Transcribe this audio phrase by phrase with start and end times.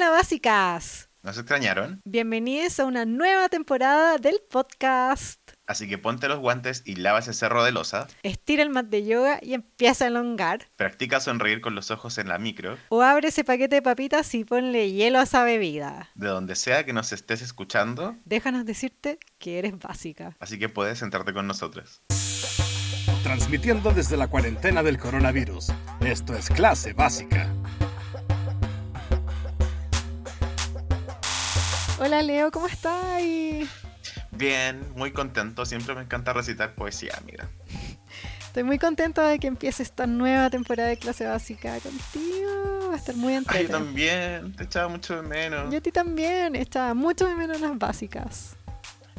[0.00, 1.10] Hola básicas.
[1.22, 2.00] ¿Nos extrañaron?
[2.06, 5.38] Bienvenidos a una nueva temporada del podcast.
[5.66, 8.08] Así que ponte los guantes y lava ese cerro de losa.
[8.22, 10.70] Estira el mat de yoga y empieza a elongar.
[10.76, 12.78] Practica sonreír con los ojos en la micro.
[12.88, 16.08] O abre ese paquete de papitas y ponle hielo a esa bebida.
[16.14, 18.16] De donde sea que nos estés escuchando.
[18.24, 20.34] Déjanos decirte que eres básica.
[20.40, 22.00] Así que puedes sentarte con nosotros.
[23.22, 25.70] Transmitiendo desde la cuarentena del coronavirus.
[26.00, 27.54] Esto es clase básica.
[32.02, 33.20] Hola Leo, ¿cómo estás?
[34.30, 35.66] Bien, muy contento.
[35.66, 37.50] Siempre me encanta recitar poesía, amiga.
[38.40, 42.88] Estoy muy contento de que empiece esta nueva temporada de clase básica contigo.
[42.88, 43.78] Va a estar muy entretenido.
[43.78, 45.70] yo también, te echaba mucho de menos.
[45.70, 48.56] Yo a ti también, echaba mucho de menos las básicas.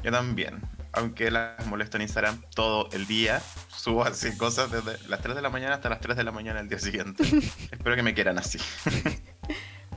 [0.01, 0.59] Yo también.
[0.93, 5.43] Aunque las molesto en Instagram todo el día, subo así cosas desde las 3 de
[5.43, 7.23] la mañana hasta las 3 de la mañana del día siguiente.
[7.71, 8.57] Espero que me quieran así.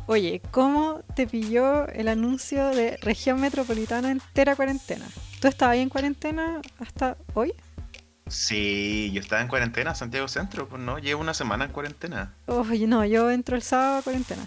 [0.06, 5.06] Oye, ¿cómo te pilló el anuncio de región metropolitana entera cuarentena?
[5.40, 7.54] ¿Tú estabas ahí en cuarentena hasta hoy?
[8.26, 12.34] Sí, yo estaba en cuarentena, Santiago Centro, pues no, llevo una semana en cuarentena.
[12.46, 14.42] Oye, no, yo entro el sábado a cuarentena.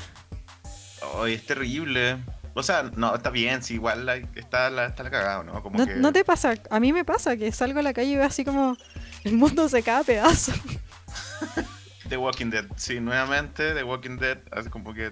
[1.16, 2.17] Oye, es terrible.
[2.53, 5.61] O sea, no, está bien, si igual la, está, la, está la cagada, ¿no?
[5.64, 8.16] Como no, no te pasa, a mí me pasa que salgo a la calle y
[8.16, 8.77] veo así como
[9.23, 10.55] el mundo se cae a pedazos.
[12.09, 15.11] The Walking Dead, sí, nuevamente The Walking Dead, así como que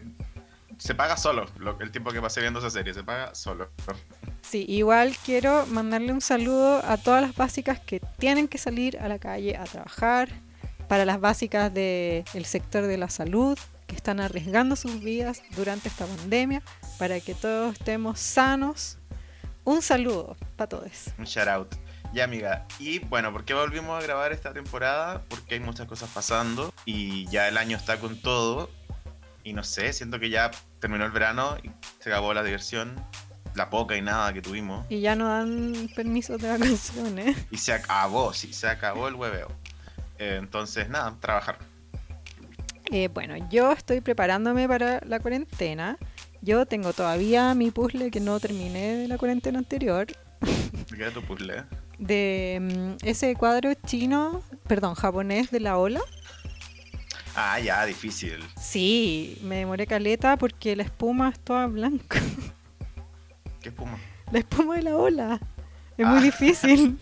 [0.78, 1.46] se paga solo.
[1.80, 3.70] el tiempo que pasé viendo esa serie, se paga solo.
[4.42, 9.08] Sí, igual quiero mandarle un saludo a todas las básicas que tienen que salir a
[9.08, 10.30] la calle a trabajar,
[10.88, 16.06] para las básicas del sector de la salud, que están arriesgando sus vidas durante esta
[16.06, 16.62] pandemia,
[17.00, 18.98] para que todos estemos sanos.
[19.64, 21.10] Un saludo para todos.
[21.18, 21.76] Un shout out.
[22.14, 22.66] Ya, amiga.
[22.80, 25.24] Y bueno, ¿por qué volvimos a grabar esta temporada?
[25.28, 28.70] Porque hay muchas cosas pasando y ya el año está con todo
[29.46, 30.50] y no sé, siento que ya
[30.86, 32.94] terminó el verano y se acabó la diversión,
[33.56, 34.86] la poca y nada que tuvimos.
[34.88, 37.36] Y ya no dan permisos de vacaciones.
[37.52, 39.48] Y se acabó, sí, se acabó el hueveo.
[40.20, 41.58] Eh, entonces, nada, trabajar.
[42.92, 45.98] Eh, bueno, yo estoy preparándome para la cuarentena.
[46.44, 50.06] Yo tengo todavía mi puzzle que no terminé de la cuarentena anterior.
[50.46, 51.64] ¿De qué era tu puzzle?
[51.98, 56.02] De mm, ese cuadro chino, perdón, japonés de la ola.
[57.36, 58.44] Ah, ya, difícil.
[58.60, 62.22] Sí, me demoré caleta porque la espuma es toda blanca.
[63.62, 63.98] ¿Qué espuma?
[64.32, 65.40] La espuma de la ola.
[65.98, 66.22] Es muy ah.
[66.22, 66.98] difícil.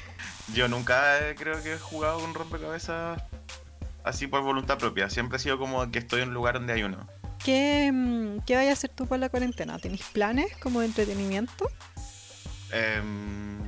[0.54, 3.22] Yo nunca creo que he jugado con rompecabezas
[4.04, 5.08] así por voluntad propia.
[5.08, 7.06] Siempre ha sido como que estoy en un lugar donde hay uno.
[7.42, 9.78] ¿Qué, mm, qué vayas a hacer tú para la cuarentena?
[9.78, 11.70] ¿Tenéis planes como de entretenimiento?
[12.72, 13.58] Em,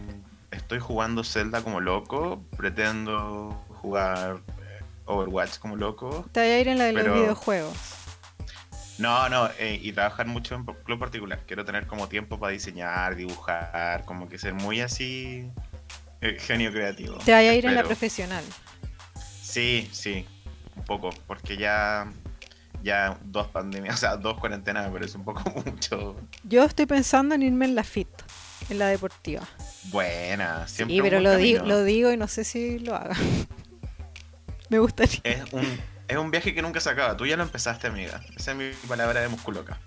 [0.51, 2.43] estoy jugando Zelda como loco.
[2.57, 4.41] Pretendo jugar
[5.11, 6.27] Overwatch como loco.
[6.33, 7.77] Te voy a ir en la de los videojuegos.
[8.99, 11.41] No, no, eh, y trabajar mucho en club particular.
[11.47, 15.51] Quiero tener como tiempo para diseñar, dibujar, como que ser muy así
[16.21, 17.17] eh, genio creativo.
[17.25, 18.45] Te voy a ir en la profesional.
[19.43, 20.27] Sí, sí,
[20.77, 22.13] un poco, porque ya
[22.83, 26.17] ya dos pandemias, o sea, dos cuarentenas me parece un poco mucho.
[26.45, 28.09] Yo estoy pensando en irme en la FIT,
[28.69, 29.43] en la deportiva.
[29.85, 30.97] Buena, siempre.
[30.97, 33.17] Sí, pero lo, digo, lo digo y no sé si lo haga.
[34.71, 35.21] Me gustaría.
[35.25, 35.67] Es un,
[36.09, 37.17] es un viaje que nunca se acaba.
[37.17, 38.21] Tú ya lo empezaste, amiga.
[38.37, 39.79] Esa es mi palabra de musculoca.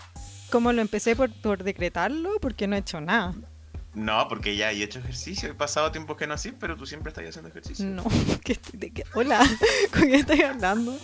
[0.52, 2.40] ¿Cómo lo empecé por, por decretarlo?
[2.40, 3.34] Porque no he hecho nada.
[3.96, 5.50] No, porque ya he hecho ejercicio.
[5.50, 7.86] He pasado tiempo que no así, pero tú siempre estás haciendo ejercicio.
[7.86, 8.04] No,
[9.14, 9.40] hola,
[9.94, 10.98] ¿con qué estoy hablando?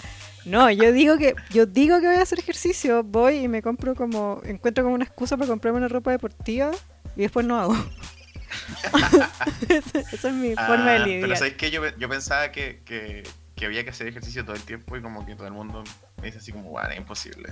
[0.45, 3.93] No, yo digo que yo digo que voy a hacer ejercicio, voy y me compro
[3.93, 6.71] como encuentro como una excusa para comprarme una ropa deportiva
[7.15, 7.75] y después no hago.
[9.69, 11.21] esa, es mi forma de ah, lidiar.
[11.21, 13.23] Pero sabes que yo, yo pensaba que, que,
[13.59, 15.83] que había que hacer ejercicio todo el tiempo y como que todo el mundo
[16.21, 17.51] me dice así como, bueno, es imposible.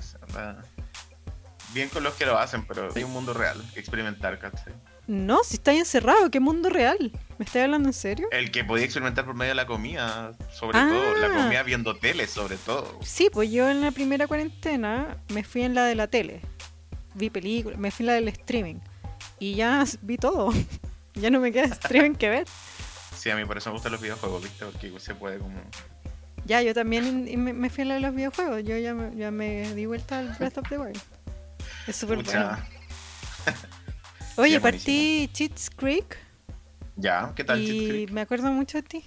[1.73, 4.73] Bien con los que lo hacen, pero hay un mundo real que experimentar, ¿cachai?
[5.05, 7.11] No, si estáis encerrado, ¿qué mundo real?
[7.37, 8.29] ¿Me estáis hablando en serio?
[8.31, 11.43] El que podía experimentar por medio de la comida, sobre todo, la ah.
[11.43, 12.99] comida viendo tele, sobre todo.
[13.03, 16.41] Sí, pues yo en la primera cuarentena me fui en la de la tele.
[17.15, 18.79] Vi películas, me fui en la del streaming.
[19.39, 20.53] Y ya vi todo.
[21.15, 22.47] ya no me queda streaming que ver.
[23.17, 24.65] Sí, a mí por eso me gustan los videojuegos, ¿viste?
[24.65, 25.59] Porque se puede como
[26.47, 28.63] ya, yo también me, fui a los videojuegos.
[28.63, 31.01] Yo ya me, ya me di vuelta al Breath of the Wild.
[31.85, 32.57] Es súper bueno.
[34.37, 36.17] Oye, partí Cheats Creek.
[36.95, 38.09] Ya, ¿qué tal Cheats Creek?
[38.09, 39.03] Y me acuerdo mucho de ti.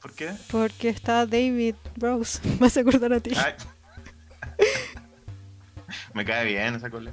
[0.00, 0.32] ¿Por qué?
[0.50, 2.40] Porque está David Rose.
[2.58, 3.32] Me hace acordar a ti.
[6.14, 7.12] me cae bien esa cola.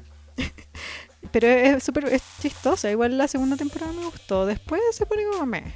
[1.32, 2.90] Pero es súper es chistosa.
[2.90, 4.46] Igual la segunda temporada me gustó.
[4.46, 5.74] Después se pone como me.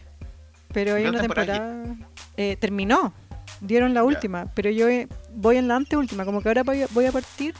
[0.74, 1.84] Pero hay una temporada.
[2.38, 3.14] Eh, terminó
[3.62, 4.88] dieron la última, pero yo
[5.34, 7.56] voy en la anteúltima, como que ahora voy a, partir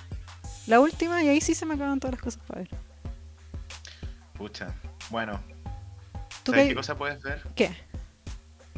[0.68, 2.70] La última y ahí sí se me acaban todas las cosas para ver.
[4.38, 4.74] Pucha.
[5.10, 5.40] Bueno,
[6.44, 6.70] ¿Tú ¿sabes qué?
[6.70, 7.42] qué cosa puedes ver?
[7.56, 7.72] ¿Qué?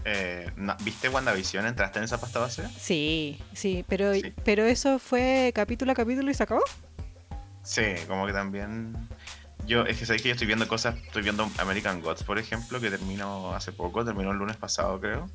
[0.06, 1.66] Eh, na- ¿Viste WandaVision?
[1.66, 2.68] ¿Entraste en esa pasta base?
[2.78, 4.34] Sí, sí, pero, Sí.
[4.44, 6.64] pero eso fue capítulo a capítulo y se acabó.
[7.62, 8.96] Sí, como que también.
[9.66, 10.96] Yo, es que sabéis que yo estoy viendo cosas.
[11.06, 15.30] Estoy viendo American Gods, por ejemplo, que terminó hace poco, terminó el lunes pasado, creo.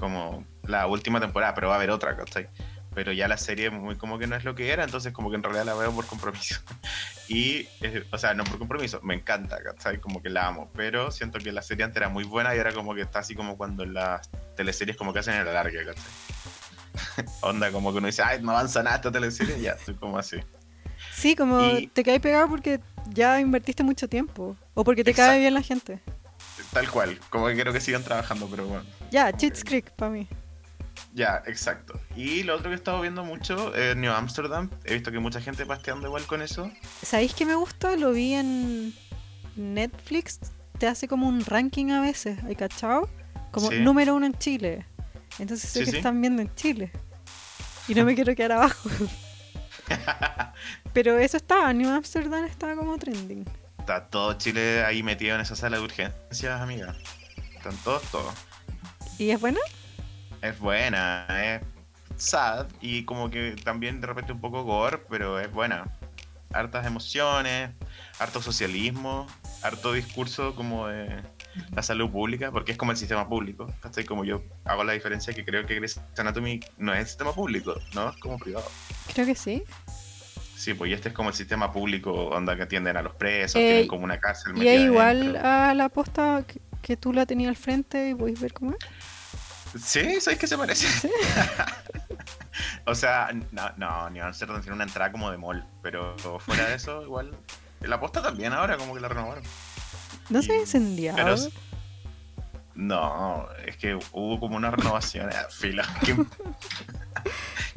[0.00, 2.48] Como la última temporada, pero va a haber otra, ¿cachai?
[2.94, 5.36] Pero ya la serie muy como que no es lo que era, entonces como que
[5.36, 6.60] en realidad la veo por compromiso.
[7.28, 10.00] Y, eh, o sea, no por compromiso, me encanta, ¿cachai?
[10.00, 12.72] Como que la amo, pero siento que la serie antes era muy buena y ahora
[12.72, 17.26] como que está así como cuando las teleseries como que hacen el alargue, ¿cachai?
[17.42, 20.38] Onda como que uno dice, ay, no avanza nada esta teleserie, ya, estoy como así.
[21.14, 22.80] Sí, como Y- te caes pegado porque
[23.10, 24.56] ya invertiste mucho tiempo.
[24.74, 25.30] O porque te Exacto.
[25.30, 26.00] cae bien la gente.
[26.72, 28.84] Tal cual, como que quiero que sigan trabajando, pero bueno.
[29.10, 30.28] Ya, Cheats Creek para mí.
[31.14, 32.00] Ya, exacto.
[32.14, 34.70] Y lo otro que he estado viendo mucho es New Amsterdam.
[34.84, 36.70] He visto que mucha gente pasteando igual con eso.
[37.02, 37.96] ¿Sabéis qué me gusta?
[37.96, 38.94] Lo vi en
[39.56, 40.38] Netflix.
[40.78, 43.08] Te hace como un ranking a veces, ¿hay cachado?
[43.50, 43.80] Como Sí.
[43.80, 44.86] número uno en Chile.
[45.40, 45.96] Entonces sé Sí, que sí.
[45.96, 46.92] están viendo en Chile.
[47.88, 48.88] Y no me quiero quedar abajo.
[50.92, 53.44] Pero eso estaba, New Amsterdam estaba como trending.
[53.90, 56.94] Está todo Chile ahí metido en esa sala de urgencias, amiga.
[57.56, 58.32] Están todos, todos.
[59.18, 59.58] ¿Y es buena?
[60.42, 61.62] Es buena, es
[62.14, 65.88] sad y como que también de repente un poco gore, pero es buena.
[66.52, 67.70] Hartas emociones,
[68.20, 69.26] harto socialismo,
[69.60, 71.20] harto discurso como de
[71.72, 73.74] la salud pública, porque es como el sistema público.
[73.80, 74.04] ¿cachai?
[74.04, 78.08] Como yo hago la diferencia que creo que Grey's Anatomy no es sistema público, no
[78.08, 78.70] es como privado.
[79.12, 79.64] Creo que sí.
[80.60, 83.56] Sí, pues y este es como el sistema público, onda que atienden a los presos,
[83.56, 84.62] Eh, tienen como una cárcel.
[84.62, 85.48] Y es igual dentro.
[85.48, 89.82] a la posta que, que tú la tenías al frente y podéis ver cómo es.
[89.82, 90.86] Sí, ¿sabes qué se parece?
[92.84, 96.74] o sea, no, no, New Amsterdam tiene una entrada como de mall, pero fuera de
[96.74, 97.34] eso, igual.
[97.80, 99.42] La posta también ahora, como que la renovaron.
[100.28, 101.16] No se ha incendiado.
[101.16, 101.36] pero
[102.80, 105.28] No, es que hubo como una renovación.
[105.32, 105.86] Ah, fila.
[106.04, 106.16] ¿Qué,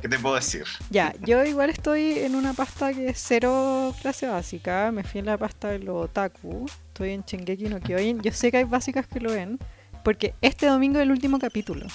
[0.01, 0.63] ¿Qué te puedo decir?
[0.89, 4.91] Ya, yo igual estoy en una pasta que es cero clase básica.
[4.93, 6.65] Me fui en la pasta de los otaku.
[6.87, 8.21] Estoy en Shingeki no Kyojin.
[8.21, 9.59] Yo sé que hay básicas que lo ven.
[10.05, 11.85] Porque este domingo es el último capítulo.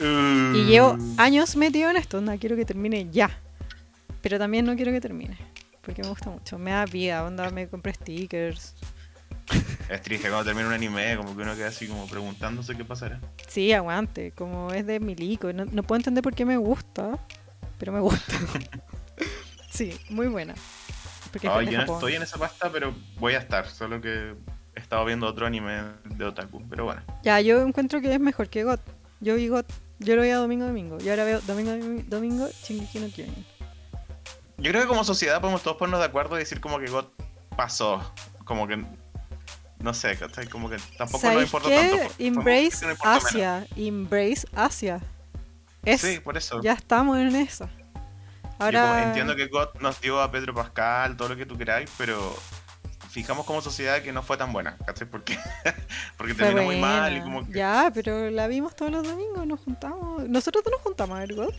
[0.00, 1.14] Y llevo Mm.
[1.20, 2.20] años metido en esto.
[2.20, 3.30] No quiero que termine ya.
[4.22, 5.36] Pero también no quiero que termine.
[5.82, 6.58] Porque me gusta mucho.
[6.58, 7.22] Me da vida.
[7.24, 8.74] Onda, me compré stickers.
[9.88, 13.20] Es triste cuando termina un anime, como que uno queda así como preguntándose qué pasará.
[13.46, 14.32] Sí, aguante.
[14.32, 15.52] Como es de Milico.
[15.52, 17.18] No, no puedo entender por qué me gusta.
[17.78, 18.34] Pero me gusta.
[19.70, 20.54] sí, muy buena.
[21.32, 23.66] Porque yo no estoy en esa pasta, pero voy a estar.
[23.66, 24.34] Solo que
[24.74, 26.62] he estado viendo otro anime de otaku.
[26.68, 27.02] Pero bueno.
[27.22, 28.80] Ya, yo encuentro que es mejor que GOT.
[29.20, 29.66] Yo vi GOT,
[30.00, 30.98] yo lo veía domingo domingo.
[31.02, 31.72] Y ahora veo domingo
[32.06, 33.46] domingo Shingeki no Kyojin.
[34.58, 37.06] Yo creo que como sociedad podemos todos ponernos de acuerdo y decir como que God
[37.56, 38.12] pasó.
[38.44, 38.84] Como que.
[39.80, 40.48] No sé, ¿cachai?
[40.48, 41.74] Como que tampoco nos ¿Sabes importa qué?
[41.76, 41.92] tanto.
[41.94, 43.24] Podemos decir Embrace que no importa menos.
[43.26, 43.66] Asia.
[43.76, 45.00] Embrace Asia.
[45.84, 46.60] Es, Sí, por eso.
[46.62, 47.66] ya estamos en esa.
[47.66, 51.88] Yo Ahora, entiendo que God nos dio a Pedro Pascal, todo lo que tú queráis,
[51.96, 52.36] pero
[53.08, 55.08] fijamos como sociedad que no fue tan buena, ¿cachai?
[55.08, 55.38] Porque,
[56.16, 57.52] porque fue terminó muy mal y como que.
[57.52, 60.28] Ya, pero la vimos todos los domingos, nos juntamos.
[60.28, 61.54] Nosotros no nos juntamos a ver GOT.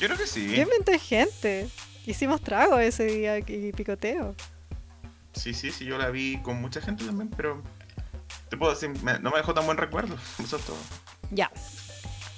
[0.00, 0.60] Yo creo que sí.
[0.60, 1.68] Inventé gente.
[2.06, 4.34] Hicimos trago ese día y picoteo.
[5.32, 7.62] Sí, sí, sí, yo la vi con mucha gente también, pero.
[8.48, 10.16] Te puedo decir, me- no me dejó tan buen recuerdo.
[10.42, 10.76] Eso es todo.
[11.30, 11.50] Ya.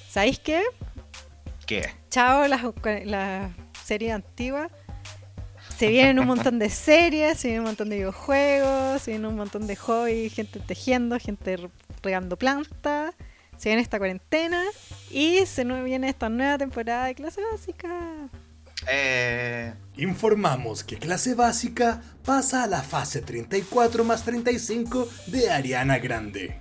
[0.08, 0.62] ¿Sabéis qué?
[1.66, 1.94] ¿Qué?
[2.10, 2.62] Chao, las
[3.06, 3.50] la
[3.84, 4.70] series antiguas.
[5.78, 9.36] Se vienen un montón de series, se vienen un montón de videojuegos, se vienen un
[9.36, 11.70] montón de hobbies, gente tejiendo, gente re-
[12.02, 13.14] regando plantas.
[13.56, 14.62] Se viene esta cuarentena
[15.10, 17.88] y se viene esta nueva temporada de clase básica.
[18.88, 19.74] Eh.
[19.96, 26.58] Informamos que clase básica pasa a la fase 34 más 35 de Ariana Grande.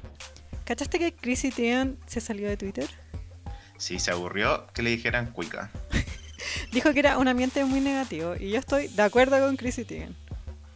[0.66, 2.90] ¿Cachaste que Chrissy Teigen se salió de Twitter?
[3.78, 5.72] Sí, se aburrió que le dijeran cuica.
[6.74, 10.16] Dijo que era un ambiente muy negativo y yo estoy de acuerdo con Chrissy Teigen.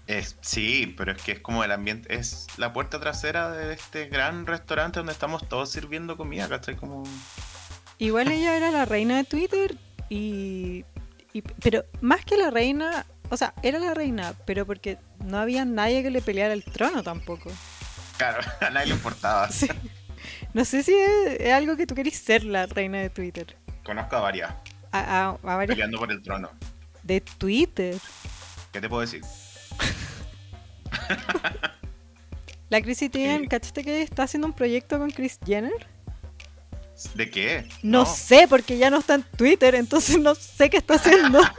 [0.08, 4.08] Es, sí, pero es que es como el ambiente, es la puerta trasera de este
[4.08, 6.76] gran restaurante donde estamos todos sirviendo comida, ¿cachai?
[6.78, 7.04] Como...
[7.98, 9.76] Igual ella era la reina de Twitter
[10.10, 10.86] y,
[11.38, 13.06] y- Pero más que la reina...
[13.32, 17.02] O sea, era la reina, pero porque no había nadie que le peleara el trono
[17.04, 17.52] tampoco.
[18.18, 19.50] Claro, a nadie le importaba.
[19.52, 19.68] Sí.
[20.54, 23.56] No sé si es, es algo que tú querís ser la reina de Twitter.
[23.84, 24.50] Conozco a varias
[24.92, 26.50] A, a- a varias peleando por el trono.
[27.04, 27.96] de Twitter.
[28.72, 29.22] ¿Qué te puedo decir?
[32.70, 33.48] La Chrissy Teigen, Sí.
[33.48, 35.88] ¿cachaste que está haciendo un proyecto con Chris Jenner?
[37.14, 37.68] ¿De qué?
[37.84, 41.42] No, sé, porque ya no está en Twitter, entonces no sé qué está haciendo.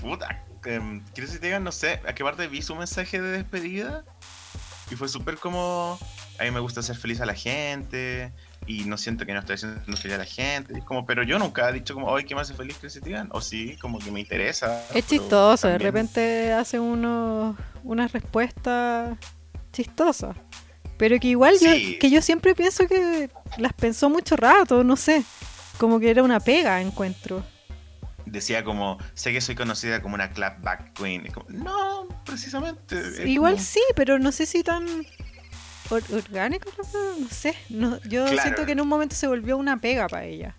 [0.00, 0.44] puta,
[1.14, 4.04] Chrissy Teigen, no sé, a qué parte vi su mensaje de despedida
[4.90, 5.98] y fue súper como,
[6.38, 8.32] a mí me gusta hacer feliz a la gente
[8.66, 10.74] y no siento que no estoy haciendo feliz a la gente.
[10.74, 13.00] Y es como, pero yo nunca he dicho como, hoy ¿qué me hace feliz Chrissy
[13.00, 13.28] Teigen?
[13.32, 14.84] O sí, como que me interesa.
[14.94, 19.16] Es chistoso, de repente hace uno, una respuesta
[19.72, 20.34] chistosa.
[20.98, 21.92] Pero que igual Sí.
[21.94, 25.24] yo, que yo siempre pienso que las pensó mucho rato, no sé.
[25.78, 27.44] Como que era una pega, encuentro.
[28.26, 31.24] Decía como, sé que soy conocida como una clapback queen.
[31.26, 33.26] Es como, no, precisamente.
[33.26, 34.86] Igual como- sí, pero no sé si tan
[35.88, 37.54] or- orgánico, no, no sé.
[37.70, 38.42] No, yo Claro.
[38.42, 40.56] siento que en un momento se volvió una pega para ella.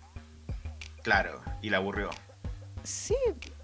[1.02, 2.10] Claro, y la aburrió.
[2.82, 3.14] Sí,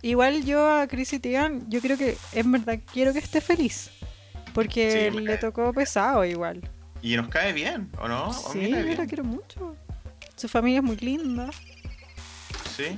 [0.03, 3.91] igual yo a Chrissy Teigen, yo creo que en verdad quiero que esté feliz.
[4.57, 6.69] Porque Sí, le tocó pesado igual.
[7.03, 8.25] Y nos cae bien, ¿o no?
[8.25, 9.77] A mí sí, me la quiero mucho.
[10.35, 11.51] Su familia es muy linda.
[12.75, 12.97] Sí.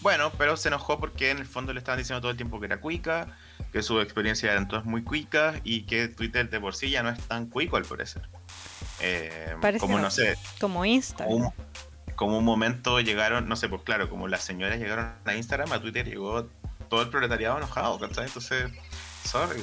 [0.00, 2.66] Bueno, pero se enojó porque en el fondo le estaban diciendo todo el tiempo que
[2.66, 3.36] era cuica,
[3.72, 7.08] que su experiencia eran todas muy cuicas y que Twitter de por sí ya no
[7.08, 8.22] es tan cuico al parecer.
[9.00, 10.02] Eh, Parece como no.
[10.04, 11.32] no sé, Como Instagram.
[11.34, 11.52] un,
[12.16, 15.80] como un momento llegaron, no sé, pues claro, como las señoras llegaron a Instagram, a
[15.80, 16.48] Twitter llegó
[16.90, 18.26] todo el proletariado enojado, ¿cachai?
[18.26, 18.70] Entonces,
[19.24, 19.60] sorry,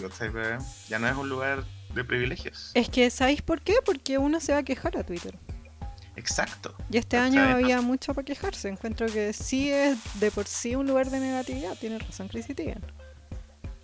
[0.90, 1.64] ya no es un lugar
[1.94, 2.72] de privilegios.
[2.74, 3.76] Es que, ¿sabéis por qué?
[3.86, 5.38] Porque uno se va a quejar a Twitter.
[6.16, 6.76] Exacto.
[6.90, 8.70] Y este año había mucho para quejarse.
[8.70, 11.76] Encuentro que sí es de por sí un lugar de negatividad.
[11.78, 12.84] Tiene razón Chrissy Teigen.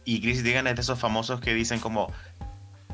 [0.05, 2.11] Y Chris Digan es de esos famosos que dicen como,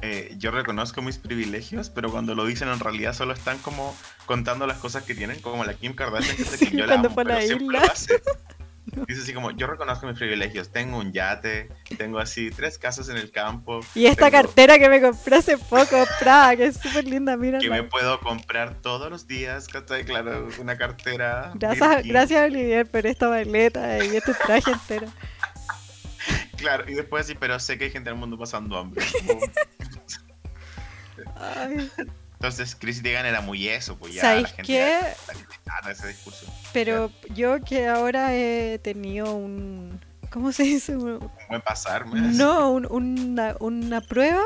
[0.01, 4.65] eh, yo reconozco mis privilegios, pero cuando lo dicen en realidad solo están como contando
[4.65, 7.23] las cosas que tienen, como la Kim Kardashian, que, Sí, que yo la amo, fue
[7.23, 7.57] pero la isla.
[7.59, 8.21] lo hace.
[9.07, 13.17] Dice así como, yo reconozco mis privilegios, tengo un yate, tengo así tres casas en
[13.17, 17.05] el campo, Y esta tengo- cartera que me compré hace poco, Prada, que es súper
[17.05, 17.59] linda, mira.
[17.59, 20.05] que me puedo comprar todos los días, ¿cachai?
[20.05, 21.51] Claro, una cartera.
[21.55, 25.07] Gracias, gracias Olivier por esta maleta y este traje entero.
[26.55, 29.03] Claro, y después así, pero sé que hay gente en el mundo pasando hambre.
[31.35, 31.89] Ay,
[32.43, 35.00] Entonces, Chris Digan era muy eso, pues ya ¿Sabéis la gente qué?
[35.00, 36.45] está criticando ese discurso.
[36.73, 40.01] Pero yo que ahora he tenido un...
[40.29, 40.97] ¿Cómo se dice?
[40.97, 44.43] Un- Un buen pasar, me No, un- una, una prueba.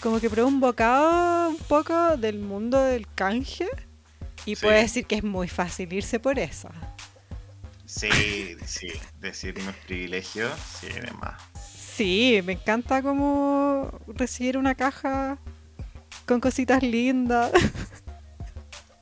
[0.00, 3.68] Como que probé un bocado un poco del mundo del canje.
[4.46, 4.62] Y Sí.
[4.62, 6.70] puedo decir que es muy fácil irse por eso.
[7.84, 8.88] Sí, sí,
[9.20, 10.50] decir mis privilegios,
[10.80, 11.34] sí, demás.
[11.94, 15.36] Sí, me encanta como recibir una caja
[16.26, 17.52] con cositas lindas.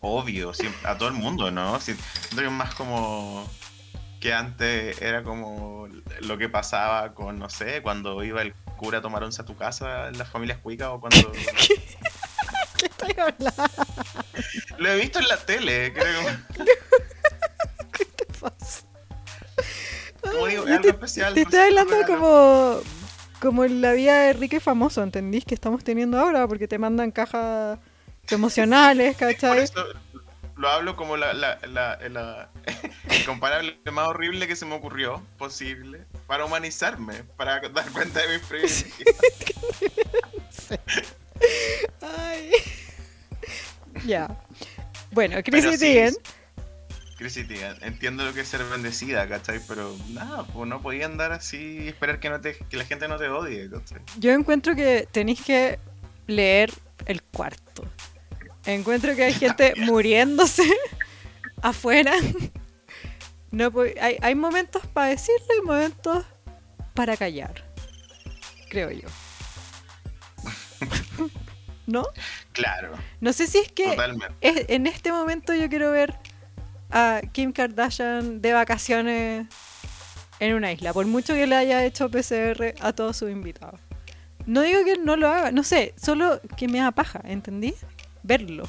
[0.01, 1.77] Obvio, siempre, a todo el mundo, ¿no?
[1.77, 1.97] Es
[2.51, 3.47] más como
[4.21, 5.89] que antes era como
[6.21, 9.57] lo que pasaba con, no sé, cuando iba el cura a tomar once a tu
[9.57, 11.33] casa en las familias cuicas o cuando...
[12.79, 13.65] ¿Qué estoy hablando?
[14.79, 16.23] Lo he visto en la tele, creo.
[17.93, 18.87] ¿Qué te pasa?
[20.25, 21.35] Digo, es algo te, especial.
[21.35, 22.81] te no estoy hablando como,
[23.41, 25.45] como la vida de rico y famoso, ¿entendís?
[25.45, 27.79] Que estamos teniendo ahora porque te mandan cajas
[28.31, 29.59] emocionales, Por ¿cachai?
[29.61, 29.85] eso
[30.57, 32.51] lo hablo como la, la, la, la-
[33.11, 38.39] el comparable más horrible que se me ocurrió posible para humanizarme, para dar cuenta de
[38.39, 38.95] mis privilegios.
[42.03, 42.51] Ay.
[44.05, 44.29] Ya.
[45.13, 46.15] Bueno, Pero Chrissy sí, Teigen.
[47.29, 49.61] Teigen, entiendo lo que es ser bendecida, ¿cachai?
[49.69, 53.07] Pero nada, pues no podía andar así y esperar que, no te, que la gente
[53.09, 53.99] no te odie, ¿cachai?
[54.19, 55.79] Yo encuentro que tenéis que
[56.27, 56.73] leer
[57.07, 57.85] el cuarto.
[58.65, 60.65] Encuentro que hay gente muriéndose
[61.63, 62.13] afuera.
[63.51, 66.25] No, hay, hay momentos para decirlo y momentos
[66.95, 67.65] para callar.
[68.71, 69.09] Creo yo.
[71.87, 72.07] ¿No?
[72.53, 73.97] Claro, No sé si es que
[74.41, 76.15] es- en este momento yo quiero ver
[76.91, 79.47] a Kim Kardashian de vacaciones
[80.39, 83.79] en una isla, por mucho que le haya hecho PCR a todos sus invitados.
[84.47, 87.75] No digo que no lo haga, no sé, solo que me da paja, ¿entendí?
[88.23, 88.65] Verlo.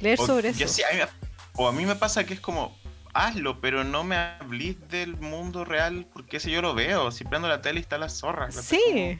[0.00, 0.68] Leer O- sobre eso.
[0.68, 1.08] sí, a mí me-
[1.54, 2.78] o a mí me pasa que es como,
[3.12, 7.48] hazlo, pero no me hablís del mundo real, porque si yo lo veo, si prendo
[7.48, 8.50] la tele y está la zorra.
[8.52, 9.18] Sí,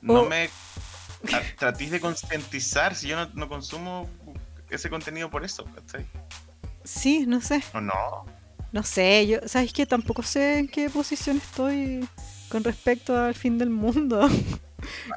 [0.00, 0.48] Como, no O- me
[1.24, 4.08] tra- tratís de concientizar si yo no, no consumo
[4.70, 6.06] ese contenido por eso, ¿cachai?
[6.86, 7.62] Sí, no sé.
[7.74, 7.92] ¿O no?
[8.72, 12.08] No sé, yo, ¿sabes que Tampoco sé en qué posición estoy
[12.48, 14.28] con respecto al fin del mundo.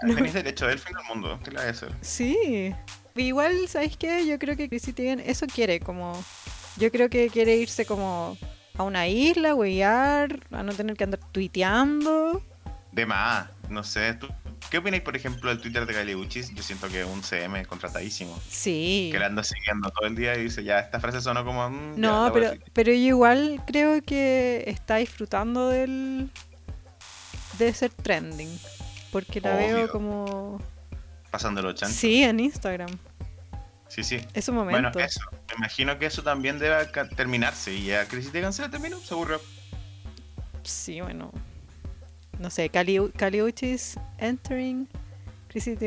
[0.03, 0.15] No.
[0.15, 1.93] Tenéis derecho del fin del mundo, ¿qué le va a hacer?
[1.99, 2.73] Sí.
[3.13, 4.25] Igual, ¿sabéis qué?
[4.25, 6.13] Yo creo que Chrissy Teigen eso quiere, como...
[6.77, 8.37] Yo creo que quiere irse como
[8.75, 12.41] a una isla, huear, a no tener que andar tuiteando.
[12.93, 14.29] De más, no sé, tú,
[14.69, 16.53] ¿Qué opináis, por ejemplo, del Twitter de Galiuchis?
[16.53, 18.39] Yo siento que es un CM contratadísimo.
[18.49, 19.09] Sí.
[19.11, 21.69] Que le anda siguiendo todo el día y dice, ya, esta frase sonó como...
[21.69, 22.65] mm, ya, No, voy a pero, seguir".
[22.73, 26.29] pero yo igual creo que está disfrutando del
[27.57, 28.59] de ser trending.
[29.11, 30.61] Porque la veo como...
[31.31, 31.97] Pasando los chanchos.
[31.97, 32.89] Sí, en Instagram.
[33.87, 34.21] Sí, sí.
[34.35, 34.99] Es un Bueno, momento.
[34.99, 35.19] eso.
[35.49, 36.85] Me imagino que eso también debe
[37.15, 37.73] terminarse.
[37.73, 39.41] Y ya Chrissy Teigen se le terminó, se aburrió.
[40.63, 41.31] Sí, bueno.
[42.39, 44.87] No sé, Cali Caliuchis entering,
[45.49, 45.77] Chrissy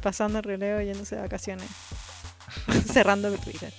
[0.00, 1.68] pasando el relevo yéndose de vacaciones.
[2.92, 3.72] Cerrando Twitter.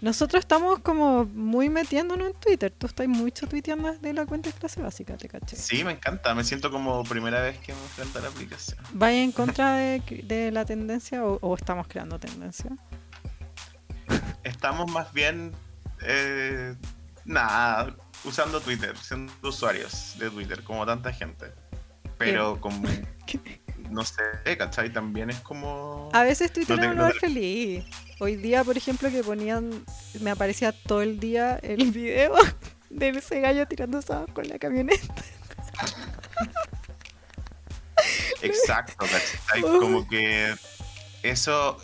[0.00, 2.72] Nosotros estamos como muy metiéndonos en Twitter.
[2.76, 5.56] Tú estás mucho tuiteando desde la cuenta de clase básica, te caché.
[5.56, 6.34] Sí, me encanta.
[6.34, 8.78] Me siento como primera vez que me enfrento a la aplicación.
[8.92, 12.70] ¿Vaya en contra de, de la tendencia o, o estamos creando tendencia?
[14.44, 15.52] Estamos más bien...
[16.02, 16.76] Eh,
[17.24, 17.94] nada,
[18.24, 21.52] usando Twitter, siendo usuarios de Twitter, como tanta gente.
[22.18, 22.82] Pero como...
[23.90, 24.22] No sé,
[24.58, 24.92] ¿cachai?
[24.92, 26.10] También es como...
[26.12, 27.84] A veces Twitter No es no lugar te- feliz.
[28.20, 29.82] Hoy día, por ejemplo, que ponían,
[30.20, 32.34] me aparecía todo el día el video
[32.90, 35.14] de ese gallo tirando sábados con la camioneta.
[38.42, 39.62] Exacto, ¿cachai?
[39.80, 40.54] Como que
[41.22, 41.78] eso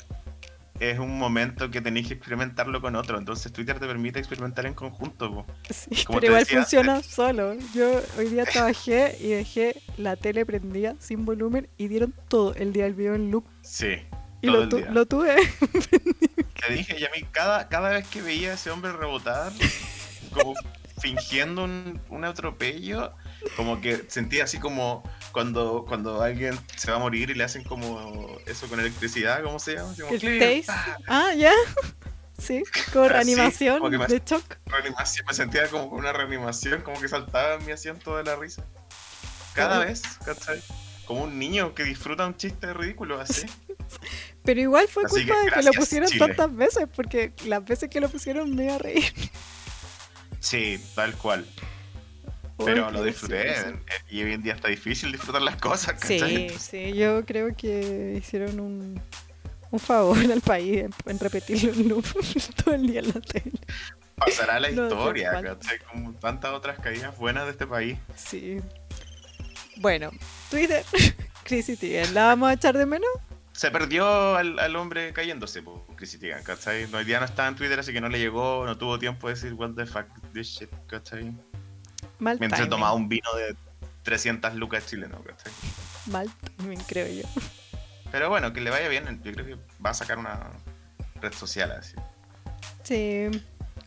[0.81, 3.19] es un momento que tenéis que experimentarlo con otro.
[3.19, 5.47] Entonces Twitter te permite experimentar en conjunto.
[5.71, 7.55] Sí, Como pero igual decía funciona solo.
[7.75, 12.73] Yo hoy día trabajé y dejé la tele prendida sin volumen y dieron todo el
[12.73, 13.45] día el video en loop.
[13.63, 13.97] Sí.
[14.43, 14.91] Y todo lo, el tu- día.
[14.91, 15.37] lo tuve.
[16.67, 19.53] Te dije, y a mí cada, cada vez que veía a ese hombre rebotar,
[20.31, 20.55] como
[21.01, 23.13] fingiendo un, un atropello,
[23.57, 27.65] como que sentía así como cuando, cuando alguien se va a morir y le hacen
[27.65, 29.95] como eso con electricidad, ¿cómo se llama?
[30.01, 31.53] Como El pa, Ah, ya.
[32.39, 34.57] Sí, con reanimación me- de shock.
[34.67, 38.35] reanimación, me sentía como con una reanimación, como que saltaba en mi asiento de la
[38.37, 38.65] risa.
[39.55, 40.61] Cada vez, ¿cachai?
[41.07, 43.47] Como un niño que disfruta un chiste ridículo así.
[44.43, 46.27] Pero igual fue Así que culpa de que lo pusieron Chile.
[46.27, 49.05] tantas veces, porque las veces que lo pusieron me iba a reír.
[50.41, 51.47] Sí, tal cual.
[52.57, 53.51] Pero lo disfruté.
[53.51, 53.75] eh,
[54.11, 56.51] Y hoy en día está difícil disfrutar las cosas, Sí, ¿cachai?
[56.59, 59.01] sí, yo creo que hicieron un,
[59.71, 62.05] un favor al país en, repetirlo en loop
[62.65, 63.53] todo el día en la tele.
[64.17, 65.43] Pasará la No historia.
[65.43, 65.79] ¿cachai?
[65.91, 67.99] Como tantas otras caídas buenas de este país.
[68.17, 68.59] Sí.
[69.79, 70.11] Bueno,
[70.51, 70.85] Twitter,
[71.45, 73.09] Chrissy Teigen, ¿la vamos a echar de menos?
[73.53, 76.87] Se perdió al, al hombre cayéndose, po, Chrissy Teigen, ¿cachai?
[76.91, 79.27] No, hoy día no estaba en Twitter, así que no le llegó, no tuvo tiempo
[79.29, 81.33] de decir what the fuck this shit, ¿cachai?
[82.19, 83.57] Mal Mientras timing, tomaba un vino de
[84.03, 85.53] 300 lucas chilenos, ¿cachai?
[86.07, 87.29] Mal timing, creo yo.
[88.11, 90.51] Pero bueno, que le vaya bien, yo creo que va a sacar una
[91.21, 91.97] red social así.
[92.85, 93.29] Sí.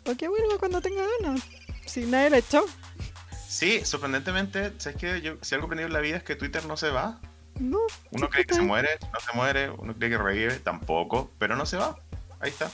[0.05, 1.41] O que vuelva cuando tenga ganas.
[1.85, 2.65] Si nadie la echó.
[3.47, 5.21] Sí, sorprendentemente, ¿sabes qué?
[5.21, 7.21] Yo, si algo aprendido en la vida es que Twitter no se va.
[7.59, 7.79] No.
[8.11, 11.65] Uno cree que se muere, no se muere, uno cree que revive, tampoco, pero no
[11.65, 11.97] se va.
[12.39, 12.69] Ahí está.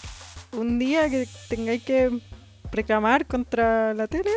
[0.52, 2.20] Un día que tengáis que
[2.72, 4.32] reclamar contra la tele,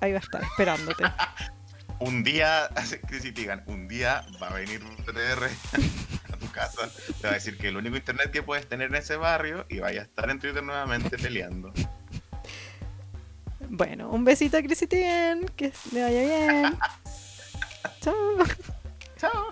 [0.00, 1.04] ahí va a estar esperándote.
[2.00, 2.70] Un día,
[3.08, 5.44] Chrissy Teigen, un día va a venir TTR
[6.32, 6.88] a tu casa,
[7.20, 9.80] te va a decir que el único internet que puedes tener en ese barrio y
[9.80, 11.74] vaya a estar en Twitter nuevamente peleando.
[13.68, 16.78] Bueno, un besito a Chrissy Teigen, que le vaya bien.
[18.00, 18.16] Chao.
[19.18, 19.50] Chao.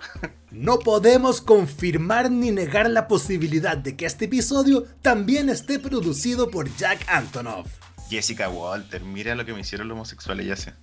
[0.49, 6.75] No podemos confirmar ni negar la posibilidad de que este episodio también esté producido por
[6.77, 7.67] Jack Antonoff.
[8.09, 10.73] Jessica Walter, mira lo que me hicieron los homosexuales, ya sé.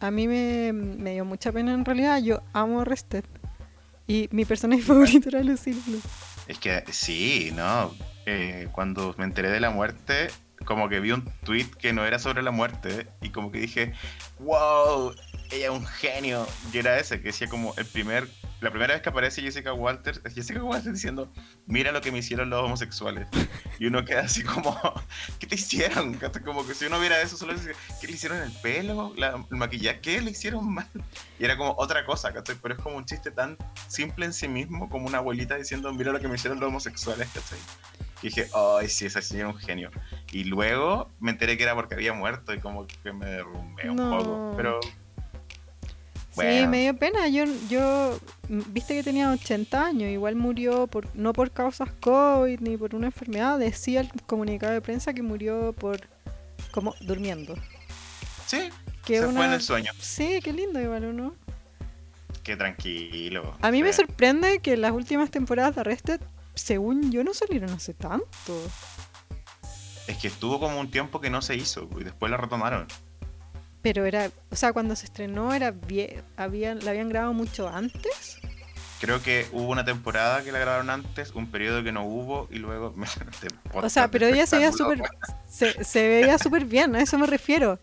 [0.00, 2.22] A mí me, me dio mucha pena en realidad.
[2.22, 3.24] Yo amo Rested.
[4.06, 6.00] Y mi personaje favorito era Lucille Blue.
[6.48, 7.94] Es que sí, ¿no?
[8.26, 10.30] Eh, cuando me enteré de la muerte,
[10.64, 13.92] como que vi un tweet que no era sobre la muerte y como que dije,
[14.40, 15.14] wow,
[15.50, 16.46] ella es un genio.
[16.72, 18.28] Y era ese, que decía como el primer,
[18.60, 21.32] la primera vez que aparece Jessica Walter, es Jessica Walter diciendo,
[21.66, 23.26] mira lo que me hicieron los homosexuales.
[23.78, 24.78] Y uno queda así como,
[25.38, 26.18] ¿qué te hicieron?
[26.44, 29.12] Como que si uno viera eso, solo dice, ¿qué le hicieron el pelo?
[29.16, 30.00] La- ¿El maquillaje?
[30.00, 30.86] ¿Qué le hicieron mal?
[31.38, 32.56] Y era como otra cosa, ¿cachai?
[32.60, 33.56] Pero es como un chiste tan
[33.88, 37.28] simple en sí mismo, como una abuelita diciendo, mira lo que me hicieron los homosexuales,
[37.34, 37.58] ¿cachai?
[38.22, 39.90] Y dije, ay, sí, esa señora es un genio.
[40.30, 43.96] Y luego me enteré que era porque había muerto y como que me derrumbé un
[43.96, 44.10] No.
[44.18, 44.52] poco.
[44.58, 44.78] Pero
[46.32, 47.28] Sí, me dio pena.
[47.28, 50.10] Yo, yo, mm, viste que tenía 80 años.
[50.10, 53.58] Igual murió por no por causas COVID ni por una enfermedad.
[53.58, 56.00] Decía el comunicado de prensa que murió por
[56.70, 57.54] como durmiendo.
[58.46, 58.70] sí,
[59.04, 59.38] Que se una...
[59.38, 59.92] fue en el sueño.
[59.98, 61.34] Sí, qué lindo igual, ¿o ¿no?
[62.44, 63.56] Qué tranquilo.
[63.60, 66.20] A mí me sorprende que las últimas temporadas de Arrested,
[66.54, 68.26] según yo, no salieron hace tanto.
[70.06, 72.86] Es que estuvo como un tiempo que no se hizo y después la retomaron.
[73.82, 75.74] Pero era, o sea, cuando se estrenó era
[76.36, 78.38] habían, la habían grabado mucho antes.
[79.00, 82.58] Creo que hubo una temporada que la grabaron antes, un periodo que no hubo y
[82.58, 82.94] luego...
[83.72, 85.02] o sea, pero ella se veía súper
[85.48, 87.78] se, se, veía súper bien, a eso me refiero.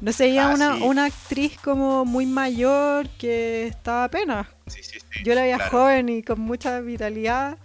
[0.00, 4.46] No se veía ah, una, una, actriz como muy mayor que estaba apenas.
[4.66, 7.58] Sí, sí, Yo la veía joven y con mucha vitalidad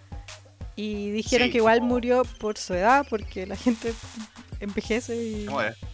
[0.76, 3.94] y dijeron que igual murió por su edad porque la gente
[4.60, 5.48] envejece y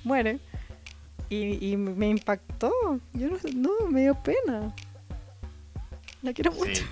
[0.03, 0.39] muere.
[1.29, 2.71] Y, y, me impactó.
[3.13, 4.73] Yo no, no, me dio pena.
[6.21, 6.83] La quiero mucho.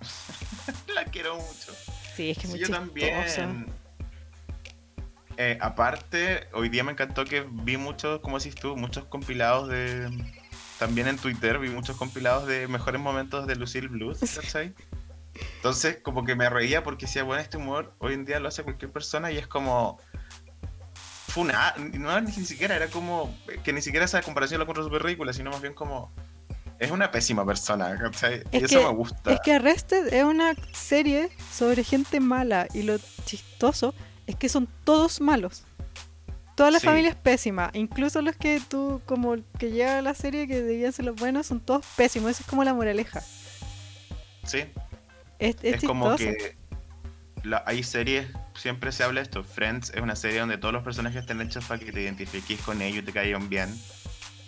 [0.94, 1.72] la quiero mucho.
[2.14, 3.66] Sí, es que Yo también.
[5.38, 10.10] Eh, aparte, hoy día me encantó que vi muchos, como decís tú, muchos compilados de.
[10.78, 14.74] También en Twitter vi muchos compilados de mejores momentos de Lucille Blues, ¿cachai?
[15.56, 18.62] Entonces, como que me reía porque decía, bueno, este humor hoy en día lo hace
[18.62, 19.98] cualquier persona y es como.
[21.32, 23.34] Funa, no ni siquiera, era como.
[23.64, 26.12] Que ni siquiera esa comparación lo encuentro súper ridícula, sino más bien como.
[26.78, 28.42] Es una pésima persona, ¿cachai?
[28.50, 29.32] y eso me gusta.
[29.32, 33.94] Es que Arrested es una serie sobre gente mala y lo chistoso
[34.26, 35.64] es que son todos malos.
[36.54, 37.70] Toda la familia es pésima.
[37.72, 41.46] Incluso los que tú, como que llega a la serie que debían ser los buenos,
[41.46, 42.32] son todos pésimos.
[42.32, 43.22] Esa es como la moraleja.
[44.44, 44.64] Sí.
[45.38, 46.56] Es, es, como que
[47.64, 49.44] hay series, siempre se habla de esto.
[49.44, 52.82] Friends es una serie donde todos los personajes están hechos para que te identifiques con
[52.82, 53.74] ellos y te caigan bien.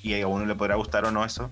[0.02, 1.50] Y a uno le podrá gustar o no eso.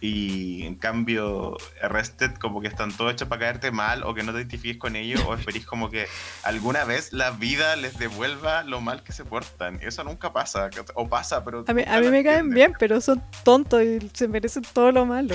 [0.00, 4.30] Y en cambio, Arrested, como que están todos hechos para caerte mal o que no
[4.32, 6.06] te identifiques con ellos o esperís como que
[6.44, 9.80] alguna vez la vida les devuelva lo mal que se portan.
[9.82, 10.70] Eso nunca pasa.
[10.94, 11.64] O pasa, pero.
[11.66, 15.04] A mí, a mí me caen bien, pero son tontos y se merecen todo lo
[15.04, 15.34] malo.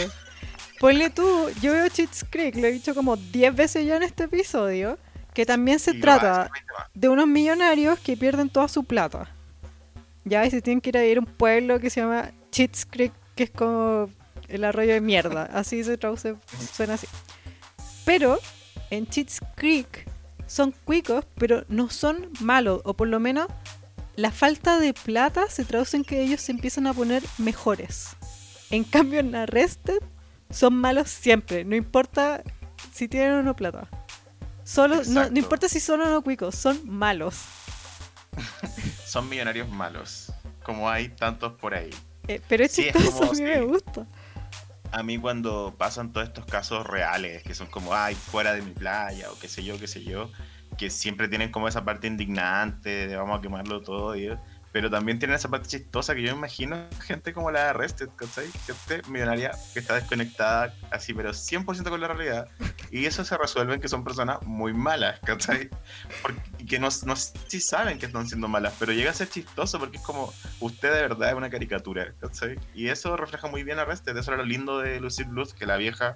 [0.80, 4.26] Ponle tú, yo veo Cheats Creek, lo he dicho como 10 veces ya en este
[4.26, 4.97] episodio,
[5.34, 6.50] que también se trata
[6.93, 9.30] de unos millonarios que pierden toda su plata.
[10.26, 12.86] Ya, y se tienen que ir a ir a un pueblo que se llama Cheats
[12.86, 14.10] Creek, que es como
[14.48, 15.43] el arroyo de mierda.
[15.54, 16.36] Así se traduce,
[16.72, 17.08] suena así.
[18.06, 18.39] Pero
[18.89, 20.08] en Cheats Creek
[20.46, 23.48] son cuicos, pero no son malos, o por lo menos
[24.15, 28.15] la falta de plata se traduce en que ellos se empiezan a poner mejores.
[28.69, 30.00] En cambio en Arrested
[30.50, 32.43] son malos siempre, no importa
[32.93, 33.88] si tienen o no plata.
[34.63, 37.43] Solo, no, importa si son o no cuicos, son malos.
[39.06, 40.32] son millonarios malos,
[40.63, 41.89] como hay tantos por ahí.
[42.28, 44.08] Eh, pero es chistoso, a mí me gusta
[44.93, 48.71] a mí cuando pasan todos estos casos reales, que son como, ay, fuera de mi
[48.71, 50.32] playa, o qué sé yo, qué sé yo,
[50.78, 54.30] que siempre tienen como esa parte indignante de vamos a quemarlo todo, y,
[54.74, 58.48] pero también tienen esa parte chistosa que yo imagino gente como la de Arrested, ¿cachai?
[58.66, 62.50] Gente millonaria que está desconectada así, pero 100% con la realidad.
[62.90, 65.70] Y eso se resuelve en que son personas muy malas, ¿cachai?
[66.24, 69.78] Porque, que no, no si saben que están siendo malas, pero llega a ser chistoso
[69.78, 72.58] porque es como, usted de verdad es una caricatura, ¿cachai?
[72.74, 74.18] Y eso refleja muy bien Arrested.
[74.18, 76.16] Eso era lo lindo de Lucy Blues, que la vieja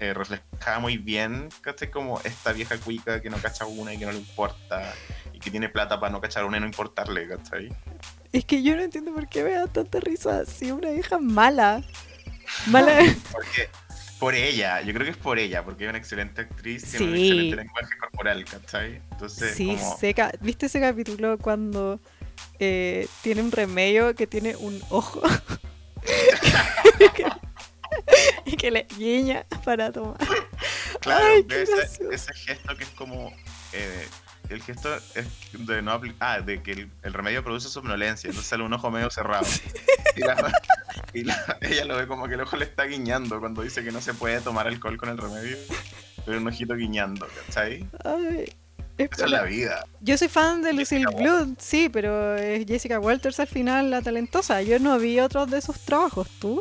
[0.00, 1.90] eh, reflejaba muy bien, ¿cachai?
[1.90, 4.94] Como esta vieja cuica que no cacha una y que no le importa
[5.40, 7.72] que tiene plata para no cachar una y no importarle, ¿cachai?
[8.32, 11.82] Es que yo no entiendo por qué me da tanta risa si una hija mala.
[12.66, 12.98] Mala.
[13.32, 13.68] ¿Por qué?
[14.18, 17.16] Por ella, yo creo que es por ella, porque es una excelente actriz, tiene un
[17.16, 19.00] excelente lenguaje corporal, ¿cachai?
[19.12, 20.30] Entonces, sí, seca.
[20.42, 22.00] ¿Viste ese capítulo cuando
[22.58, 25.22] eh, tiene un remedio que tiene un ojo?
[28.44, 30.18] y que le guiña para tomar.
[31.00, 31.26] Claro,
[32.10, 33.32] ese, gesto que es como
[33.72, 34.06] eh,
[34.50, 38.72] el gesto es de no ah, de que el, remedio produce somnolencia, entonces sale un
[38.72, 39.46] ojo medio cerrado.
[41.14, 41.20] Y,
[41.60, 44.12] ella lo ve como que el ojo le está guiñando cuando dice que no se
[44.12, 45.56] puede tomar alcohol con el remedio,
[46.26, 47.88] pero un ojito guiñando, ¿cachai?
[48.04, 48.52] Ay,
[48.98, 49.86] Esa es la vida.
[50.00, 54.62] Yo soy fan de Lucille Blood, sí, pero es Jessica Walters al final la talentosa.
[54.62, 56.60] Yo no vi otros de sus trabajos, ¿tú?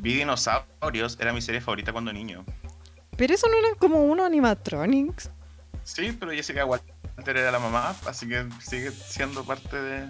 [0.00, 2.42] Vi Dinosaurios, era mi serie favorita cuando niño.
[3.18, 5.30] Pero eso no era como uno animatronics.
[5.84, 10.08] Sí, pero Jessica Walters era la mamá, así que sigue siendo parte de,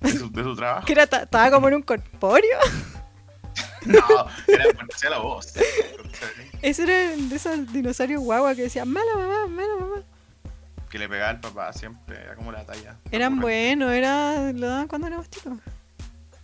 [0.00, 0.84] de, su, trabajo.
[0.84, 2.58] ¿Que era, estaba como en un corpóreo?
[3.86, 4.00] no,
[4.48, 5.54] era hacía la voz.
[6.60, 10.02] Ese era de esos dinosaurios guagua que decía mala mamá, mala mamá.
[10.90, 12.96] Que le pegaba al papá siempre, era como la talla.
[13.12, 15.58] Eran buenos, era, lo daban cuando éramos chicos.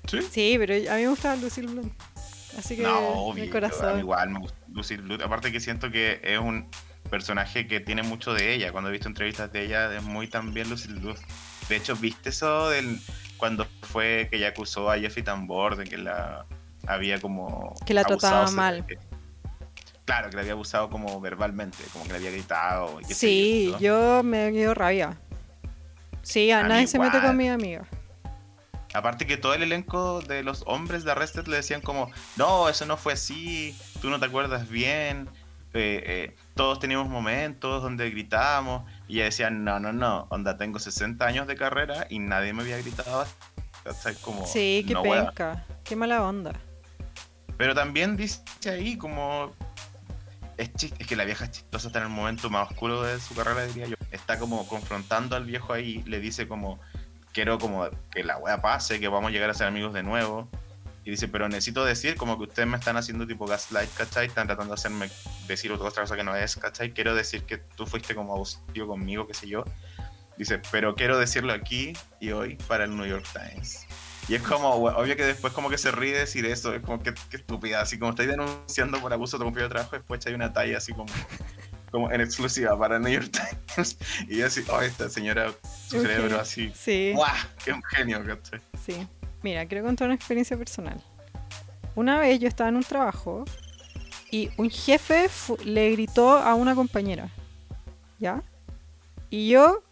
[0.06, 0.22] ¿Sí?
[0.30, 2.11] Sí, pero a mí me gustaba Lucille Blunt.
[2.58, 3.98] Así que no, mi corazón.
[3.98, 5.22] igual me gusta Lucille Blunt.
[5.22, 6.68] Aparte que siento que es un
[7.10, 8.72] personaje que tiene mucho de ella.
[8.72, 11.20] Cuando he visto entrevistas de ella, es muy también Lucille Luz.
[11.68, 13.00] De hecho, ¿viste eso del
[13.42, 16.46] cuando fue que ella acusó a Jeffrey Tambor de que la
[16.86, 17.74] había como.
[17.84, 18.86] Que la trataba mal.
[20.04, 23.00] claro, que la había abusado como verbalmente, como que le había gritado.
[23.08, 25.18] sí, yo me dio rabia.
[26.22, 27.84] Sí, a, nadie se mete con mi amiga.
[28.94, 32.84] Aparte que todo el elenco de los hombres de Arrested le decían como, no, eso
[32.84, 35.28] no fue así, tú no te acuerdas bien,
[35.74, 40.78] eh, eh, todos teníamos momentos donde gritábamos, y ella decía, no, no, no, onda, tengo
[40.78, 43.26] 60 años de carrera y nadie me había gritado.
[44.20, 46.52] Como, sí, qué penca, qué mala onda.
[47.56, 49.52] Pero también dice ahí como...
[50.56, 53.34] Es, es que la vieja es chistosa está en el momento más oscuro de su
[53.34, 53.96] carrera, diría yo.
[54.12, 56.78] Está como confrontando al viejo ahí, le dice como
[57.32, 60.48] quiero como que la wea pase, que vamos a llegar a ser amigos de nuevo.
[61.04, 64.26] Y dice, pero necesito decir como que ustedes me están haciendo tipo gaslight, ¿cachai?
[64.26, 65.10] Están tratando de hacerme
[65.48, 66.92] decir otra cosa que no es, ¿cachai?
[66.92, 69.64] Quiero decir que tú fuiste como abusivo conmigo, qué sé yo.
[70.36, 73.86] Dice, pero quiero decirlo aquí y hoy para el New York Times.
[74.28, 77.12] Y es como, obvio que después como que se ríe decir eso, es como que,
[77.32, 80.78] estúpida, así como estáis denunciando por abuso de compañero de trabajo, después hay una talla
[80.78, 81.12] así como
[81.92, 83.96] como en exclusiva para New York Times.
[84.28, 85.52] Y yo así, oh, esta señora,
[85.88, 86.72] su cerebro así.
[86.74, 87.12] Sí.
[87.14, 87.30] ¡Guau!
[87.62, 88.60] ¡Qué un genio, ¿cachai?
[88.84, 89.06] Sí.
[89.42, 91.00] Mira, quiero contar una experiencia personal.
[91.94, 93.44] Una vez yo estaba en un trabajo
[94.30, 95.28] y un jefe
[95.64, 97.28] le gritó a una compañera.
[98.18, 98.42] ¿Ya?
[99.28, 99.82] Y yo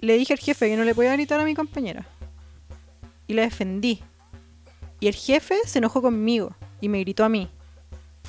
[0.00, 2.06] le dije al jefe que no le podía gritar a mi compañera.
[3.28, 4.02] Y la defendí.
[4.98, 7.48] Y el jefe se enojó conmigo y me gritó a mí.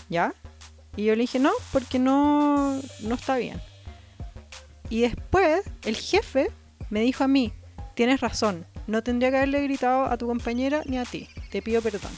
[0.10, 0.34] ¿Ya?
[0.98, 3.62] Y yo le dije, no, porque no, no está bien.
[4.90, 6.50] Y después el jefe
[6.90, 7.54] me dijo a mí,
[7.94, 11.82] tienes razón, no tendría que haberle gritado a tu compañera ni a ti, te pido
[11.82, 12.12] perdón.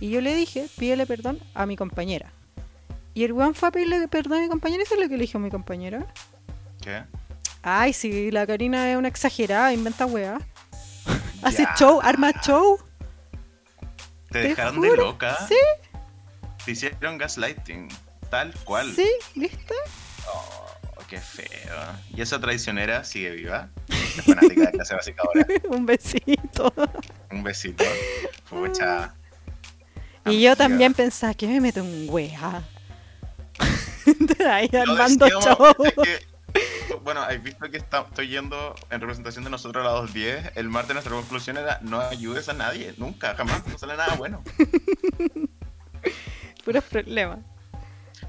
[0.00, 2.32] Y yo le dije, pídele perdón a mi compañera.
[3.14, 5.16] Y el weón fue a pedirle perdón a mi compañera, ¿y eso es lo que
[5.16, 6.04] le dijo a mi compañera?
[6.82, 7.04] ¿Qué?
[7.62, 10.38] Ay, si la Karina es una exagerada, inventa weá.
[11.42, 12.78] Hace show, arma show.
[14.30, 15.36] ¿Te, dejaron de loca?
[15.46, 15.54] Sí.
[16.64, 17.88] Te hicieron gaslighting.
[18.30, 18.92] Tal cual.
[18.94, 19.74] Sí, ¿viste?
[20.32, 20.66] Oh,
[21.08, 21.76] qué feo.
[22.14, 23.68] ¿Y esa traicionera sigue viva?
[23.88, 25.46] Es fanática de clase básica ahora.
[25.76, 26.72] Un besito.
[27.30, 27.84] Un besito.
[28.48, 29.14] Pucha.
[30.26, 32.64] Y yo también pensaba que me meto un wea.
[34.50, 35.72] ahí armando show.
[37.04, 40.52] bueno, has visto que estoy yendo en representación de nosotros a las 2.10.
[40.56, 44.42] El martes nuestra conclusión era no ayudes a nadie, nunca, jamás, no sale nada bueno.
[46.64, 47.38] Puros problemas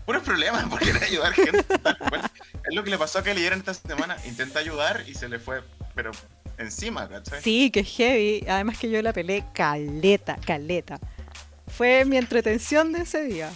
[0.08, 1.60] puros problemas por querer ayudar gente.
[1.60, 4.16] es lo que le pasó a Kelly en esta semana.
[4.26, 5.62] Intenta ayudar y se le fue,
[5.94, 6.12] pero
[6.58, 7.42] encima, ¿cachai?
[7.42, 8.46] Sí, que heavy.
[8.48, 10.98] Además que yo la peleé caleta, caleta.
[11.68, 13.50] Fue mi entretención de ese día.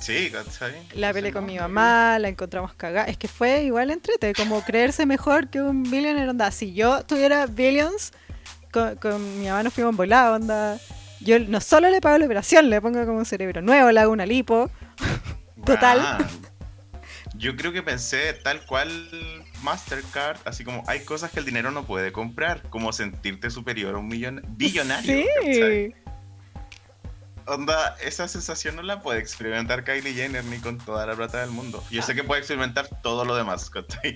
[0.00, 0.72] Sí, ¿cachai?
[0.94, 3.06] La peleé con mi mamá, la encontramos cagada.
[3.06, 6.50] Es que fue igual entrete, como creerse mejor que un billionaire, onda.
[6.52, 8.12] Si yo tuviera billions,
[8.72, 10.80] con, mi mamá nos fuimos volados, onda.
[11.20, 14.10] Yo no solo le pago la operación, le pongo como un cerebro nuevo, le hago
[14.10, 14.70] una lipo.
[15.64, 15.98] Total.
[16.00, 16.18] Ah,
[17.36, 19.10] yo creo que pensé tal cual
[19.62, 23.98] Mastercard, así como hay cosas que el dinero no puede comprar, como sentirte superior a
[23.98, 25.24] un millon billonario.
[25.42, 25.94] Sí.
[27.46, 31.50] Onda, esa sensación no la puede experimentar Kylie Jenner ni con toda la plata del
[31.50, 31.84] mundo.
[31.90, 33.70] Yo sé que puede experimentar todo lo demás,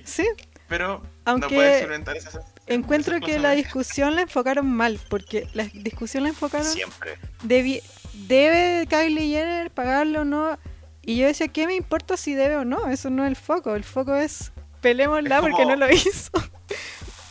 [0.05, 0.27] Sí.
[0.69, 2.59] Pero no puede experimentar esa sensación.
[2.67, 6.67] Encuentro que la discusión la enfocaron mal, porque la discusión la enfocaron.
[6.67, 7.19] Siempre.
[7.43, 10.59] ¿Debe Kylie Jenner pagarlo o no?
[11.09, 12.91] Y yo decía, ¿qué me importa si debe o no?
[12.91, 13.75] Eso no es el foco.
[13.75, 16.31] El foco es pelémosla porque no lo hizo.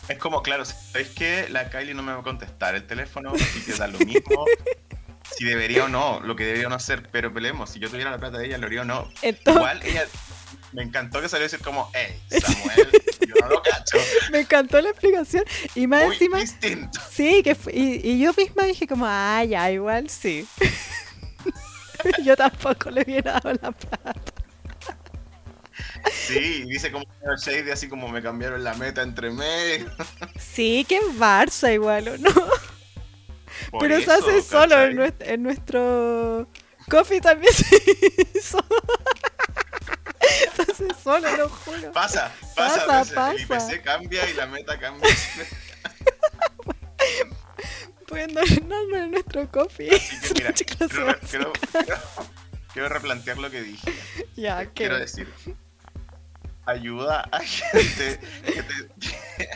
[0.09, 3.33] Es como, claro, ¿sabéis que la Kylie no me va a contestar el teléfono?
[3.55, 4.45] Y que da lo mismo.
[5.37, 7.69] si debería o no, lo que debería o no hacer, pero peleemos.
[7.69, 9.11] Si yo tuviera la plata de ella, lo haría o no.
[9.21, 10.07] Igual ella.
[10.71, 12.89] Me encantó que salió a decir como, hey, Samuel,
[13.27, 13.99] yo no lo cacho.
[14.31, 15.43] Me encantó la explicación.
[15.75, 16.39] Y más Muy encima.
[16.39, 16.99] Distinto.
[17.11, 20.47] Sí, que y, y yo misma dije como, ah, ya, igual sí.
[22.23, 24.13] Yo tampoco le hubiera dado la plata.
[26.11, 27.05] Sí, dice como
[27.37, 29.91] Shady, así como me cambiaron la meta entre medio.
[30.39, 32.31] Sí, que Barça igual, ¿o no?
[33.79, 36.47] Pero se hace solo en nuestro,
[36.89, 37.75] coffee también se
[38.35, 38.63] hizo.
[40.55, 41.91] se hace solo, lo juro.
[41.91, 43.15] Pasa, pasa, pasa.
[43.15, 43.31] pasa.
[43.31, 45.09] El IPC cambia y la meta cambia.
[48.07, 49.89] pueden donarnos en nuestro coffee.
[50.35, 50.53] mira,
[51.29, 51.53] quiero,
[52.73, 53.93] quiero, replantear lo que dije.
[54.35, 54.71] Ya, ¿qué?
[54.73, 55.27] Quiero decir,
[56.67, 59.49] ayuda a gente que te,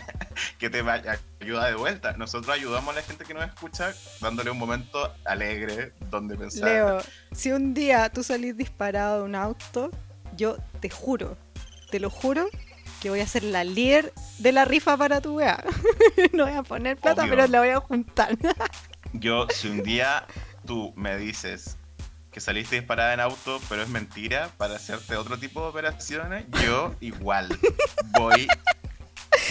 [0.57, 2.13] que te vaya, ayuda de vuelta.
[2.13, 6.67] Nosotros ayudamos a la gente que nos escucha dándole un momento alegre donde pensar.
[6.67, 9.91] Leo, si un día tú salís disparado de un auto,
[10.35, 11.37] yo te juro,
[11.91, 12.49] te lo juro,
[13.01, 15.61] que voy a ser la líder de la rifa para tu weá.
[16.33, 18.37] no voy a poner plata, pero la voy a juntar.
[19.13, 20.25] Yo, si un día
[20.65, 21.77] tú me dices
[22.31, 26.95] que saliste disparada en auto, pero es mentira, para hacerte otro tipo de operaciones, yo
[27.01, 27.49] igual
[28.17, 28.47] voy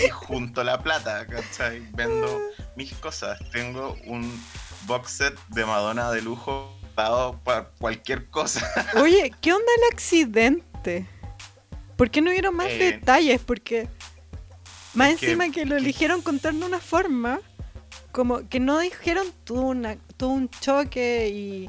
[0.03, 1.87] y junto la plata, ¿cachai?
[1.93, 2.41] Vendo
[2.77, 3.39] mis cosas.
[3.53, 4.43] Tengo un
[4.87, 8.67] box set de Madonna de lujo dado para cualquier cosa.
[8.97, 11.07] Oye, ¿qué onda el accidente?
[12.01, 13.43] ¿Por qué no vieron más Eh, detalles?
[13.43, 13.87] Porque
[14.95, 17.41] más es encima que, lo eligieron contar de una forma
[18.11, 21.69] como que no dijeron una, tuvo un choque y,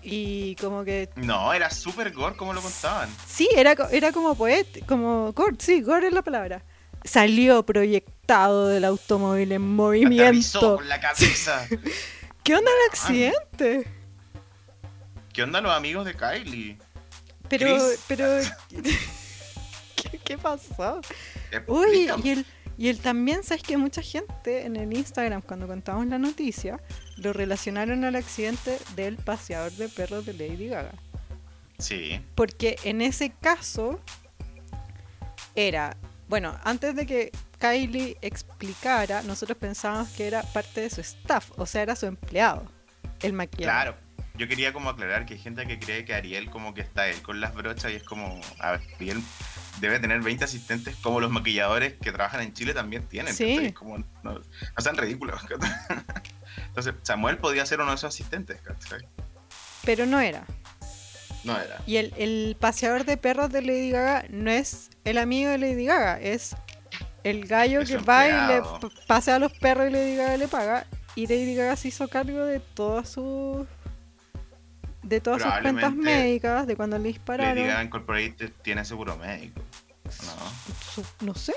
[0.00, 3.10] y como que No, era super gore como lo contaban.
[3.28, 6.62] sí, era, era como poeta, como gore, sí, gore es la palabra.
[7.04, 10.76] Salió proyectado del automóvil en movimiento.
[10.78, 11.68] con la cabeza.
[12.42, 13.86] ¿Qué onda el accidente?
[15.34, 16.78] ¿Qué onda los amigos de Kylie?
[17.50, 18.00] Pero, Chris.
[18.08, 18.24] pero,
[20.10, 21.00] ¿qué, qué pasó?
[21.66, 26.06] Uy, y el, y el también, ¿sabes que Mucha gente en el Instagram, cuando contamos
[26.06, 26.80] la noticia,
[27.16, 30.92] lo relacionaron al accidente del paseador de perros de Lady Gaga.
[31.78, 34.00] Sí, Porque en ese caso
[35.54, 35.96] era,
[36.28, 41.66] bueno, antes de que Kylie explicara, nosotros pensábamos que era parte de su staff, o
[41.66, 42.64] sea, era su empleado,
[43.22, 43.74] el maquillador.
[43.74, 44.04] claro.
[44.36, 47.22] Yo quería como aclarar que hay gente que cree que Ariel como que está él
[47.22, 49.22] con las brochas y es como, a ver, Ariel
[49.80, 53.34] debe tener 20 asistentes como los maquilladores que trabajan en Chile también tienen.
[53.34, 53.72] Sí.
[53.72, 54.42] Como, no, no
[54.78, 55.40] sean ridículos.
[56.68, 58.60] Entonces, Samuel podía ser uno de esos asistentes.
[59.84, 60.44] Pero no era.
[61.44, 61.80] No era.
[61.86, 65.84] Y el, el paseador de perros de Lady Gaga no es el amigo de Lady
[65.84, 66.56] Gaga, es
[67.22, 68.62] el gallo Es que va y le
[69.06, 70.86] pasea a los perros y Lady Gaga le paga.
[71.14, 73.66] Y Lady Gaga se hizo cargo de todas sus
[75.04, 77.66] de todas sus cuentas médicas, de cuando le Lady dispararon.
[77.66, 79.60] Gaga Incorporated tiene seguro médico.
[80.04, 80.82] No.
[80.94, 81.54] Su- no sé.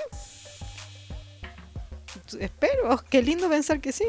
[2.40, 4.04] Espero, qué lindo pensar que sí.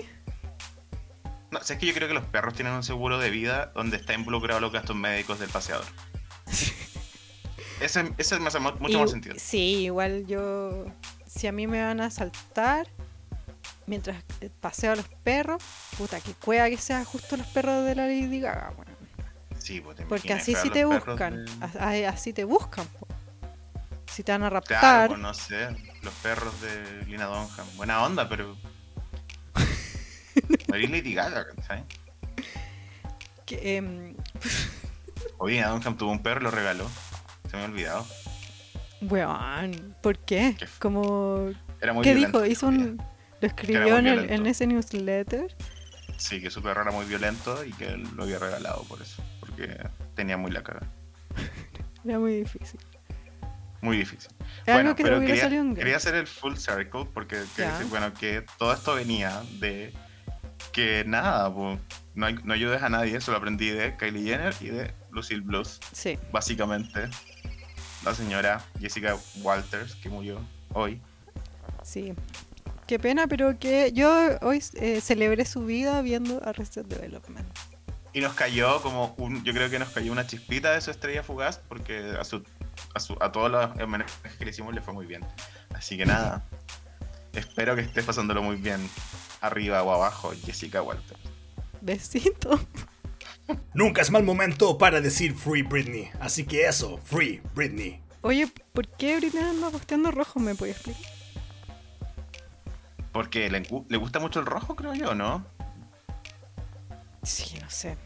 [1.51, 4.13] No, es que yo creo que los perros tienen un seguro de vida donde está
[4.13, 5.85] involucrado los gastos médicos del paseador.
[7.81, 9.35] Ese, ese me hace mu- mucho Y- más sentido.
[9.39, 10.85] Sí, igual yo.
[11.25, 12.87] Si a mí me van a saltar
[13.87, 15.63] mientras eh, paseo a los perros,
[15.97, 18.98] puta, que cueva que sea justo los perros de la Lady Gaga, weón.
[19.69, 21.45] Sí, pues te Porque así sí te buscan.
[21.45, 22.87] de- Así te buscan.
[24.11, 25.07] Si te van a Claro, raptar.
[25.09, 25.69] pues no sé,
[26.01, 27.67] los perros de Lina Dunham.
[27.77, 28.57] Buena onda, pero.
[30.73, 31.83] Eres Lady Gaga, ¿sabes?
[33.45, 34.15] que, em,
[35.37, 36.89] Oye, Lina Dunham tuvo un perro y lo regaló.
[37.51, 38.07] Se me ha olvidado.
[39.01, 40.55] weón, ¿por qué?
[40.57, 41.51] Qué Como.
[41.79, 42.41] Era muy ¿Qué violento.
[42.41, 42.51] dijo?
[42.51, 42.97] Hizo un.
[43.39, 45.55] Lo escribió en, el- en ese newsletter.
[46.17, 49.21] Sí, que su perro era muy violento y que él lo había regalado por eso.
[49.59, 50.87] Porque tenía muy la caga.
[52.05, 52.79] Era muy difícil.
[53.81, 54.31] Muy difícil.
[54.67, 58.95] Algo que pero quería, hacer el full circle porque quería decir, bueno, que todo esto
[58.95, 59.93] venía de
[60.73, 61.77] que nada, po,
[62.15, 66.17] no, ayudes a nadie, eso lo aprendí de Kylie Jenner y de Lucille Blues, Sí.
[66.31, 67.09] básicamente.
[68.03, 70.41] La señora Jessica Walters, que murió
[70.73, 71.01] hoy.
[71.83, 72.13] Sí.
[72.87, 74.09] Qué pena, pero que yo
[74.41, 77.47] hoy eh, celebré su vida viendo Arrested Development.
[78.13, 81.21] Y nos cayó como un, yo creo que nos cayó una chispita de su estrella
[81.23, 82.43] fugaz porque a, su,
[82.95, 85.23] a, su- a todos los homenajes que le hicimos le fue muy bien.
[85.75, 86.43] Así que nada,
[87.33, 88.89] espero que estés pasándolo muy bien
[89.41, 91.19] arriba o abajo, Jessica Walters.
[91.81, 92.59] Besito.
[93.73, 96.09] Nunca es mal momento para decir Free Britney.
[96.19, 98.01] Así que eso, Free Britney.
[98.21, 100.39] Oye, ¿por qué Britney anda posteando rojo?
[100.39, 101.11] ¿Me puedes explicar?
[103.11, 105.45] Porque le, le gusta mucho el rojo, creo yo, ¿no?
[107.23, 107.97] Sí, no sé.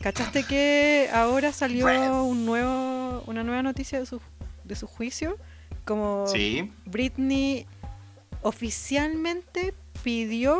[0.00, 1.86] ¿Cachaste que ahora salió
[2.24, 4.20] un nuevo, una nueva noticia de su,
[4.64, 5.36] de su juicio?
[5.84, 7.66] Como Sí, Britney
[8.42, 10.58] oficialmente pidió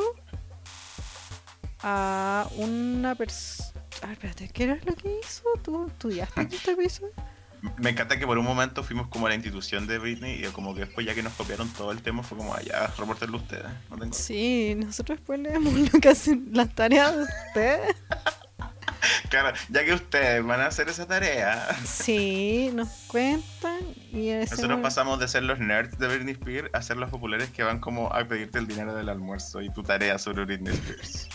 [1.82, 3.70] a una persona...
[4.02, 5.44] A ver, espérate, ¿qué era lo que hizo?
[5.62, 7.12] ¿Tú estudiaste este episodio?
[7.78, 10.80] Me encanta que por un momento fuimos como la institución de Britney y como que
[10.80, 13.66] después ya que nos copiaron todo el tema fue como, allá, reportenlo ustedes.
[13.90, 14.12] No tengo...
[14.14, 17.96] Sí, nosotros después leemos lo que hacen las tareas de ustedes.
[19.30, 23.78] Claro, ya que ustedes van a hacer esa tarea, Sí, nos cuentan
[24.12, 27.48] y nosotros hacemos- pasamos de ser los nerds de Britney Spears a ser los populares
[27.50, 31.28] que van como a pedirte el dinero del almuerzo y tu tarea sobre Britney Spears.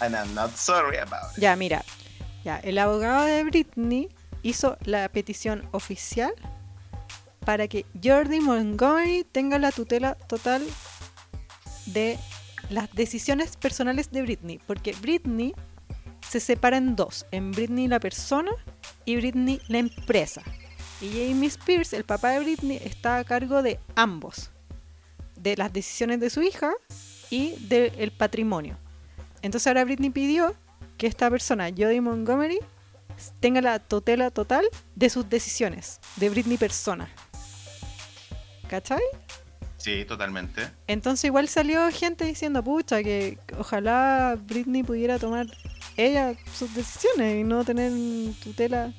[0.00, 1.42] And I'm not sorry about it.
[1.42, 1.84] Ya, mira.
[2.44, 4.08] Ya, el abogado de Britney
[4.46, 6.32] hizo la petición oficial
[7.44, 10.64] para que Jordi Montgomery tenga la tutela total
[11.86, 12.18] de
[12.70, 14.60] las decisiones personales de Britney.
[14.66, 15.54] Porque Britney
[16.28, 18.52] se separa en dos: en Britney la persona
[19.04, 20.42] y Britney la empresa.
[21.00, 24.50] Y Jamie Spears, el papá de Britney, está a cargo de ambos:
[25.36, 26.72] de las decisiones de su hija
[27.30, 28.78] y del patrimonio.
[29.42, 30.54] Entonces ahora Britney pidió
[30.98, 32.58] que esta persona, Jodie Montgomery,
[33.40, 34.64] tenga la tutela total
[34.94, 37.08] de sus decisiones, de Britney persona.
[38.68, 39.02] ¿Cachai?
[39.76, 40.68] Sí, totalmente.
[40.86, 45.46] Entonces igual salió gente diciendo, pucha, que ojalá Britney pudiera tomar
[45.96, 47.92] ella sus decisiones y no tener
[48.42, 48.92] tutela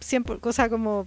[0.00, 1.04] siempre, cosa como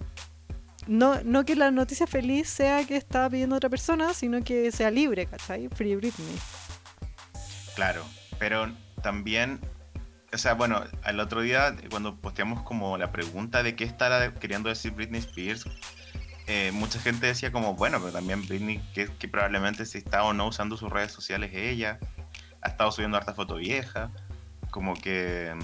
[0.86, 4.90] no, no que la noticia feliz sea que está pidiendo otra persona, sino que sea
[4.90, 5.68] libre, ¿cachai?
[5.68, 6.36] Free Britney.
[7.74, 8.04] Claro,
[8.38, 8.70] pero
[9.02, 9.60] también,
[10.32, 14.68] o sea, bueno, al otro día cuando posteamos como la pregunta de qué estará queriendo
[14.68, 15.66] decir Britney Spears,
[16.46, 20.32] eh, mucha gente decía como, bueno, pero también Britney, que, que probablemente si está o
[20.32, 21.98] no usando sus redes sociales ella,
[22.62, 24.10] ha estado subiendo harta foto vieja,
[24.70, 25.54] como que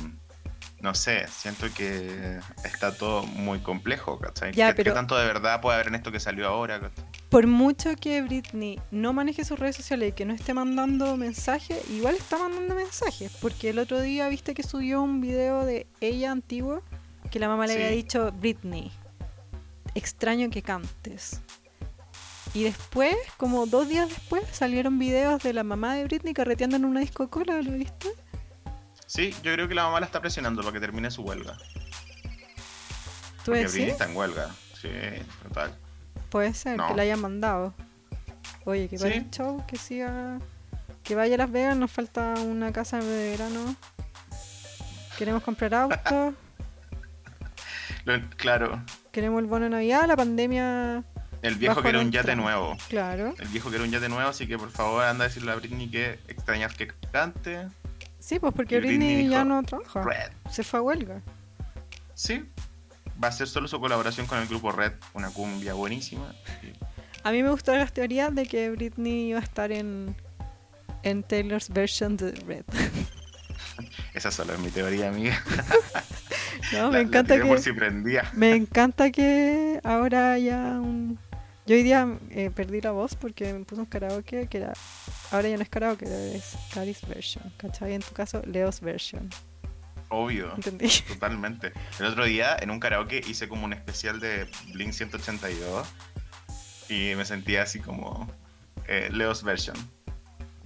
[0.87, 4.53] no sé, siento que está todo muy complejo, ¿cachai?
[4.53, 6.81] Ya, ¿Qué, pero- qué tanto de verdad puede haber en esto que salió ahora?
[6.81, 7.05] ¿cachai?
[7.29, 11.79] Por mucho que Britney no maneje sus redes sociales y que no esté mandando mensajes,
[11.91, 13.33] igual está mandando mensajes.
[13.43, 16.83] Porque el otro día viste que subió un video de ella antigua
[17.33, 17.79] que la mamá le Sí.
[17.81, 18.93] había dicho, Britney,
[19.97, 21.41] extraño que cantes.
[22.55, 26.85] Y después, como dos días después, salieron videos de la mamá de Britney carreteando en
[26.85, 28.09] una disco cola, ¿lo viste?
[29.07, 31.57] Sí, yo creo que la mamá la está presionando para que termine su huelga.
[33.45, 33.67] ¿Tú Porque?
[33.67, 34.51] Britney está en huelga.
[34.81, 34.89] Sí,
[35.43, 35.75] total.
[36.31, 36.89] Puede ser, No.
[36.89, 37.73] que la hayan mandado.
[38.65, 39.19] Oye, que para Sí.
[39.19, 40.41] el show, que siga.
[41.05, 43.77] Que vaya a Las Vegas, nos falta una casa de verano.
[45.17, 46.35] Queremos comprar autos,
[48.37, 48.83] claro,
[49.13, 51.05] queremos el bono de Navidad, la pandemia.
[51.43, 52.77] el viejo quiere un yate nuevo.
[52.89, 53.35] Claro.
[53.39, 55.89] El viejo quiere un yate nuevo, así que por favor anda a decirle a Britney
[55.91, 57.69] que extrañas que cante.
[58.27, 60.03] Sí, pues porque Britney ya no trabaja.
[60.03, 60.33] Red.
[60.51, 61.23] Se fue a huelga.
[62.15, 62.45] Sí.
[63.23, 66.35] Va a ser solo su colaboración con el grupo Red, una cumbia buenísima.
[67.23, 70.17] A mí me gustaron las teorías de que Britney iba a estar en,
[71.05, 72.65] en Taylor's version de Red.
[74.15, 75.41] Esa solo es mi teoría, amiga.
[76.73, 77.45] No, me la encanta que.
[77.45, 78.29] por si prendía.
[78.33, 81.17] Me encanta que ahora haya un...
[81.67, 84.73] Yo hoy día eh, perdí la voz porque me puse un karaoke que era...
[85.33, 86.07] Ahora ya no es karaoke,
[86.37, 87.95] es Cari's version, ¿cachai?
[87.95, 89.29] En tu caso, Leo's version,
[90.09, 90.55] Obvio.
[90.55, 90.89] ¿entendí?
[91.09, 91.73] Totalmente.
[91.99, 95.89] El otro día en un karaoke hice como un especial de Blink 182
[96.89, 98.31] y me sentía así como
[98.87, 99.77] eh, Leo's version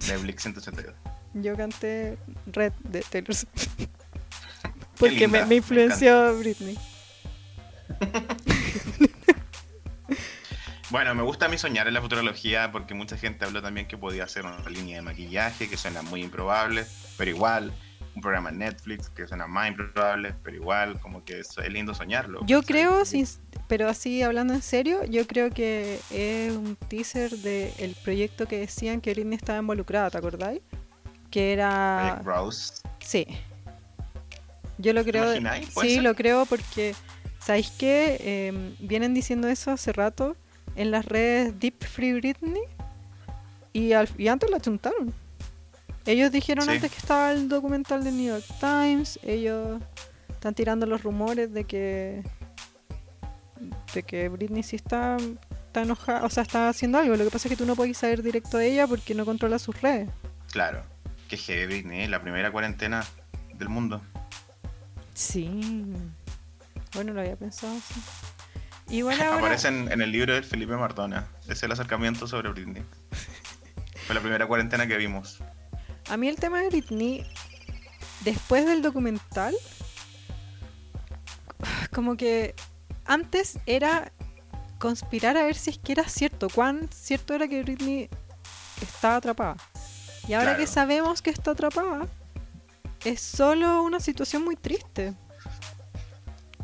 [0.07, 0.93] de Blink 182.
[1.33, 3.67] Yo canté Red de Taylor Swift.
[4.99, 6.77] Porque linda, me, me me influenció Britney.
[10.91, 13.97] Bueno, me gusta a mí soñar en la futurología porque mucha gente habló también que
[13.97, 16.85] podía hacer una línea de maquillaje que suena muy improbable,
[17.17, 17.73] pero igual.
[18.13, 21.93] Un programa en Netflix que suena más improbable, pero igual, como que es, es lindo
[21.93, 22.45] soñarlo.
[22.45, 23.25] Yo creo, sin-
[23.69, 28.99] pero así hablando en serio, yo creo que es un teaser del proyecto que decían
[28.99, 30.59] que Britney estaba involucrada, ¿te acordáis?
[31.29, 32.19] Que era...
[32.21, 32.73] Project Rose.
[32.99, 33.27] Sí.
[34.77, 35.23] Yo lo creo.
[35.23, 35.69] imagináis?
[35.69, 36.03] ¿Puede Sí, ser?
[36.03, 36.93] lo creo porque,
[37.39, 38.17] ¿sabéis qué?
[38.19, 40.35] Eh, vienen diciendo eso hace rato
[40.75, 42.61] en las redes Deep Free Britney
[43.73, 45.13] y, al- y antes la chuntaron.
[46.05, 46.71] Ellos dijeron Sí.
[46.71, 49.81] antes que estaba el documental del New York Times, ellos
[50.29, 52.23] están tirando los rumores de que
[53.93, 55.17] de que Britney sí está,
[55.67, 57.15] está enojada, o sea, está haciendo algo.
[57.15, 59.59] Lo que pasa es que tú no puedes saber directo de ella porque no controla
[59.59, 60.09] sus redes.
[60.51, 60.81] Claro.
[61.29, 63.05] Que heavy Britney, la primera cuarentena
[63.53, 64.01] del mundo.
[65.13, 65.93] Sí.
[66.95, 67.73] Bueno, lo había pensado
[69.01, 69.37] ahora.
[69.37, 71.27] Aparece en, en el libro de Felipe Martona.
[71.47, 72.83] Es el acercamiento sobre Britney.
[74.05, 75.39] Fue la primera cuarentena que vimos.
[76.09, 77.25] A mí el tema de Britney,
[78.21, 79.55] después del documental,
[81.93, 82.55] como que
[83.05, 84.11] antes era
[84.79, 88.09] conspirar a ver si es que era cierto, cuán cierto era que Britney
[88.81, 89.55] estaba atrapada.
[90.27, 92.07] Y ahora que sabemos que está atrapada,
[93.05, 95.13] es solo una situación muy triste.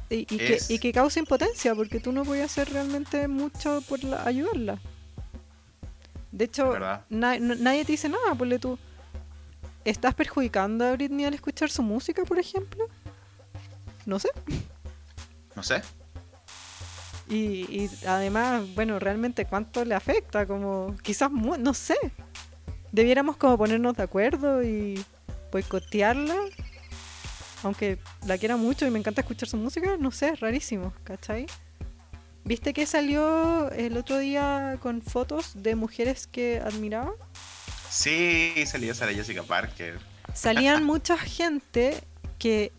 [0.10, 4.04] Y, y que, y que causa impotencia, porque tú no puedes hacer realmente mucho por
[4.04, 4.80] la- ayudarla.
[6.32, 7.02] De hecho, ¿Verdad?
[7.10, 8.78] na- no- nadie te dice nada, ponle tú.
[9.84, 12.88] ¿Estás perjudicando a Britney al escuchar su música, por ejemplo?
[14.06, 14.30] No sé.
[15.56, 15.82] No sé.
[17.30, 17.36] Y,
[17.70, 21.98] y además, bueno, realmente cuánto le afecta, como quizás, mu- no sé.
[22.94, 25.04] Debiéramos como ponernos de acuerdo y
[25.52, 26.36] boicotearla.
[27.64, 31.48] Aunque la quiera mucho y me encanta escuchar su música, no sé, es rarísimo, ¿cachai?
[32.44, 37.12] ¿Viste que salió el otro día con fotos de mujeres que admiraba?
[37.90, 40.00] Sí, salía Sara Jessica Parker.
[40.34, 42.02] Salían mucha gente
[42.40, 42.72] que,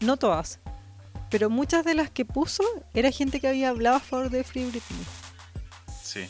[0.00, 0.60] no todas,
[1.30, 2.62] pero muchas de las que puso
[2.94, 5.06] era gente que había hablado a favor de Free Britney.
[6.02, 6.28] Sí.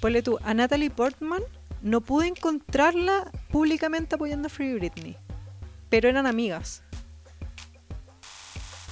[0.00, 1.42] Ponle tú, a Natalie Portman
[1.82, 5.16] no pude encontrarla públicamente apoyando a Free Britney,
[5.90, 6.82] pero eran amigas.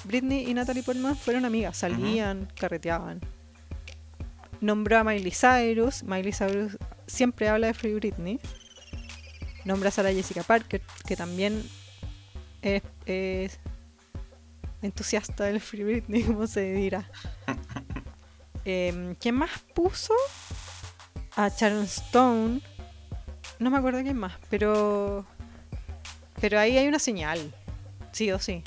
[0.07, 3.21] Britney y Natalie Portman fueron amigas, salían, carreteaban.
[4.61, 8.41] Nombró a Miley Cyrus, Miley Cyrus siempre habla de Free Britney.
[9.65, 11.63] Nombra a Sarah Jessica Parker, que también
[12.63, 13.59] es, es
[14.83, 17.09] entusiasta del Free Britney, como se dirá.
[18.69, 20.13] Em, ¿Quién más puso?
[21.37, 22.61] A Sharon Stone.
[23.61, 25.25] No me acuerdo quién más, pero.
[26.41, 27.55] Pero ahí hay una señal.
[28.11, 28.65] Sí o sí.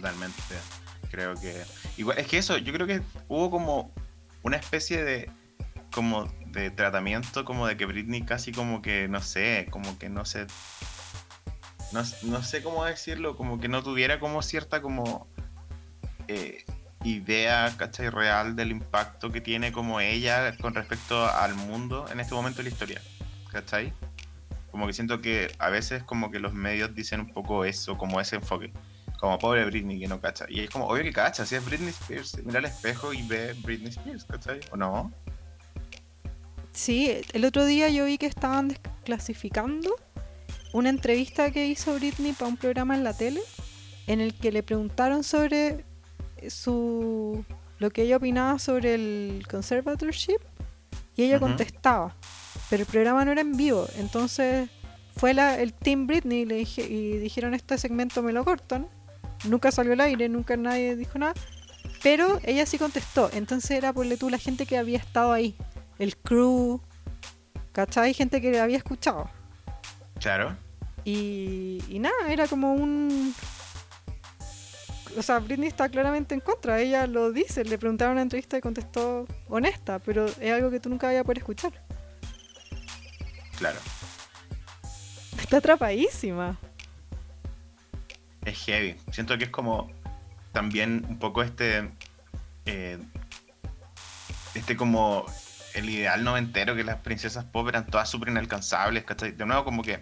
[0.00, 0.42] Totalmente.
[1.10, 1.62] Creo que.
[2.16, 3.92] Es que eso, yo creo que hubo como
[4.42, 5.30] una especie de.
[5.92, 10.24] como de tratamiento, como de que Britney casi como que, no sé, como que no
[10.24, 10.46] sé.
[11.92, 15.28] No, no sé cómo decirlo, como que no tuviera como cierta como.
[16.28, 16.64] Eh,
[17.02, 18.08] idea, ¿cachai?
[18.08, 22.64] Real del impacto que tiene como ella con respecto al mundo en este momento de
[22.64, 23.02] la historia,
[23.50, 23.92] ¿cachai?
[24.70, 28.20] Como que siento que a veces como que los medios dicen un poco eso, como
[28.20, 28.72] ese enfoque.
[29.20, 30.46] Como pobre Britney que no cacha.
[30.48, 33.54] Y es como, obvio que cacha, si es Britney Spears, mira al espejo y ve
[33.62, 34.60] Britney Spears, ¿cachai?
[34.72, 35.12] ¿O no?
[36.72, 39.94] Sí, el otro día yo vi que estaban desclasificando
[40.72, 43.40] una entrevista que hizo Britney para un programa en la tele
[44.06, 45.84] en el que le preguntaron sobre
[46.48, 47.44] su
[47.78, 50.38] lo que ella opinaba sobre el conservatorship
[51.16, 52.14] y ella contestaba.
[52.68, 54.70] Pero el programa no era en vivo, entonces
[55.16, 58.88] fue la, el Team Britney y, le dije, y dijeron este segmento me lo cortan.
[59.44, 61.34] Nunca salió al aire, nunca nadie dijo nada.
[62.02, 65.54] Pero ella sí contestó, entonces era por tú la gente que había estado ahí,
[65.98, 66.80] el crew,
[67.72, 68.14] ¿cachai?
[68.14, 69.30] Gente que había escuchado.
[70.18, 70.56] Claro.
[71.04, 73.34] Y, y nada, era como un...
[75.18, 78.56] O sea, Britney está claramente en contra, ella lo dice, le preguntaron en una entrevista
[78.56, 81.72] y contestó honesta, pero es algo que tú nunca vayas a poder escuchar.
[83.58, 83.78] Claro.
[85.38, 86.58] Está atrapadísima.
[88.50, 88.96] Es heavy.
[89.12, 89.90] Siento que es como
[90.52, 91.88] también un poco este.
[92.66, 92.98] eh,
[94.54, 95.24] este como
[95.74, 99.32] el ideal noventero que las princesas pop eran todas súper inalcanzables, ¿cachai?
[99.32, 100.00] De nuevo, como que.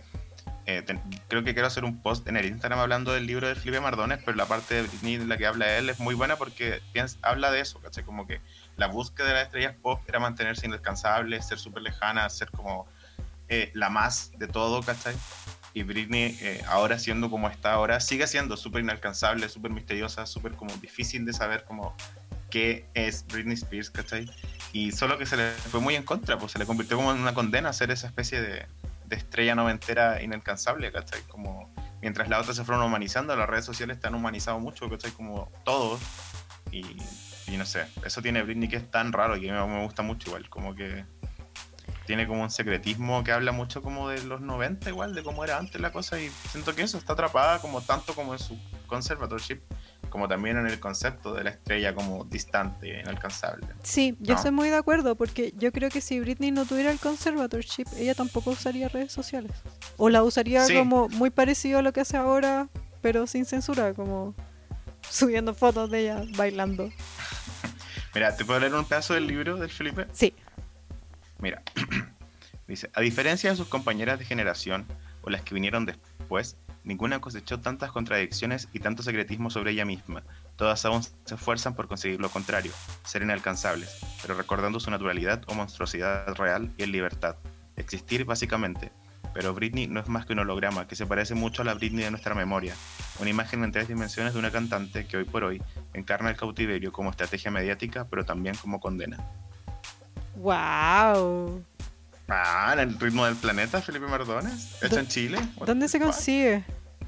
[0.64, 0.84] eh,
[1.28, 4.20] creo que quiero hacer un post en el Instagram hablando del libro de Felipe Mardones,
[4.24, 6.80] pero la parte de Britney de la que habla él es muy buena porque
[7.22, 8.04] habla de eso, ¿cachai?
[8.04, 8.40] Como que
[8.76, 12.86] la búsqueda de las estrellas pop era mantenerse inalcanzable, ser súper lejana, ser como
[13.48, 15.14] eh, la más de todo, ¿cachai?
[15.74, 20.52] Y Britney, eh, ahora siendo como está ahora, sigue siendo súper inalcanzable, súper misteriosa, súper
[20.52, 21.94] como difícil de saber como
[22.50, 24.30] qué es Britney Spears, ¿cachai?
[24.72, 27.18] Y solo que se le fue muy en contra, pues se le convirtió como en
[27.18, 28.66] una condena ser esa especie de,
[29.06, 31.22] de estrella noventera inalcanzable, ¿cachai?
[31.22, 35.10] Como mientras las otras se fueron humanizando, las redes sociales están humanizado mucho, ¿cachai?
[35.12, 36.00] Como todos.
[36.70, 36.84] Y,
[37.46, 40.02] y no sé, eso tiene Britney que es tan raro y que me, me gusta
[40.02, 41.04] mucho igual, como que
[42.06, 45.58] tiene como un secretismo que habla mucho como de los 90 igual, de cómo era
[45.58, 49.60] antes la cosa y siento que eso está atrapada como tanto como en su conservatorship,
[50.08, 53.66] como también en el concepto de la estrella como distante, inalcanzable.
[53.82, 56.98] Sí, yo estoy muy de acuerdo, porque yo creo que si Britney no tuviera el
[56.98, 59.52] conservatorship, ella tampoco usaría redes sociales.
[59.98, 60.74] O la usaría Sí.
[60.74, 62.68] como muy parecido a lo que hace ahora,
[63.02, 64.34] pero sin censura, como
[65.10, 66.90] subiendo fotos de ella bailando.
[68.14, 70.06] Mira, ¿te puedo leer un pedazo del libro del Felipe?
[70.12, 70.34] Sí,
[71.40, 71.62] Mira,
[72.66, 74.86] dice, a diferencia de sus compañeras de generación
[75.22, 80.22] o las que vinieron después, ninguna cosechó tantas contradicciones y tanto secretismo sobre ella misma.
[80.56, 82.72] Todas aún se esfuerzan por conseguir lo contrario,
[83.04, 87.36] ser inalcanzables, pero recordando su naturalidad o monstruosidad real y en libertad.
[87.76, 88.90] Existir básicamente.
[89.34, 92.02] Pero Britney no es más que un holograma que se parece mucho a la Britney
[92.02, 92.74] de nuestra memoria,
[93.20, 95.62] una imagen en tres dimensiones de una cantante que hoy por hoy
[95.92, 99.18] encarna el cautiverio como estrategia mediática, pero también como condena.
[100.38, 101.64] Wow.
[102.28, 104.76] Ah, el ritmo del planeta, Felipe Mardones.
[104.82, 105.38] Hecho ¿Dó- en Chile.
[105.56, 106.64] What ¿Dónde se consigue?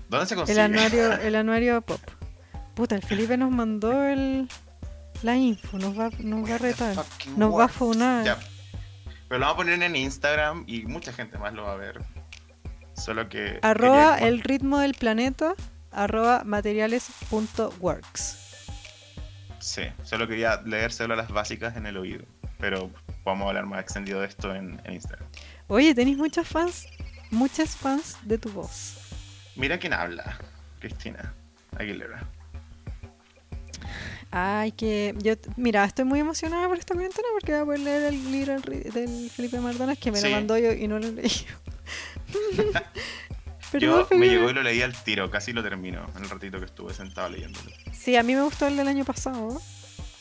[0.08, 0.60] ¿Dónde se El consigue?
[0.60, 2.00] anuario, el anuario pop.
[2.74, 4.48] Puta, el Felipe nos mandó el,
[5.22, 6.96] la info, nos va, nos va a retar.
[7.36, 8.24] Nos va a funar.
[8.24, 8.38] Ya.
[9.28, 12.00] Pero lo vamos a poner en Instagram y mucha gente más lo va a ver.
[12.94, 13.58] Solo que.
[13.62, 15.54] Arroba quería- el ritmo del planeta,
[15.92, 18.36] arroba materiales.works.
[19.58, 22.24] Sí, solo quería leer solo las básicas en el oído.
[22.58, 22.90] Pero
[23.24, 25.28] a hablar más extendido de esto en, en Instagram.
[25.68, 26.86] Oye, tenéis muchos fans,
[27.30, 28.96] muchas fans de tu voz.
[29.56, 30.38] Mira quién habla.
[30.80, 31.34] Cristina
[31.78, 32.26] Aguilera.
[34.32, 38.02] Ay, que yo, mira, estoy muy emocionada por esta cuarentena porque voy a poder leer
[38.14, 40.28] el libro del Felipe Mardones que me Sí.
[40.28, 41.30] lo mandó yo y no lo leí.
[43.72, 46.04] Pero Yo me llegó y lo leí al tiro, casi lo termino.
[46.16, 47.70] En el ratito que estuve sentado leyéndolo.
[47.92, 49.60] Sí, a mí me gustó el del año pasado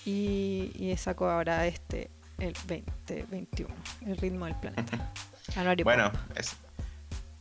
[0.05, 2.09] y, y sacó ahora este,
[2.39, 3.73] el 2021,
[4.05, 5.11] el ritmo del planeta.
[5.55, 6.55] Anuario Bueno, es...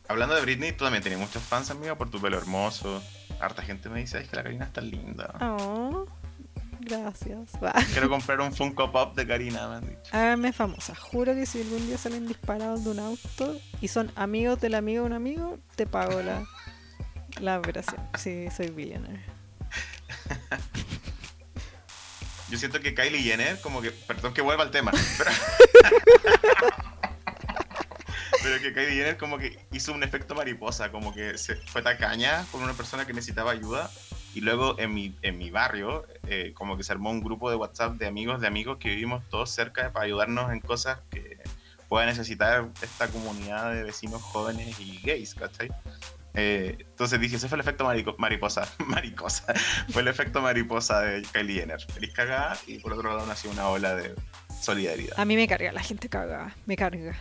[0.07, 3.01] hablando de Britney, tú también tienes muchos fans, amiga, por tu pelo hermoso.
[3.39, 5.33] Harta gente me dice, ay, que la Karina está linda.
[5.41, 6.05] Oh,
[6.81, 7.51] gracias.
[7.91, 10.01] Quiero comprar un Funko Pop de Karina, me han dicho.
[10.11, 10.95] Háganme famosa.
[10.95, 15.03] Juro que si algún día salen disparados de un auto y son amigos del amigo
[15.03, 16.43] de un amigo, te pago la,
[17.39, 18.01] la operación.
[18.17, 19.23] Sí, soy billionaire.
[22.49, 25.31] Yo siento que Kylie Jenner, como que, perdón que vuelva al tema, pero,
[28.43, 32.45] pero que Kylie Jenner como que hizo un efecto mariposa, como que se fue tacaña
[32.51, 33.91] con una persona que necesitaba ayuda
[34.33, 37.55] y luego en mi, en mi barrio eh, como que se armó un grupo de
[37.55, 41.37] WhatsApp de amigos de amigos que vivimos todos cerca para ayudarnos en cosas que
[41.87, 45.69] pueda necesitar esta comunidad de vecinos jóvenes y gays, ¿cachai?
[46.33, 49.53] Eh, entonces dije, ese fue el efecto marico- mariposa, maricosa,
[49.89, 51.81] fue el efecto mariposa de Kylie Jenner.
[51.91, 54.15] Feliz cagada y por otro lado nació una ola de
[54.61, 55.19] solidaridad.
[55.19, 56.55] A mí me carga la gente cagada.
[56.65, 57.15] Me carga.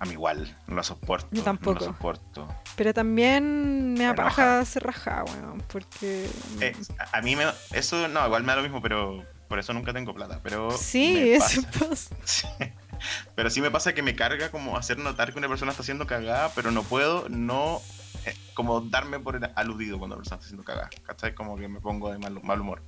[0.00, 1.28] A mí igual, no lo soporto.
[1.32, 1.80] Yo tampoco.
[1.80, 2.48] No lo soporto.
[2.76, 5.60] Pero también me apaja ser rajada, weón.
[5.68, 6.28] Porque.
[6.60, 6.72] Eh,
[7.12, 10.14] a mí me, eso no, igual me da lo mismo, pero por eso nunca tengo
[10.14, 10.38] plata.
[10.42, 12.14] Pero sí, eso pasa.
[13.34, 16.06] Pero sí me pasa que me carga como hacer notar que una persona está siendo
[16.06, 17.80] cagada, pero no puedo no
[18.54, 20.90] como darme por aludido cuando la persona está siendo cagada.
[21.06, 21.34] ¿Cachai?
[21.34, 22.82] Como que me pongo de mal, mal humor.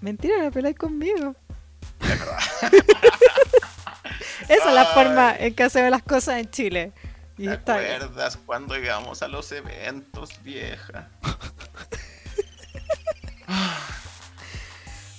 [0.00, 1.34] Mentira, la peláis conmigo.
[2.00, 2.38] Es verdad.
[4.48, 6.92] Esa es la forma en que hacemos las cosas en Chile.
[7.38, 7.92] Y ¿Te está bien.
[7.92, 11.08] acuerdas cuando íbamos a los eventos, vieja?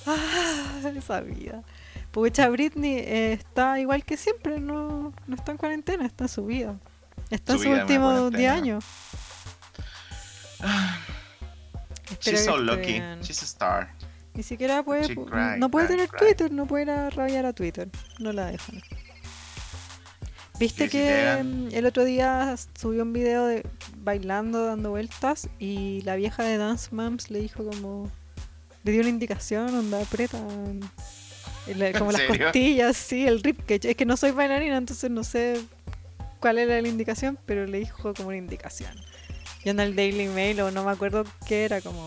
[0.05, 1.63] Ah, esa vida.
[2.11, 6.45] Pucha, Britney eh, está igual que siempre, no, no está en cuarentena, está en su
[6.45, 6.75] vida.
[7.29, 8.53] Está en Su sus últimos 10 cuarentena.
[8.53, 8.85] años.
[12.21, 13.01] She's so lucky.
[13.21, 13.89] She's a star.
[14.33, 16.19] Ni siquiera puede, She pu- cry, no puede cry, tener cry.
[16.19, 18.81] Twitter, no puede ir a rabiar a Twitter, no la dejan.
[20.59, 23.65] Viste que mm, el otro día subió un video de
[23.97, 28.09] bailando, dando vueltas y la vieja de Dance Moms le dijo como,
[28.83, 30.37] le dio una indicación, onda aprieta
[31.75, 32.45] la- como ¿En las serio?
[32.45, 33.89] costillas, sí, el ribcage.
[33.91, 35.61] Es que no soy bailarina, entonces no sé
[36.43, 38.91] cuál era la indicación, pero le dijo como una indicación.
[39.63, 42.05] Y anda el Daily Mail o no me acuerdo qué era, como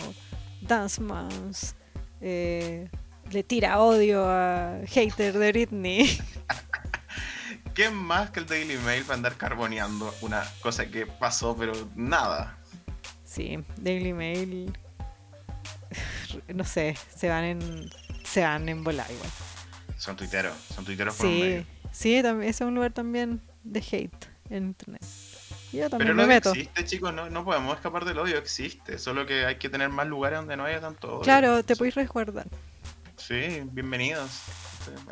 [0.60, 1.74] Dance Moms.
[2.20, 2.90] eh,
[3.30, 6.18] le tira odio a hater de Britney.
[7.74, 12.58] ¿Qué más que el Daily Mail para andar carboneando una cosa que pasó, pero nada?
[13.24, 14.78] Sí, Daily Mail.
[16.54, 17.90] No sé, se van en.
[18.22, 19.30] Se van en volar igual.
[19.96, 21.66] Son tuiteros, son tuiteros por un Sí, medio.
[21.90, 23.40] sí, también, ese es un lugar también
[23.72, 25.02] de hate en internet.
[25.72, 26.50] Yo también Pero me meto.
[26.50, 28.98] existe, chicos, no, no podemos escapar del odio, existe.
[28.98, 31.20] Solo que hay que tener más lugares donde no haya tanto odio.
[31.22, 32.46] Claro, te podéis resguardar.
[33.16, 34.42] Sí, bienvenidos.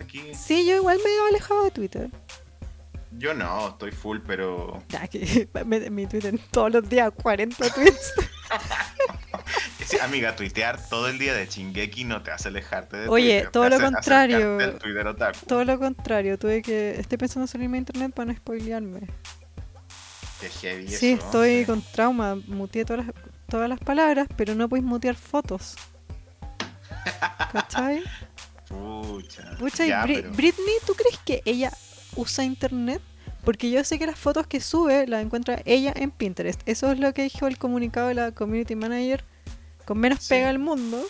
[0.01, 0.33] Aquí.
[0.35, 2.11] Sí, yo igual me he alejado de Twitter.
[3.17, 4.83] Yo no, estoy full, pero.
[4.89, 8.13] Ya que me- mi Twitter todos los días 40 tweets.
[9.85, 13.51] Sí, amiga, tuitear todo el día de Chingeki no te hace alejarte de Oye, Twitter,
[13.51, 14.59] todo lo contrario.
[15.47, 16.99] Todo lo contrario, tuve que.
[16.99, 19.01] Estoy pensando en salirme a internet para no spoilearme.
[20.41, 22.37] Qué heavy Sí, eso, estoy con trauma.
[22.47, 23.15] Muteé todas las,
[23.49, 25.77] todas las palabras, pero no podéis mutear fotos.
[27.53, 28.03] ¿Cachai?
[28.69, 29.57] Pucha.
[29.59, 31.73] Pucha, y pero- Britney, ¿tú crees que ella
[32.17, 33.03] usa internet?
[33.45, 36.63] Porque yo sé que las fotos que sube las encuentra ella en Pinterest.
[36.65, 39.23] Eso es lo que dijo el comunicado de la community manager
[39.85, 40.31] con menos Sí.
[40.31, 41.03] pega del mundo.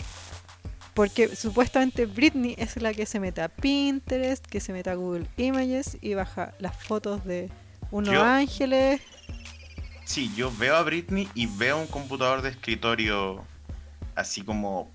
[0.95, 5.27] Porque supuestamente Britney es la que se mete a Pinterest, que se mete a Google
[5.37, 7.51] Images y baja las fotos de
[7.91, 9.01] unos Yo- ángeles.
[10.05, 13.45] Sí, yo veo a Britney y veo un computador de escritorio
[14.15, 14.93] así como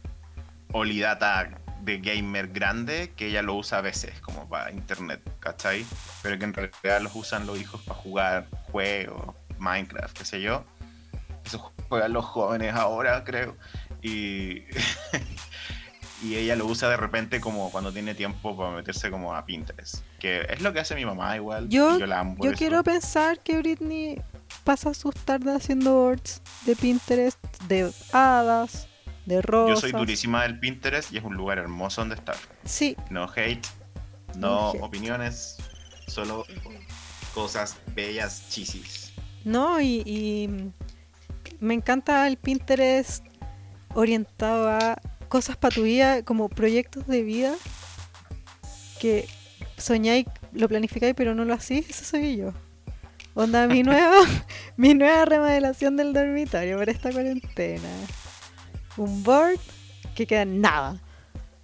[0.71, 1.49] Olidata
[1.81, 5.85] de gamer grande que ella lo usa a veces como para internet, ¿cachai?
[6.21, 10.63] Pero que en realidad los usan los hijos para jugar juegos, Minecraft, qué sé yo.
[11.43, 13.57] Eso juegan los jóvenes ahora, creo.
[14.01, 14.63] Y,
[16.23, 20.03] y ella lo usa de repente como cuando tiene tiempo para meterse como a Pinterest.
[20.19, 21.67] Que es lo que hace mi mamá igual.
[21.69, 24.21] Yo- yo la amo Yo quiero pensar que Britney
[24.63, 28.87] pasa sus tardes haciendo boards de Pinterest, de hadas,
[29.25, 29.79] de Yo rosas.
[29.79, 32.35] soy durísima del Pinterest y es un lugar hermoso donde estar.
[32.65, 33.65] Sí, No hate,
[34.35, 34.81] No no hate.
[34.81, 35.57] opiniones,
[36.07, 36.45] solo
[37.33, 39.13] cosas bellas, chisis.
[39.45, 40.71] no, y, y
[41.59, 43.25] me encanta el Pinterest
[43.93, 47.53] orientado a cosas para tu vida, como proyectos de vida
[48.99, 49.27] que
[49.77, 52.53] soñáis, lo planificáis, pero no lo hacéis, eso soy yo.
[53.33, 54.19] Onda, mi nueva,
[54.75, 57.89] mi nueva remodelación del dormitorio para esta cuarentena.
[58.97, 59.59] Un board
[60.15, 61.01] que queda en nada.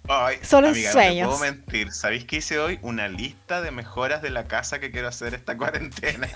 [0.08, 1.28] Ay, Solo en amiga, sueños.
[1.28, 1.92] No te puedo mentir.
[1.92, 2.78] ¿Sabéis que hice hoy?
[2.82, 6.28] Una lista de mejoras de la casa que quiero hacer esta cuarentena.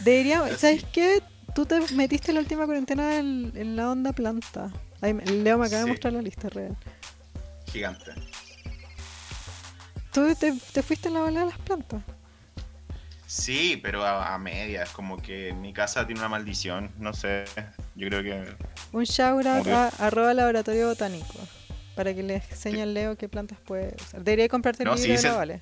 [0.00, 0.50] Deberíamos.
[0.58, 1.22] ¿sabes qué?
[1.54, 4.72] Tú te metiste la última cuarentena en, en la onda planta.
[5.00, 6.76] Ahí Leo me acaba de mostrar la lista real.
[7.70, 8.12] gigante.
[10.12, 12.02] ¿Tú te, te fuiste en la bala de las plantas?
[13.26, 17.44] Sí, pero a, a medias, como que mi casa tiene una maldición, no sé.
[17.96, 18.44] Yo creo que
[18.92, 21.34] Un shout out a arroba laboratorio botánico.
[21.96, 24.22] Para que le enseñe al Leo qué plantas puede usar.
[24.22, 25.60] Debería comprarte el No, libro sí, de la Vale.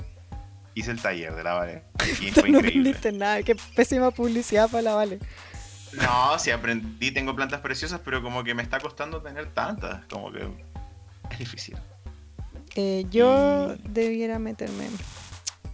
[0.74, 1.82] hice el taller de la Vale.
[2.20, 2.58] Y fue no increíble.
[2.58, 3.42] aprendiste nada.
[3.42, 5.18] Qué pésima publicidad para la Vale.
[6.00, 10.04] No, sí aprendí, tengo plantas preciosas, pero como que me está costando tener tantas.
[10.06, 10.48] Como que
[11.30, 11.76] es difícil.
[12.74, 14.88] Eh, yo debiera meterme.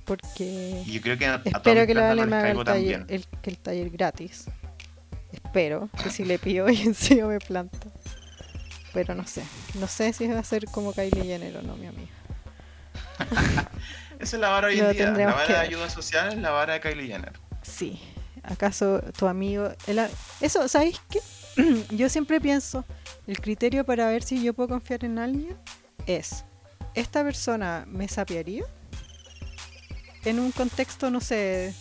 [0.05, 3.91] Porque yo creo que a, espero que la Vale me haga el taller, el, taller
[3.91, 4.47] gratis.
[5.33, 7.89] Espero que si le pido y encima me planta.
[8.95, 9.45] Pero no sé.
[9.75, 12.13] No sé si va a ser como Kylie Jenner o no, mi amiga.
[14.19, 15.11] Esa es la vara hoy en día.
[15.11, 17.33] La vara de ayuda social es la vara de Kylie Jenner.
[17.63, 18.01] Sí.
[18.51, 19.69] ¿Acaso tu amigo...
[19.87, 21.21] el a- eso, ¿sabéis qué?
[21.97, 22.85] yo siempre pienso,
[23.27, 25.57] el criterio para ver si yo puedo confiar en alguien
[26.07, 26.45] es,
[26.95, 28.65] ¿esta persona me sapearía?
[30.25, 31.75] En un contexto, no sé,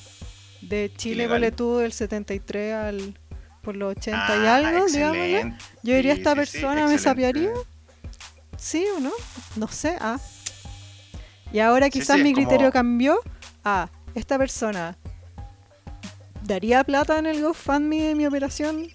[0.62, 1.32] de Chile, Ilegal.
[1.42, 3.20] vale tú del 73 al...
[3.62, 5.58] por los 80 y Ah, algo, excelente.
[5.84, 7.52] Yo diría, ¿esta sí, sí, persona me sapearía?
[8.58, 9.12] ¿Sí o no?
[9.56, 9.96] No sé.
[10.00, 10.20] Ah.
[11.54, 13.20] Y ahora quizás sí, mi criterio como- cambió.
[13.64, 14.98] Ah, esta persona
[16.48, 18.88] daría plata en el GoFundMe de mi operación,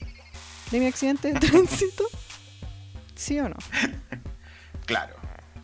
[0.70, 2.05] de mi accidente de tránsito.
[3.14, 3.57] ¿Sí o no?
[4.84, 5.14] Claro,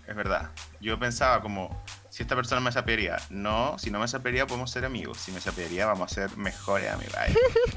[0.07, 0.53] es verdad.
[0.81, 3.17] Yo pensaba como, si esta persona me sapearía.
[3.31, 5.19] No, si no me sapearía podemos ser amigos.
[5.19, 7.17] Si me sapearía vamos a ser mejores amigos.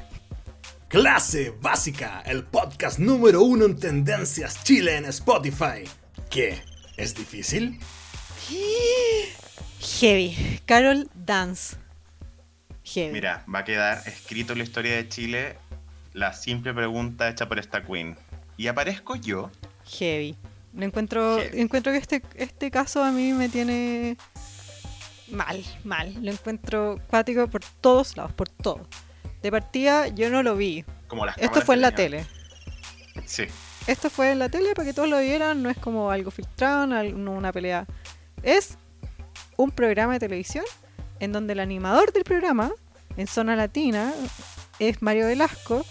[0.88, 5.82] Clase Básica, el podcast número uno en tendencias Chile en Spotify.
[6.30, 6.62] ¿Qué?
[6.96, 7.80] ¿Es difícil?
[9.80, 10.60] Heavy.
[10.64, 11.81] Carol Dance.
[12.94, 13.12] Heavy.
[13.12, 15.56] Mira, va a quedar escrito en la historia de Chile
[16.12, 18.16] la simple pregunta hecha por esta queen.
[18.56, 19.50] ¿Y aparezco yo?
[19.86, 20.36] Heavy.
[20.78, 21.60] Encuentro, Heavy.
[21.60, 24.16] encuentro que este, este caso a mí me tiene
[25.30, 26.14] mal, mal.
[26.22, 28.86] Lo encuentro cuático por todos lados, por todo.
[29.42, 30.84] De partida yo no lo vi.
[31.08, 32.26] Como las Esto fue en la tele.
[33.24, 33.44] Sí.
[33.86, 35.62] Esto fue en la tele para que todos lo vieran.
[35.62, 37.86] No es como algo filtrado, no una pelea.
[38.42, 38.76] Es
[39.56, 40.64] un programa de televisión
[41.20, 42.72] en donde el animador del programa,
[43.16, 44.12] en zona latina,
[44.78, 45.84] es Mario Velasco.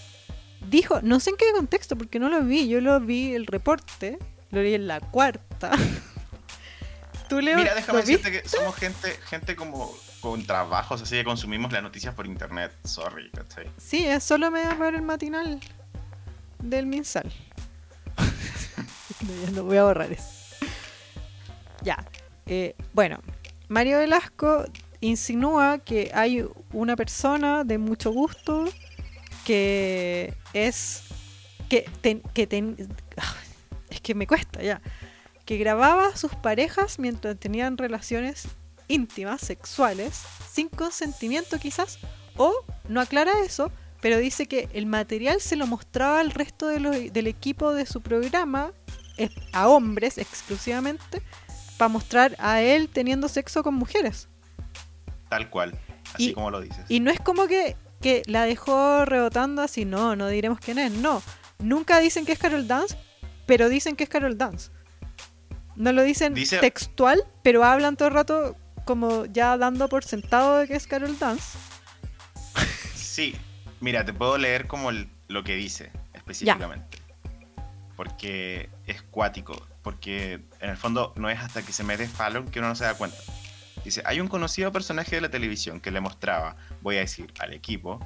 [0.69, 2.67] Dijo, no sé en qué contexto, porque no lo vi.
[2.67, 4.19] Yo lo vi el reporte,
[4.51, 5.71] lo vi en la cuarta.
[7.29, 8.29] ¿Tú, Leo, Mira, déjame lo viste?
[8.29, 12.71] decirte que somos gente, gente como con trabajos, así que consumimos las noticias por internet.
[12.83, 13.69] Sorry, ¿cachai?
[13.77, 15.59] Sí, es solo me voy a ver el matinal
[16.59, 17.31] del Minsal.
[19.21, 20.27] no, ya no voy a borrar eso.
[21.83, 22.05] Ya.
[22.45, 23.19] eh, bueno,
[23.69, 24.65] Mario Velasco
[25.01, 28.65] insinúa que hay una persona de mucho gusto
[29.45, 31.03] que es.
[31.69, 32.47] que, ten- que
[33.89, 34.81] es que me cuesta ya.
[35.45, 38.47] Que grababa a sus parejas mientras tenían relaciones
[38.87, 40.21] íntimas, sexuales,
[40.51, 41.97] sin consentimiento quizás,
[42.37, 42.53] o
[42.89, 43.71] no aclara eso,
[44.01, 48.71] pero dice que el material se lo mostraba al resto del equipo de su programa,
[49.53, 51.21] a hombres exclusivamente,
[51.77, 54.27] para mostrar a él teniendo sexo con mujeres.
[55.31, 55.73] Tal cual.
[56.13, 56.85] Así Y- como lo dices.
[56.89, 60.91] Y no es como que, que la dejó rebotando así, no, no diremos quién es,
[60.91, 61.23] no.
[61.59, 62.97] Nunca dicen que es Carol Dance,
[63.45, 64.71] pero dicen que es Carol Dance.
[65.77, 70.57] No lo dicen Dice- textual, pero hablan todo el rato como ya dando por sentado
[70.59, 71.57] de que es Carol Dance.
[72.95, 73.35] Sí,
[73.79, 76.97] mira, te puedo leer como el- lo que dice específicamente.
[77.95, 79.55] Porque es cuático.
[79.81, 82.83] Porque en el fondo no es hasta que se mete Fallon que uno no se
[82.85, 83.17] da cuenta.
[83.83, 87.53] Dice, hay un conocido personaje de la televisión que le mostraba, voy a decir, al
[87.53, 87.99] equipo,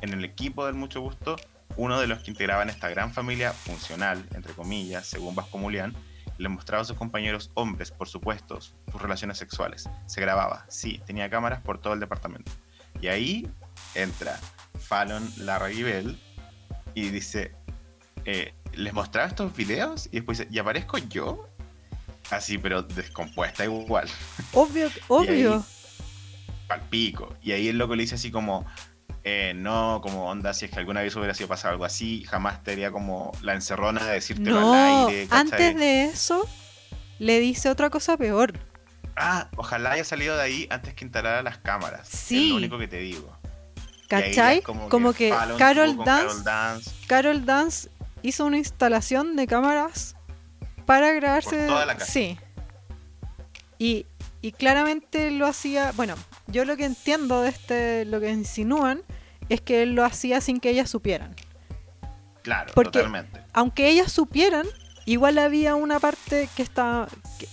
[0.00, 1.36] en el equipo del mucho gusto,
[1.76, 5.94] uno de los que integraban esta gran familia funcional, entre comillas, según Vasco Mulián,
[6.38, 9.88] le mostraba a sus compañeros hombres, por supuesto, sus relaciones sexuales.
[10.06, 12.50] Se grababa, sí, tenía cámaras por todo el departamento.
[13.00, 13.48] Y ahí
[13.94, 14.38] entra
[14.78, 16.20] Fallon Larraguibel
[16.94, 17.54] y dice,
[18.24, 20.06] eh, ¿les mostraba estos videos?
[20.06, 21.48] Y después dice, ¿y aparezco yo?
[22.32, 24.08] Así, pero descompuesta igual,
[24.54, 25.64] Obvio, obvio.
[26.66, 27.36] palpico.
[27.42, 28.64] Y ahí el loco le dice así como,
[29.22, 32.62] eh, no, como onda, si es que alguna vez hubiera sido pasado algo así, jamás
[32.64, 35.26] te haría como la encerrona de decírtelo No, al aire.
[35.28, 35.40] ¿cachai?
[35.40, 36.48] antes de eso
[37.18, 38.54] le dice otra cosa peor.
[39.14, 42.08] Ah, ojalá haya salido de ahí antes que instalara las cámaras.
[42.08, 42.44] Sí.
[42.46, 43.30] Es lo único que te digo.
[44.08, 44.62] ¿Cachai?
[44.62, 47.88] Como, que, Dance, Carol Dance Carol Dance
[48.22, 50.16] hizo una instalación de cámaras
[50.84, 51.56] para grabarse.
[51.56, 52.10] Por toda la casa.
[52.12, 52.38] Sí.
[53.78, 54.06] Y,
[54.40, 55.92] y claramente lo hacía.
[55.92, 56.14] Bueno,
[56.46, 59.02] yo lo que entiendo de este, lo que insinúan,
[59.48, 61.34] es que él lo hacía sin que ellas supieran.
[62.42, 63.40] Claro, Porque- totalmente.
[63.52, 64.66] Aunque ellas supieran,
[65.04, 67.06] igual había una parte que está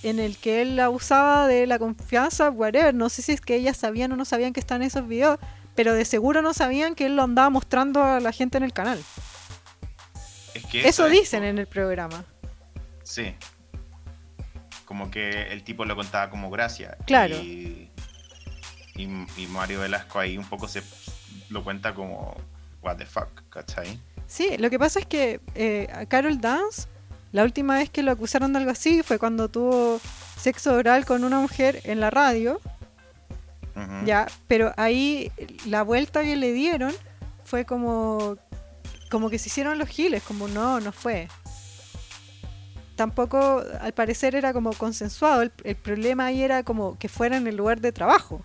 [0.03, 2.93] en el que él abusaba de la confianza, whatever.
[2.93, 5.39] No sé si es que ellas sabían o no sabían que están esos videos,
[5.75, 8.73] pero de seguro no sabían que él lo andaba mostrando a la gente en el
[8.73, 9.03] canal.
[10.53, 12.23] Es que Eso es, dicen en el programa.
[13.10, 13.34] Sí.
[14.86, 16.95] Como que el tipo lo contaba como gracia.
[17.07, 17.36] Claro.
[17.38, 17.89] Y,
[18.95, 19.03] y,
[19.38, 20.84] y Mario Velasco ahí un poco se
[21.49, 22.38] lo cuenta como
[22.84, 23.99] what the fuck, ¿cachai?
[24.28, 26.88] Sí, lo que pasa es que eh, a Carol Dance,
[27.32, 29.99] la última vez que lo acusaron de algo así fue cuando tuvo
[30.38, 32.62] sexo oral con una mujer en la radio,
[34.03, 35.32] ya, pero ahí
[35.66, 36.93] la vuelta que le dieron
[37.45, 38.38] fue como,
[39.10, 41.30] como que se hicieron los giles, como no, no fue.
[43.00, 45.41] Tampoco, al parecer, era como consensuado.
[45.41, 48.43] El, el problema ahí era como que fuera en el lugar de trabajo.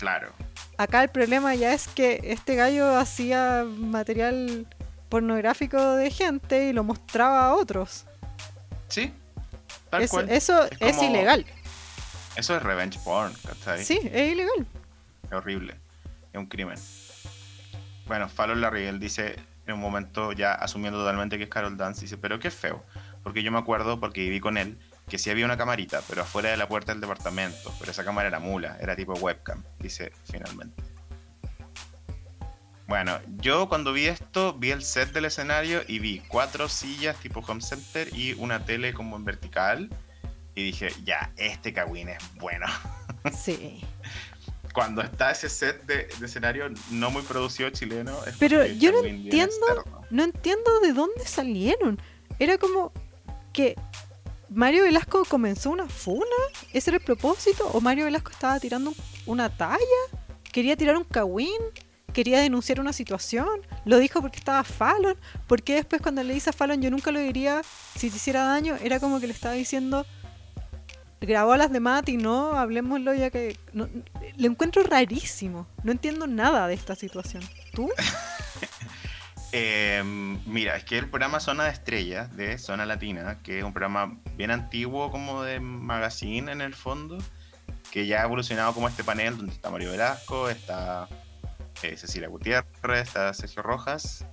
[0.00, 0.32] Claro.
[0.78, 4.66] Acá el problema ya es que este gallo hacía material
[5.08, 8.04] pornográfico de gente y lo mostraba a otros.
[8.88, 9.12] Sí.
[9.90, 10.28] Tal Eso, cual.
[10.30, 11.46] eso Es es, como- ilegal.
[12.34, 13.84] Eso es revenge porn, ¿cachai?
[13.84, 14.66] Sí, es ilegal.
[15.26, 15.76] Es horrible.
[16.32, 16.78] Es un crimen.
[18.08, 19.36] Bueno, Fallon Larry, dice
[19.68, 22.82] en un momento ya asumiendo totalmente que es Carol Dance, dice, pero qué feo.
[23.22, 26.50] Porque yo me acuerdo, porque viví con él, que sí había una camarita, pero afuera
[26.50, 27.72] de la puerta del departamento.
[27.78, 30.82] Pero esa cámara era mula, era tipo webcam, dice finalmente.
[32.88, 37.40] Bueno, yo cuando vi esto, vi el set del escenario y vi cuatro sillas tipo
[37.40, 39.88] home center y una tele como en vertical.
[40.54, 42.66] Y dije, ya, este cagüín es bueno
[43.32, 43.82] Sí.
[44.74, 48.22] cuando está ese set de, de escenario no muy producido chileno.
[48.26, 49.84] es Pero yo no entiendo-.
[50.10, 51.98] No entiendo de dónde salieron.
[52.38, 52.92] Era como
[53.52, 53.76] que
[54.48, 56.26] Mario Velasco comenzó una funa.
[56.72, 57.68] ¿Ese era el propósito?
[57.72, 58.96] ¿O Mario Velasco estaba tirando un-
[59.26, 59.78] una talla?
[60.52, 61.60] ¿Quería tirar un cagüín?
[62.12, 63.48] ¿Quería denunciar una situación?
[63.86, 65.16] ¿Lo dijo porque estaba Fallon?
[65.46, 67.62] Porque después cuando le dice a Fallon yo nunca lo diría
[67.96, 68.76] si te hiciera daño?
[68.82, 70.04] Era como que le estaba diciendo
[71.22, 73.56] grabó a las de Mati, no, hablemoslo ya que...
[73.72, 73.88] no-
[74.36, 75.66] lo encuentro rarísimo.
[75.84, 77.42] No entiendo nada de esta situación.
[77.72, 77.88] ¿Tú?
[79.54, 80.02] Eh,
[80.46, 84.18] mira, es que el programa Zona de Estrellas de Zona Latina, que es un programa
[84.34, 87.18] bien antiguo como de magazine en el fondo,
[87.90, 91.06] que ya ha evolucionado como este panel donde está Mario Velasco, está
[91.82, 94.24] eh, Cecilia Gutiérrez, está Sergio Rojas.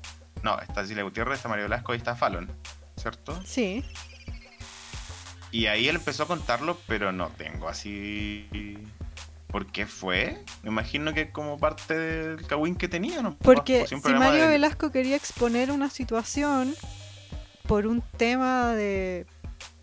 [0.42, 2.50] No, está Cecilia Gutiérrez, está Mario Velasco y está Fallon,
[2.96, 3.38] ¿cierto?
[3.46, 3.84] Sí.
[5.52, 8.48] Y ahí él empezó a contarlo, pero no tengo así.
[9.50, 10.44] ¿Por qué fue?
[10.64, 13.36] Me imagino que como parte del cagüín que tenía, ¿no?
[13.38, 16.76] Porque Por si un si Mario de- Velasco quería exponer una situación
[17.68, 19.26] por un tema de,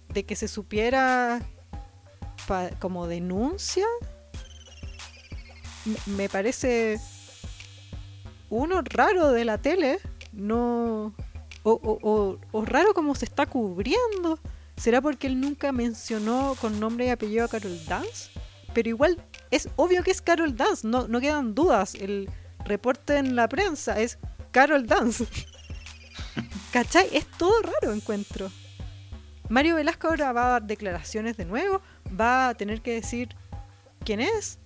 [0.08, 1.40] de que se supiera
[2.46, 3.84] pa- como denuncia,
[5.84, 7.00] me- me parece
[8.50, 9.98] uno raro de la tele,
[10.32, 11.12] no
[11.64, 14.38] o, o- o- o raro como se está cubriendo.
[14.76, 18.30] ¿Será porque él nunca mencionó con nombre y apellido a Carol Dance?
[18.74, 19.20] Pero igual
[19.50, 21.94] es obvio que es Carol Dance, no, no quedan dudas.
[21.94, 22.28] El
[22.64, 24.18] reporte en la prensa es
[24.50, 25.26] Carol Dance.
[26.72, 27.08] ¿Cachai?
[27.12, 28.50] Es todo raro, encuentro.
[29.48, 33.28] Mario Velasco ahora va a dar declaraciones de nuevo, va a tener que decir
[34.04, 34.58] quién es.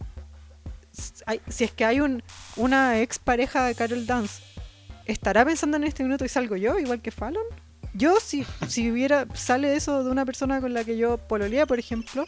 [1.49, 2.23] Si es que hay un,
[2.57, 4.43] una ex pareja de Carol Dance,
[5.07, 7.45] ¿estará pensando en este minuto y salgo yo, igual que Fallon?
[7.95, 11.79] Yo, si, si hubiera, sale eso de una persona con la que yo pololía, por
[11.79, 12.25] ejemplo,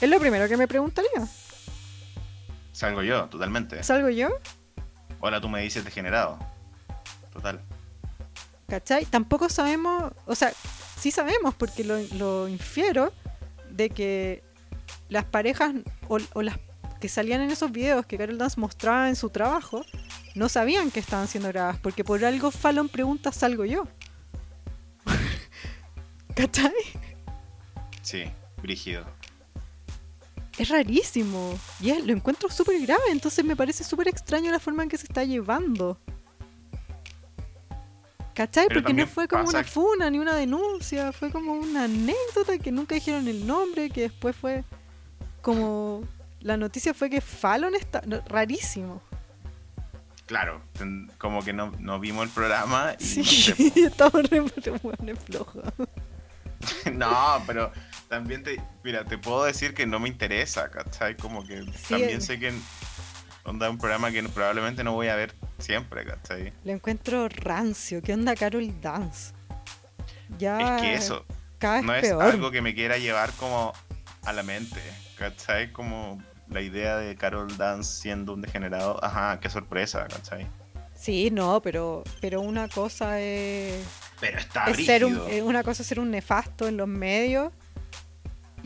[0.00, 1.26] es lo primero que me preguntaría.
[2.76, 3.82] Salgo yo, totalmente.
[3.82, 4.28] ¿Salgo yo?
[5.22, 6.38] Ahora tú me dices degenerado.
[7.32, 7.58] Total.
[8.68, 9.06] ¿Cachai?
[9.06, 10.52] Tampoco sabemos, o sea,
[11.00, 13.14] sí sabemos porque lo, lo infiero
[13.70, 14.44] de que
[15.08, 15.72] las parejas
[16.08, 16.58] o, o las
[17.00, 19.82] que salían en esos videos que Carol Dance mostraba en su trabajo
[20.34, 23.88] no sabían que estaban siendo grabadas porque por algo Fallon pregunta salgo yo.
[26.36, 26.74] ¿Cachai?
[28.02, 28.24] Sí,
[28.60, 29.06] brígido.
[30.58, 31.58] Es rarísimo.
[31.80, 34.98] Y es- lo encuentro súper grave, entonces me parece súper extraño la forma en que
[34.98, 35.98] se está llevando.
[38.34, 38.66] ¿Cachai?
[38.68, 42.58] Pero Porque no fue como pasa una funa ni una denuncia, fue como una anécdota
[42.58, 44.62] que nunca dijeron el nombre, que después fue
[45.40, 46.02] como...
[46.40, 48.02] La noticia fue que Fallon está...
[48.04, 49.00] no, rarísimo.
[50.26, 50.60] Claro,
[51.18, 55.62] como que no, no vimos el programa y Sí, no estamos re re hueones flojos.
[56.92, 57.70] No, pero
[58.08, 61.16] también te, mira, te puedo decir que no me interesa, ¿cachai?
[61.16, 62.20] Como que Sí, también eh.
[62.20, 62.52] sé que
[63.44, 66.52] onda un programa que probablemente no voy a ver siempre, ¿cachai?
[66.64, 68.02] Lo encuentro rancio.
[68.02, 69.32] ¿Qué onda Carol Dance?
[70.38, 71.24] Ya es que eso
[71.58, 72.22] cada no es peor.
[72.22, 73.72] algo que me quiera llevar como
[74.24, 74.80] a la mente,
[75.16, 75.72] ¿cachai?
[75.72, 80.46] Como la idea de Carol Dance siendo un degenerado, ajá, qué sorpresa, ¿cachai?
[80.94, 83.84] Sí, no, pero, pero una cosa es
[84.20, 87.52] Pero está es ser un- una cosa es ser un nefasto en los medios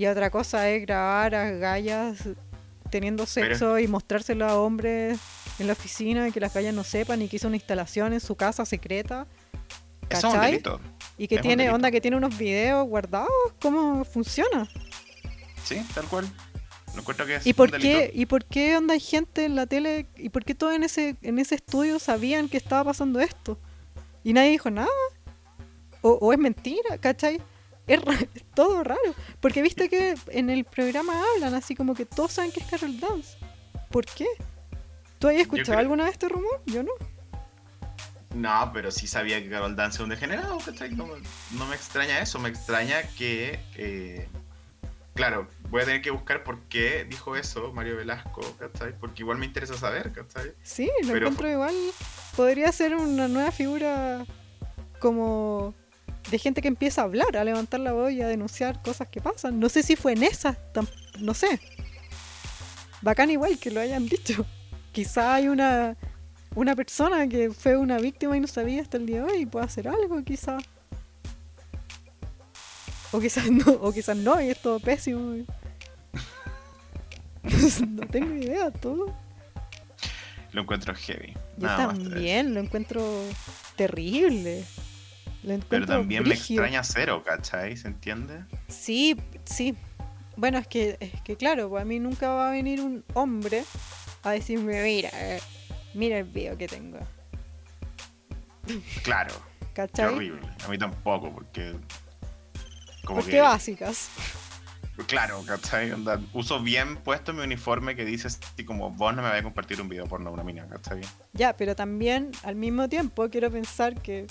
[0.01, 2.17] y otra cosa es grabar a gallas
[2.89, 5.21] teniendo sexo y mostrárselo a hombres
[5.59, 8.21] en la oficina y que las gallas no sepan y que hizo una instalación en
[8.21, 9.27] su casa secreta
[10.09, 10.63] Eso es un ¿cachai?
[11.19, 13.29] y que Es tiene onda que tiene unos videos guardados
[13.61, 14.67] cómo funciona
[15.65, 16.27] Sí, tal cual.
[16.95, 19.67] Lo encuentro que es y por qué y por qué onda hay gente en la
[19.67, 23.59] tele y por qué todos en ese en ese estudio sabían que estaba pasando esto
[24.25, 24.89] y nadie dijo nada.
[26.01, 27.43] O, o es mentira ¿cachai?
[27.95, 28.01] Es,
[28.55, 29.01] todo raro
[29.41, 32.99] porque viste que en el programa hablan así como que todos saben que es Carol
[33.01, 33.37] Dance
[33.91, 34.27] ¿por qué?
[35.19, 36.63] ¿tú habías escuchado creo- alguna vez este rumor?
[36.67, 36.93] yo no
[38.35, 40.91] No, pero sí sabía que Carol Dance es un degenerado, ¿cachai?
[40.95, 41.21] No, me-
[41.59, 43.59] no me extraña eso, me extraña que...
[43.77, 44.29] eh,
[45.15, 48.97] claro, voy a tener que buscar por qué dijo eso Mario Velasco, ¿cachai?
[48.99, 50.53] Porque igual me interesa saber, ¿cachai?
[50.63, 51.75] Sí, lo Pero encuentro igual.
[52.37, 54.25] Podría ser una nueva figura
[55.01, 55.75] como
[56.31, 59.21] de gente que empieza a hablar, a levantar la voz y a denunciar cosas que
[59.21, 59.59] pasan.
[59.59, 60.57] No sé si fue en esa,
[61.19, 61.61] no sé.
[63.03, 64.45] Bacán igual que lo hayan dicho.
[64.93, 65.97] Quizá hay una,
[66.55, 69.47] una persona que fue una víctima y no sabía hasta el día de hoy y
[69.47, 70.59] puede hacer algo, quizá.
[73.13, 75.45] O quizás no, o quizás no, y es todo pésimo.
[77.89, 79.15] no tengo idea, todo.
[80.53, 81.33] Lo encuentro heavy.
[81.57, 83.03] Yo Nada también lo encuentro
[83.77, 84.65] terrible.
[85.69, 87.77] Pero también me extraña cero, ¿cachai?
[87.77, 88.45] ¿Se entiende?
[88.69, 89.75] Sí, sí.
[90.37, 93.65] Bueno, es que, es que claro, pues a mí nunca va a venir un hombre
[94.23, 95.41] a decirme, mira, eh,
[95.95, 96.99] mira el video que tengo.
[99.03, 99.35] Claro,
[99.75, 100.47] qué horrible.
[100.65, 101.75] A mí tampoco, porque...
[103.05, 103.41] Como Porque que...
[103.41, 104.11] básicas.
[105.07, 105.93] Claro, ¿cachai?
[105.93, 109.43] Onda, uso bien puesto mi uniforme que dice así como vos no me vais a
[109.43, 111.01] compartir un video porno una mina, ¿cachai?
[111.33, 114.27] Ya, pero también al mismo tiempo quiero pensar que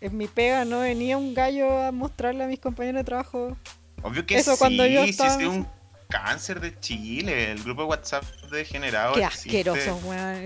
[0.00, 3.56] en mi pega no venía un gallo a mostrarle a mis compañeros de trabajo.
[4.02, 5.68] Obvio que Eso sí, cuando yo sí, estaba sí, en un
[6.08, 10.36] cáncer de Chile, el grupo de WhatsApp degenerado Qué existe, asqueroso, weón.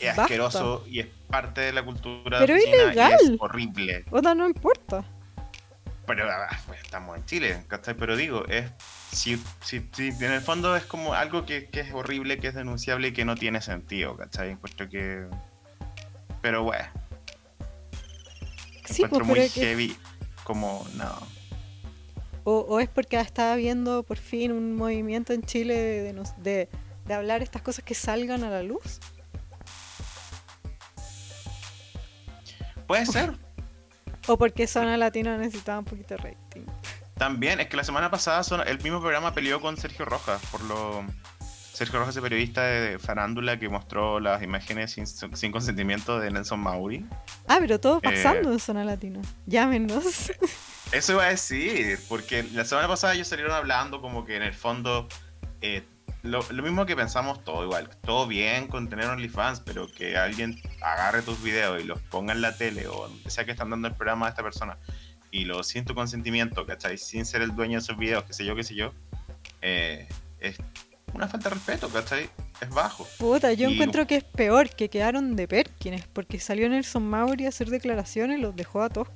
[0.00, 0.22] Es basta.
[0.22, 3.18] asqueroso y es parte de la cultura Pero y ilegal.
[3.20, 4.04] es horrible.
[4.10, 5.04] Onda, no importa.
[6.06, 7.94] Pero ah, pues, estamos en Chile, ¿cachai?
[7.94, 8.70] Pero digo, es
[9.10, 12.54] si, si, si en el fondo es como algo que, que es horrible, que es
[12.54, 14.50] denunciable y que no tiene sentido, ¿cachai?
[14.50, 15.26] Encuentro que...
[16.42, 16.84] Pero bueno,
[18.92, 19.96] Sí, pues, encuentro pero muy que- heavy
[20.44, 21.14] como, no.
[22.44, 26.36] O, o es porque estaba viendo por fin un movimiento en Chile de, de nos-
[26.42, 26.68] de-
[27.06, 29.00] de hablar estas cosas que salgan a la luz.
[32.86, 33.32] Puede ser.
[34.26, 36.62] O porque Zona Latina necesitaba un poquito de rating.
[37.18, 41.04] También, es que la semana pasada el mismo programa peleó con Sergio Rojas por lo...
[41.74, 47.04] Sergio Rojas, periodista de farándula que mostró las imágenes sin, sin consentimiento de Nelson Mauri.
[47.48, 48.00] Ah, pero todo Eh.
[48.04, 49.20] pasando en Zona Latina.
[49.46, 50.32] Llámenos.
[50.92, 54.54] Eso iba a decir, porque la semana pasada ellos salieron hablando como que en el
[54.54, 55.08] fondo
[55.60, 55.82] eh,
[56.22, 60.60] lo, lo mismo que pensamos todo igual, todo bien con tener OnlyFans, pero que alguien
[60.80, 63.94] agarre tus videos y los ponga en la tele o sea que están dando el
[63.94, 64.78] programa a esta persona
[65.32, 66.96] y lo sin tu consentimiento, ¿cachai?
[66.96, 68.92] Sin ser el dueño de esos videos, qué sé yo, qué sé yo,
[69.62, 70.06] eh,
[70.38, 70.56] es
[71.14, 72.28] una falta de respeto, ¿cachai?
[72.60, 73.06] Es bajo.
[73.18, 76.04] Puta, yo Y- encuentro que es peor que quedaron de Perkins.
[76.12, 79.08] Porque salió Nelson Mauri a hacer declaraciones y los dejó a todos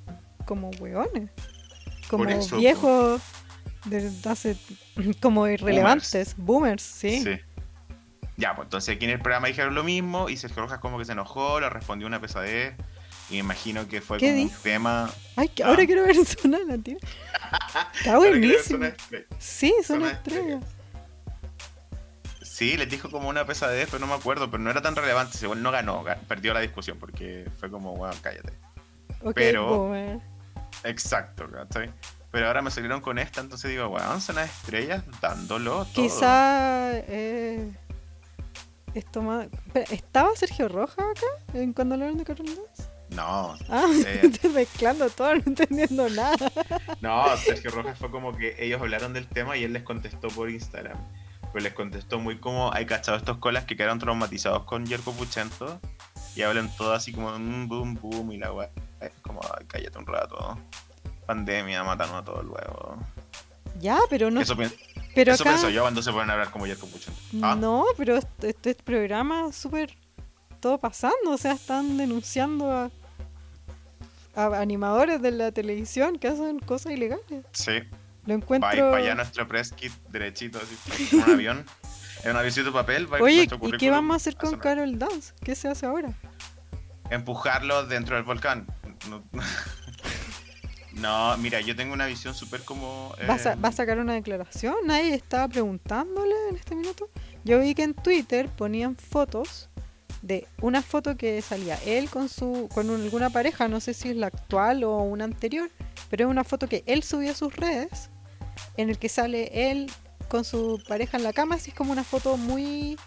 [0.46, 1.30] como hueones.
[2.09, 3.20] Como eso, viejos
[3.84, 4.57] de hace.
[5.20, 6.34] como irrelevantes.
[6.36, 7.24] Boomers, sí.
[8.36, 11.05] Ya, pues entonces aquí en el programa dijeron lo mismo y Sergio Rojas como que
[11.05, 12.74] se enojó, le respondió una pesadez
[13.30, 14.55] y me imagino que fue ¿Qué como dijo?
[14.57, 15.11] un tema...
[15.34, 15.68] Ay, que Ah.
[15.68, 17.01] ahora quiero ver Zona Latina.
[17.99, 18.78] Está buenísimo.
[18.78, 19.26] Zona Estrella.
[19.40, 20.61] Sí, una Zona estrella.
[22.59, 25.38] Sí, les dijo como una pesadez, pero no me acuerdo, pero no era tan relevante.
[25.38, 28.52] Según no ganó, ga- perdió la discusión porque fue como, bueno, cállate.
[29.32, 30.18] Pero- boomer.
[30.82, 31.92] Exacto, ¿cachai?
[32.32, 36.04] Pero ahora me salieron con esta, entonces digo, weón, son las estrellas dándolo todo.
[36.04, 36.90] Quizá.
[36.94, 37.70] Eh,
[38.94, 39.46] esto más.
[39.90, 42.90] ¿Estaba Sergio Rojas acá en cuando hablaron de Carol Dance?
[43.11, 44.20] No, Ah, Eh.
[44.24, 46.50] estoy mezclando todo, no entendiendo nada.
[47.00, 50.50] no, Sergio Rojas fue como que ellos hablaron del tema y él les contestó por
[50.50, 50.98] Instagram.
[51.59, 55.80] Pero les contestó muy como, hay cachado estos colas que quedaron traumatizados con Yerko Puchento
[56.36, 58.70] y hablan todo así como, mm, boom, boom, y la weá.
[59.00, 60.56] Es como, ay, cállate un rato.
[61.26, 62.96] Pandemia, matanos a todos luego.
[63.80, 64.40] Ya, pero no.
[64.40, 64.56] eso
[65.16, 65.50] pero eso acá.
[65.50, 67.20] pienso yo cuando se pueden hablar como Yerko Puchento.
[67.42, 69.96] Ah, No, pero este, este programa súper.
[70.61, 71.32] Todo pasando.
[71.32, 72.88] O sea, están denunciando a,
[74.36, 77.44] a animadores de la televisión que hacen cosas ilegales.
[77.50, 77.80] sí.
[78.29, 78.68] Lo encuentro.
[78.91, 80.76] para allá nuestro press kit derechito, así,
[81.16, 81.64] en un avión.
[82.24, 83.07] En un avioncito de papel.
[83.12, 84.62] va Oye, ¿y qué vamos a hacer con sonar.
[84.64, 85.33] Carol Dance?
[85.45, 86.12] ¿Qué se hace ahora?
[87.11, 88.66] Empujarlo dentro del volcán.
[89.09, 89.22] No-
[90.95, 93.14] No, mira, yo tengo una visión súper como...
[93.29, 94.74] ¿Va, a, sa- eh, va a sacar una declaración?
[94.85, 97.09] ¿Nadie estaba preguntándole en este minuto?
[97.45, 99.70] Yo vi que en Twitter ponían fotos
[100.22, 104.09] de una foto que salía él con su con un- alguna pareja, no sé si
[104.11, 105.70] es la actual o una anterior,
[106.11, 108.11] pero es una foto que él subió a sus redes
[108.76, 109.90] en el que sale él
[110.28, 112.98] con su pareja en la cama, así es como una foto muy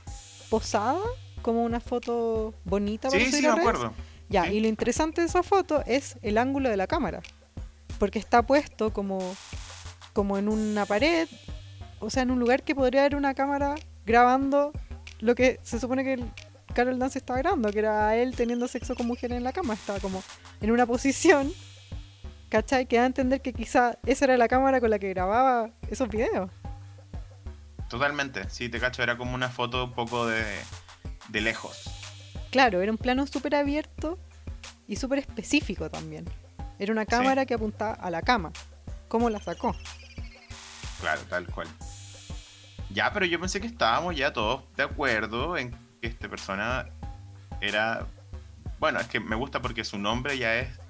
[0.50, 1.00] posada,
[1.42, 3.94] como una foto bonita para Sí, sí, me acuerdo.
[4.30, 4.56] Ya, Sí.
[4.56, 7.22] y lo interesante de esa foto es el ángulo de la cámara.
[8.00, 9.20] Porque está puesto como,
[10.14, 11.28] como en una pared,
[12.00, 13.76] o sea, en un lugar que podría haber una cámara
[14.06, 14.72] grabando
[15.20, 16.32] lo que se supone que el
[16.74, 19.74] Carol Dance estaba grabando, que era él teniendo sexo con mujeres en la cama.
[19.76, 20.24] Estaba como
[20.62, 21.52] en una posición,
[22.52, 22.86] ¿cachai?
[22.86, 26.10] Que da a entender que quizá esa era la cámara con la que grababa esos
[26.10, 26.52] videos.
[27.90, 30.44] Totalmente, sí, te cacho, era como una foto un poco de,
[31.30, 31.90] de lejos.
[32.52, 34.20] Claro, era un plano súper abierto
[34.88, 36.26] y súper específico también.
[36.78, 38.52] Era una cámara que apuntaba a la cama.
[39.08, 39.76] ¿Cómo la sacó?
[41.00, 41.68] Claro, tal cual.
[42.90, 45.72] Ya, pero yo pensé que estábamos ya todos de acuerdo en
[46.02, 46.90] que esta persona
[47.62, 48.06] era...
[48.80, 50.81] Bueno, es que me gusta porque su nombre ya es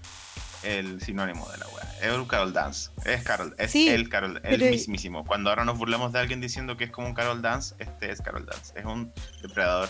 [0.63, 1.87] el sinónimo de la weá.
[2.01, 2.91] Es un Carol Dance.
[3.05, 5.25] Es Carol, es Sí, el Carol, el mismísimo.
[5.25, 8.21] Cuando ahora nos burlamos de alguien diciendo que es como un Carol Dance, este es
[8.21, 8.73] Carol Dance.
[8.77, 9.89] Es un depredador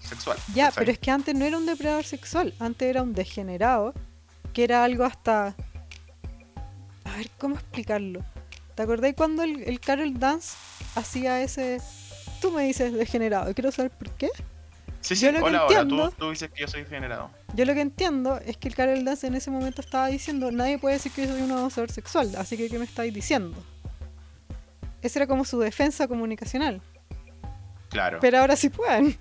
[0.00, 0.38] sexual.
[0.54, 0.82] Ya, ¿cachai?
[0.82, 3.94] pero es que antes no era un depredador sexual, antes era un degenerado,
[4.52, 5.54] que era algo hasta...
[7.04, 8.24] A ver, ¿cómo explicarlo?
[8.74, 10.56] ¿Te acordáis cuando el, el Carol Dance
[10.94, 11.80] hacía ese...
[12.40, 14.28] Tú me dices degenerado, quiero saber por qué.
[15.00, 17.30] Sí, sí, yo lo que hola, hola, tú, tú dices que yo soy generado.
[17.54, 20.78] Yo lo que entiendo es que el Carol Dance en ese momento estaba diciendo, nadie
[20.78, 23.56] puede decir que yo soy un abusador sexual, así que ¿qué me estáis diciendo?
[25.00, 26.82] Esa era como su defensa comunicacional.
[27.88, 28.18] Claro.
[28.20, 29.16] Pero ahora sí pueden.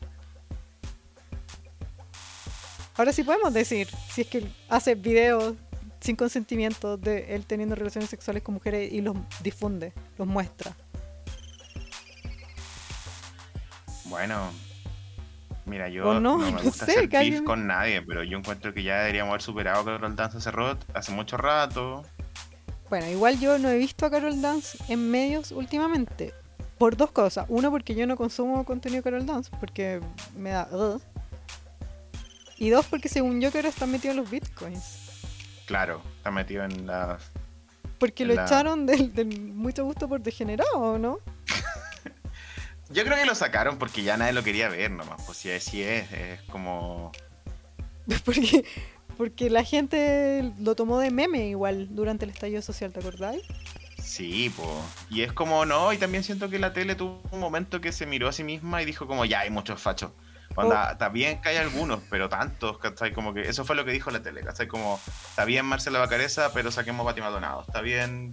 [2.96, 5.56] Ahora sí podemos decir, si es que hace videos
[6.00, 10.76] sin consentimiento de él teniendo relaciones sexuales con mujeres y los difunde, los muestra.
[14.06, 14.52] Bueno,
[15.68, 18.74] mira, yo no, no, me no gusta sé, hacer beef con nadie, pero yo encuentro
[18.74, 20.52] que ya deberíamos haber superado a Carol Dance hace,
[20.94, 22.04] hace mucho rato.
[22.90, 26.34] Bueno, igual yo no he visto a Carol Dance en medios últimamente.
[26.78, 27.46] Por dos cosas.
[27.50, 30.00] Uno, porque yo no consumo contenido de Carol Dance, porque
[30.38, 30.68] me da...
[30.72, 31.02] ugh.
[32.58, 35.22] Y dos, porque según yo que ahora está metido en los bitcoins.
[35.66, 37.22] Claro, está metido en las...
[38.00, 41.20] Porque lo La- echaron del, del mucho gusto por degenerado, ¿no?
[42.90, 45.82] Yo creo que lo sacaron porque ya nadie lo quería ver nomás, pues si así
[45.84, 47.12] es, es como...
[48.24, 48.64] Porque,
[49.18, 53.44] porque la gente lo tomó de meme igual durante el estallido social, ¿te acordáis?
[54.02, 54.70] Sí, pues.
[55.10, 58.06] Y es como, no, y también siento que la tele tuvo un momento que se
[58.06, 60.12] miró a sí misma y dijo como, ya hay muchos fachos.
[60.56, 60.92] Cuando Oh.
[60.92, 63.12] está bien que hay algunos, pero tantos, ¿cachai?
[63.12, 64.68] Como que eso fue lo que dijo la tele, ¿cachai?
[64.68, 67.66] Como, está bien Marcela Bacareza, pero saquemos a Pati Maldonado.
[67.68, 68.32] Está bien,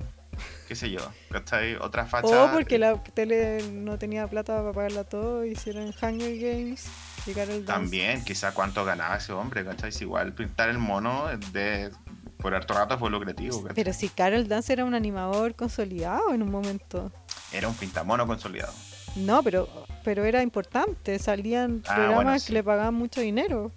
[0.66, 1.00] qué sé yo,
[1.30, 1.76] ¿cachai?
[1.76, 2.44] Otra facha.
[2.44, 6.86] O porque la tele no tenía plata para pagarla todo, hicieron Hunger Games
[7.26, 7.66] y Carol Dance.
[7.66, 9.92] También, quizá cuánto ganaba ese hombre, ¿cachai?
[9.92, 11.90] Si igual pintar el mono de
[12.38, 13.74] por harto rato fue lucrativo, ¿cachai?
[13.74, 17.12] Pero si Carol Dance era un animador consolidado en un momento.
[17.52, 18.72] Era un pintamono consolidado.
[19.16, 19.68] No, pero,
[20.02, 21.18] pero era importante.
[21.18, 23.72] Salían Ah, programas bueno, que le pagaban mucho dinero.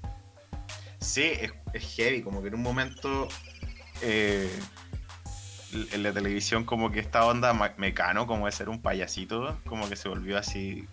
[1.00, 3.28] Sí, es, es heavy, como que en un momento
[4.02, 4.50] eh,
[5.74, 9.96] en la televisión como que esta onda mecano, como de ser un payasito, como que
[9.96, 10.88] se volvió así...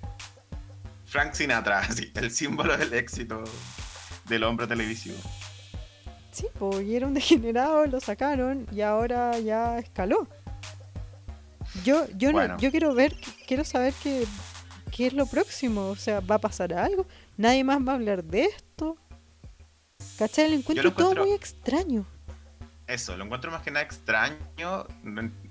[1.07, 3.45] Frank Sinatra, así, el símbolo del éxito
[4.27, 5.17] del hombre televisivo.
[6.33, 10.27] Sí, pues, y era un degenerado, lo sacaron y ahora ya escaló.
[11.85, 13.15] Yo, yo, no- yo quiero ver,
[13.47, 14.27] quiero saber qué,
[14.91, 15.87] qué es lo próximo.
[15.89, 17.07] O sea, ¿va a pasar algo?
[17.37, 18.97] ¿Nadie más va a hablar de esto?
[20.19, 20.49] ¿Cachai?
[20.51, 22.07] Lo encuentro, todo encuentro- muy extraño.
[22.87, 24.87] Eso, lo encuentro más que nada extraño,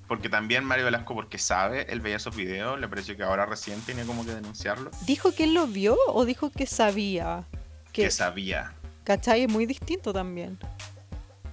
[0.08, 3.82] porque también Mario Velasco, porque sabe, él veía esos videos, le pareció que ahora recién
[3.82, 7.46] tenía como que denunciarlo, ¿Dijo que él lo vio o dijo que sabía?
[7.92, 8.74] que Que, sabía,
[9.04, 9.44] ¿Cachai?
[9.44, 10.60] Es muy distinto también.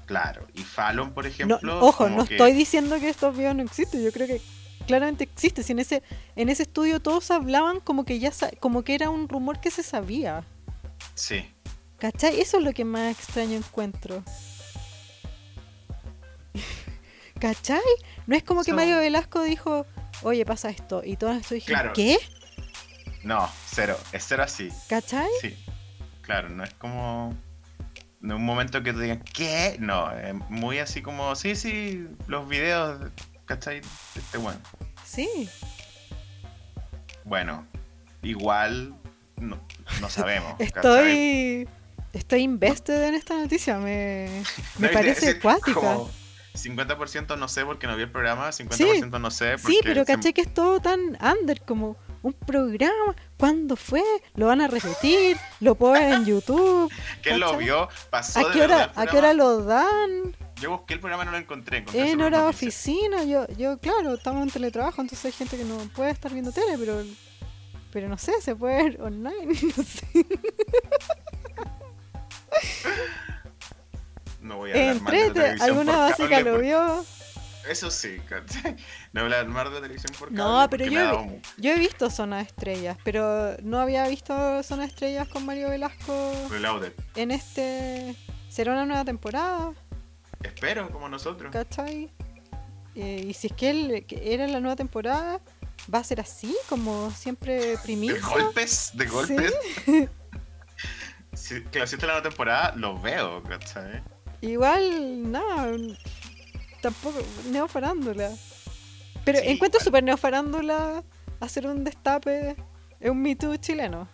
[0.06, 0.46] claro.
[0.54, 1.80] Y Fallon, por No, ejemplo...
[1.80, 4.02] ojo, no que- estoy diciendo que estos videos no existen.
[4.04, 4.40] Yo creo que
[4.86, 5.62] claramente existe.
[5.62, 6.02] Si en ese,
[6.36, 9.82] en ese estudio todos hablaban como que ya como que era un rumor que se
[9.82, 10.44] sabía.
[11.14, 11.48] Sí,
[11.98, 12.40] ¿Cachai?
[12.40, 14.22] Eso es lo que más extraño encuentro.
[17.40, 17.80] ¿Cachai?
[18.26, 19.86] No es como que Mario Velasco dijo,
[20.22, 21.02] oye, pasa esto.
[21.04, 21.92] Y todos esto dijeron, Claro.
[21.94, 22.18] ¿qué?
[23.24, 24.70] no, cero, es cero así.
[24.88, 25.28] ¿Cachai?
[25.40, 25.56] Sí,
[26.22, 27.36] claro, no es como.
[28.22, 29.76] En un momento que te digan, ¿qué?
[29.80, 33.10] No, es muy así como, sí, sí, los videos,
[33.46, 33.80] ¿cachai?
[34.14, 34.58] Este, bueno,
[35.06, 35.48] Sí.
[37.24, 37.66] bueno,
[38.22, 38.94] igual
[39.36, 39.58] no,
[40.02, 40.54] no sabemos.
[40.72, 41.62] ¿cachai?
[41.62, 41.68] Estoy.
[42.12, 43.78] Estoy invested en esta noticia.
[43.78, 44.28] Me,
[44.78, 45.72] me No, parece acuática.
[45.74, 46.10] como-
[46.54, 49.72] 50% no sé porque no vi el programa, 50% no sé porque...
[49.76, 53.14] Sí, pero se- caché que es todo tan under como un programa.
[53.38, 54.02] ¿Cuándo fue?
[54.34, 55.36] ¿Lo van a repetir?
[55.60, 56.92] ¿Lo ver en YouTube?
[57.22, 57.88] ¿Quién lo vio?
[58.10, 60.36] Pasó ¿A de qué verdad hora, ¿a qué hora lo dan?
[60.60, 61.78] Yo busqué el programa y no lo encontré.
[61.78, 65.64] encontré En hora de oficina, yo, yo, claro, estamos en teletrabajo, entonces hay gente que
[65.64, 67.02] no puede estar viendo tele, pero,
[67.90, 69.46] pero no sé, se puede ver online,
[69.76, 70.06] no sé.
[74.50, 76.66] No voy a hablar más de la Entrete, televisión alguna por básica cable lo porque-
[76.66, 77.04] vio.
[77.68, 78.76] Eso sí, ¿cachai?
[79.12, 81.62] No voy a hablar más de la televisión por No, cable pero porque yo he.
[81.62, 85.68] Yo he visto Zona de Estrellas, pero no había visto Zona de Estrellas con Mario
[85.70, 86.92] Velasco Reloaded.
[87.16, 88.16] en este...
[88.48, 89.72] ¿Será una nueva temporada?
[90.42, 91.52] Espero, como nosotros.
[91.52, 92.10] ¿Cachai?
[92.96, 95.38] Eh, y si es que él que era la nueva temporada,
[95.94, 98.20] va a ser así, como siempre De primicia.
[98.26, 99.54] golpes, de golpes.
[101.32, 104.02] Si, claro, si esta es la nueva temporada, lo veo, ¿cachai?
[104.42, 105.72] Igual, nada,
[106.80, 107.18] tampoco,
[107.50, 108.30] neofarándula.
[109.24, 109.84] Pero Sí, encuentro igual.
[109.84, 111.02] súper neofarándula
[111.40, 112.56] hacer un destape,
[113.00, 114.08] es un Me Too chileno.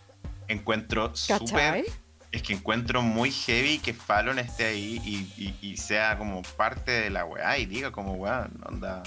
[0.47, 1.85] Encuentro súper.
[2.31, 6.91] Es que encuentro muy heavy que Fallon esté ahí y, y- y sea como parte
[6.91, 9.01] de la weá y diga como weá, onda.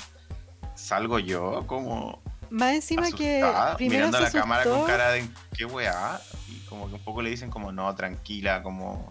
[0.75, 3.45] Salgo yo como Más encima que
[3.77, 6.19] primero mirando se a la cámara con cara de qué weá.
[6.49, 9.07] Y como que un poco le dicen como no, tranquila, como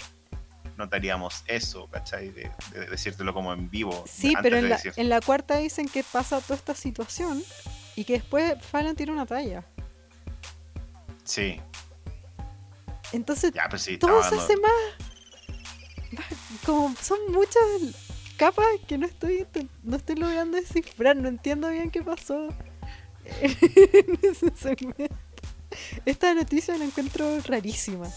[0.79, 2.29] notaríamos eso, ¿cachai?
[2.29, 4.03] De, de decírtelo como en vivo.
[4.07, 7.43] Sí, antes pero de en la, en la cuarta dicen que pasa toda esta situación
[7.95, 9.63] y que después Fallon tira una talla.
[11.23, 11.61] Sí,
[13.11, 13.97] Entonces ya, sí.
[13.97, 14.71] todo se hace más,
[16.13, 16.25] más-
[16.65, 17.63] Como son muchas
[18.37, 19.45] capas que no estoy
[19.83, 22.47] no estoy logrando descifrar, no entiendo bien qué pasó
[23.41, 25.13] en ese segmento.
[26.05, 28.09] Esta noticia la encuentro rarísima.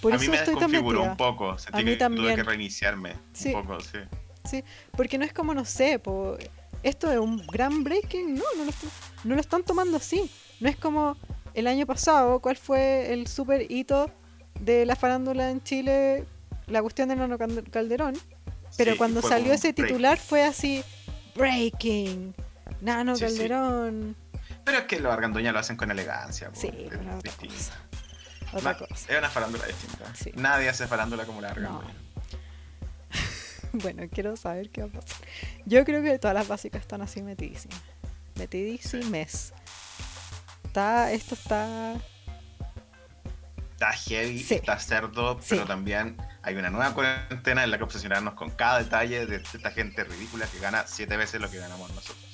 [0.00, 1.58] Por a eso mí me estoy desconfiguró un poco.
[1.58, 2.36] Sentí A mí que tuve también.
[2.36, 3.52] que reiniciarme Sí.
[3.54, 3.98] un poco, sí.
[4.44, 4.64] Sí,
[4.96, 6.36] porque no es como, no sé, po,
[6.82, 8.90] esto es un gran breaking, no, no lo, están,
[9.24, 10.30] no lo están tomando así.
[10.60, 11.16] No es como
[11.54, 14.10] el año pasado, ¿cuál fue el super hito
[14.60, 16.24] de la farándula en Chile?
[16.66, 17.36] La cuestión de Nano
[17.70, 18.14] Calderón.
[18.76, 19.88] Pero Sí, cuando salió ese break.
[19.88, 20.82] titular fue así,
[21.34, 22.34] breaking,
[22.80, 23.36] Nano Sí, sí.
[23.38, 24.16] Calderón.
[24.64, 26.50] Pero es que los argandoñas lo hacen con elegancia.
[26.52, 27.54] Sí, es distinto.
[28.52, 28.94] Otra Ma- cosa.
[29.12, 30.14] Es una farándula distinta.
[30.14, 30.32] Sí.
[30.34, 31.94] Nadie hace farándula como la argandoña.
[33.72, 35.18] Bueno, quiero saber qué va a pasar.
[35.66, 37.78] Yo creo que todas las básicas están así metidísimas.
[38.36, 39.52] Metidísimas.
[40.64, 41.94] Está, esto está.
[43.72, 44.54] Está heavy, Sí.
[44.54, 45.68] está cerdo, pero Sí.
[45.68, 50.02] también hay una nueva cuarentena en la que obsesionarnos con cada detalle de esta gente
[50.02, 52.24] ridícula que gana siete veces lo que ganamos nosotros.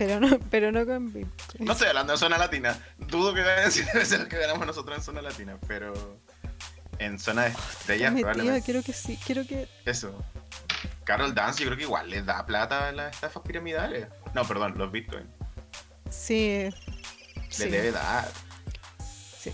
[0.00, 1.66] Pero no, pero no con Bitcoin.
[1.66, 2.74] No estoy hablando de zona latina.
[2.96, 5.92] Dudo que ganen veces lo que ganamos nosotros en zona latina, pero
[6.98, 8.62] en zona de estrellas probablemente.
[8.64, 9.68] quiero que sí, quiero que.
[9.84, 10.24] Eso.
[11.04, 14.06] Carol Dance yo creo que igual les da plata a las estafas piramidales.
[14.34, 15.28] No, perdón, los bitcoins.
[16.08, 16.70] Sí.
[16.70, 18.26] Le Sí, debe dar.
[19.38, 19.52] sí.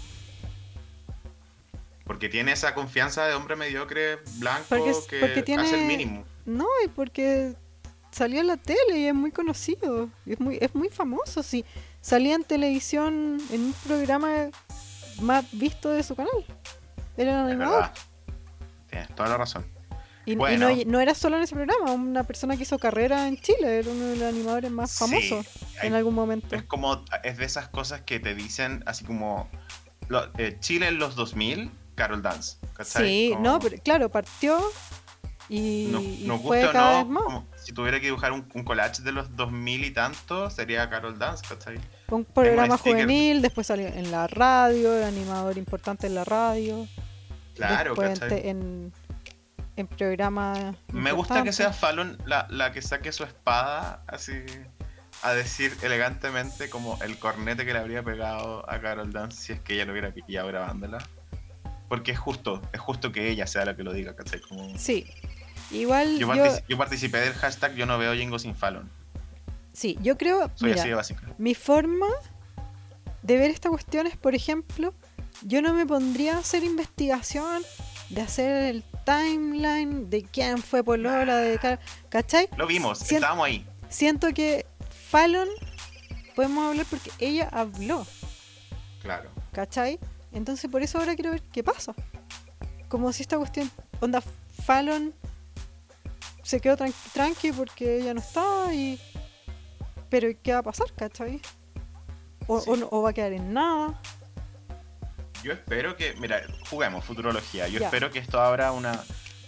[2.04, 6.24] Porque tiene esa confianza de hombre mediocre, blanco, Porque que porque tiene- hace el mínimo.
[6.44, 7.54] No, y porque
[8.16, 10.08] salió en la tele y es muy conocido.
[10.24, 11.42] Es muy, es muy famoso.
[11.42, 11.64] Sí.
[12.00, 14.48] Salía en televisión en un programa
[15.20, 16.44] más visto de su canal.
[17.16, 17.90] Era un animador.
[18.90, 19.66] Tienes toda la razón.
[20.24, 20.46] Y, no,
[20.86, 24.06] no era solo en ese programa, una persona que hizo carrera en Chile, era uno
[24.06, 25.46] de los animadores más Sí, famosos
[25.80, 26.56] hay- en algún momento.
[26.56, 29.48] Es como, es de esas cosas que te dicen, así como
[30.08, 32.56] lo- eh, Chile en los 2000, Carol Dance.
[32.74, 33.06] ¿cachai?
[33.06, 34.58] Sí, Como no, pero claro, partió
[35.48, 37.22] y, no- y nos fue cada no, vez más.
[37.22, 41.18] como si tuviera que dibujar un, un collage de los 2000 y tanto, sería Carol
[41.18, 41.80] Dance, ¿cachai?
[42.08, 46.86] Un programa juvenil, después salió en la radio, era animador importante en la radio.
[47.56, 48.48] Claro, después en, ¿cachai?
[48.48, 48.92] en,
[49.74, 50.76] en programas.
[50.92, 54.44] Me gusta que sea Fallon la, la que saque su espada así
[55.22, 59.60] a decir elegantemente como el cornete que le habría pegado a Carol Dance si es
[59.60, 60.98] que ella lo hubiera pillado grabándola.
[61.88, 64.40] Porque es justo, es justo que ella sea la que lo diga, ¿cachai?
[64.40, 64.78] Como...
[64.78, 65.04] Sí.
[65.70, 68.88] Igual Yo, yo, partici- yo participé del hashtag Yo no veo Jingo sin Fallon.
[69.72, 71.22] sí, yo creo, Soy mira, así de básica.
[71.38, 72.06] mi forma
[73.22, 74.94] de ver esta cuestión es, por ejemplo,
[75.42, 77.62] yo no me pondría a hacer investigación
[78.10, 82.48] de hacer el timeline de quién fue Polola, de ca- ¿cachai?
[82.56, 83.66] Lo vimos, estábamos ahí.
[83.88, 84.64] Siento que
[85.10, 85.48] Fallon
[86.36, 88.06] podemos hablar porque ella habló,
[89.02, 89.30] Claro.
[89.52, 89.98] ¿cachai?
[90.32, 91.94] Entonces por eso ahora quiero ver qué pasa.
[92.88, 93.70] Como si esta cuestión,
[94.00, 94.22] onda,
[94.64, 95.12] Fallon
[96.46, 99.00] se quedó tran- tranqui porque ella no está y...
[100.08, 101.40] Pero ¿qué va a pasar, cachai?
[102.46, 102.70] O, Sí.
[102.70, 104.00] o no- o va a quedar en nada.
[105.42, 107.66] Yo espero que, mira, juguemos futurología.
[107.68, 109.00] Yo espero que esto abra una,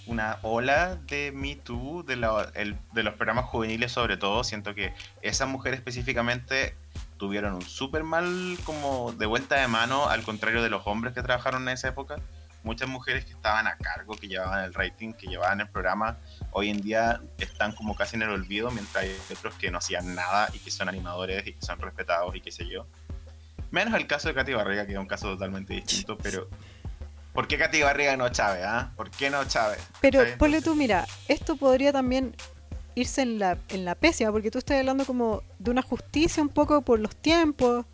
[0.06, 4.42] una ola de Me Too, de, la- el- de los programas juveniles sobre todo.
[4.42, 4.92] Siento que
[5.22, 6.74] esas mujeres específicamente
[7.16, 11.22] tuvieron un súper mal como de vuelta de mano, al contrario de los hombres que
[11.22, 12.16] trabajaron en esa época.
[12.62, 16.18] Muchas mujeres que estaban a cargo, que llevaban el rating, que llevaban el programa,
[16.50, 20.14] hoy en día están como casi en el olvido, mientras hay otros que no hacían
[20.14, 22.86] nada y que son animadores y que son respetados y qué sé yo.
[23.70, 26.48] Menos el caso de Katy Barriga, que es un caso totalmente distinto, pero...
[27.32, 28.90] ¿Por qué Katy Barriga no Chávez, ah?
[28.96, 29.78] ¿Por qué no Chávez?
[30.00, 30.38] Pero ¿Cachai?
[30.38, 32.34] ponle tú, mira, esto podría también
[32.96, 36.48] irse en la, en la pésima, porque tú estás hablando como de una justicia un
[36.48, 37.86] poco por los tiempos,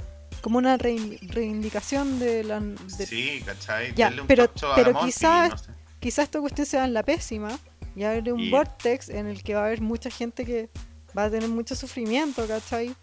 [0.44, 2.60] como una reivindicación de la...
[2.60, 3.94] de- Sí, ¿cachai?
[3.94, 5.70] Ya, pero- pero quizás- no sé.
[6.00, 7.48] Quizás esta cuestión sea en la pésima
[7.96, 10.68] y abre un Y- vortex en el que va a haber mucha gente que
[11.16, 12.94] va a tener mucho sufrimiento, ¿cachai?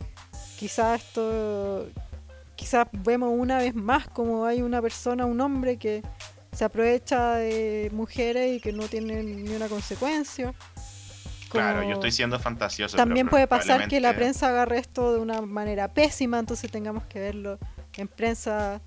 [0.59, 1.89] Quizás esto...
[2.55, 6.03] Quizás vemos una vez más como hay una persona, un hombre que
[6.51, 10.53] se aprovecha de mujeres y que no tiene ni una consecuencia.
[11.51, 12.97] Claro, yo estoy siendo fantasioso.
[12.97, 17.03] También pero puede pasar que la prensa agarre esto de una manera pésima, entonces tengamos
[17.05, 17.59] que verlo
[17.97, 18.81] en prensa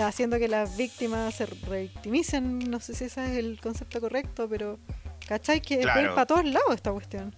[0.00, 2.58] haciendo que las víctimas se revictimicen.
[2.70, 4.78] No sé si ese es el concepto correcto, pero
[5.28, 5.60] ¿cachai?
[5.60, 6.14] Que Claro.
[6.14, 7.34] para todos lados esta cuestión.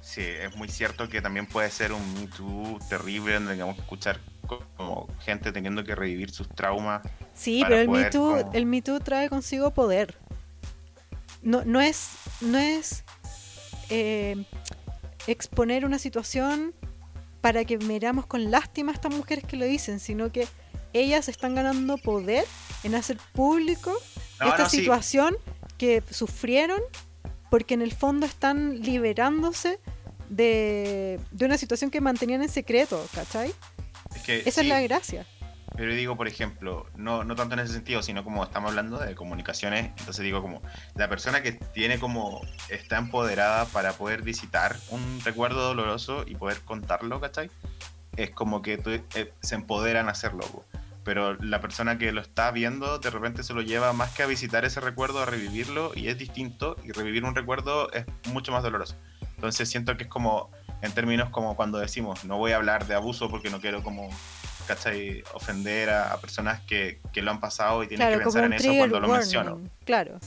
[0.00, 3.82] Sí, es muy cierto que también puede ser un Me Too terrible donde tengamos que
[3.82, 7.02] escuchar co- como gente teniendo que revivir sus traumas.
[7.34, 10.16] Sí, pero el poder Me Too, como- el Me Too trae consigo poder.
[11.42, 12.10] No, no es,
[12.40, 13.04] no es
[13.90, 14.44] eh,
[15.26, 16.74] exponer una situación
[17.40, 20.48] para que miramos con lástima a estas mujeres que lo dicen, sino que
[20.92, 22.44] ellas están ganando poder
[22.82, 23.92] en hacer público
[24.40, 24.78] No, esta no, sí.
[24.78, 25.36] situación
[25.76, 26.80] que sufrieron
[27.50, 29.78] porque en el fondo están liberándose
[30.28, 33.54] de, de una situación que mantenían en secreto, ¿cachai?
[34.14, 35.26] Es que, Esa sí, es la gracia.
[35.78, 39.14] Pero digo, por ejemplo, no, no tanto en ese sentido, sino como estamos hablando de
[39.14, 40.60] comunicaciones, entonces digo como
[40.96, 46.62] la persona que tiene como, está empoderada para poder visitar un recuerdo doloroso y poder
[46.62, 47.48] contarlo, ¿cachai?
[48.16, 50.64] Es como que tú- eh, se empoderan a hacerlo, po.
[51.04, 54.26] pero la persona que lo está viendo de repente se lo lleva más que a
[54.26, 58.62] visitar ese recuerdo, a revivirlo y es distinto y revivir un recuerdo es mucho más
[58.64, 58.96] doloroso.
[59.36, 60.50] Entonces siento que es como,
[60.82, 64.10] en términos como cuando decimos, no voy a hablar de abuso porque no quiero como
[64.68, 65.24] ¿cachai?
[65.34, 68.52] Ofender a, a personas que, que lo han pasado y tienen Claro, que pensar en
[68.52, 69.60] eso cuando lo menciono.
[69.84, 70.20] Claro.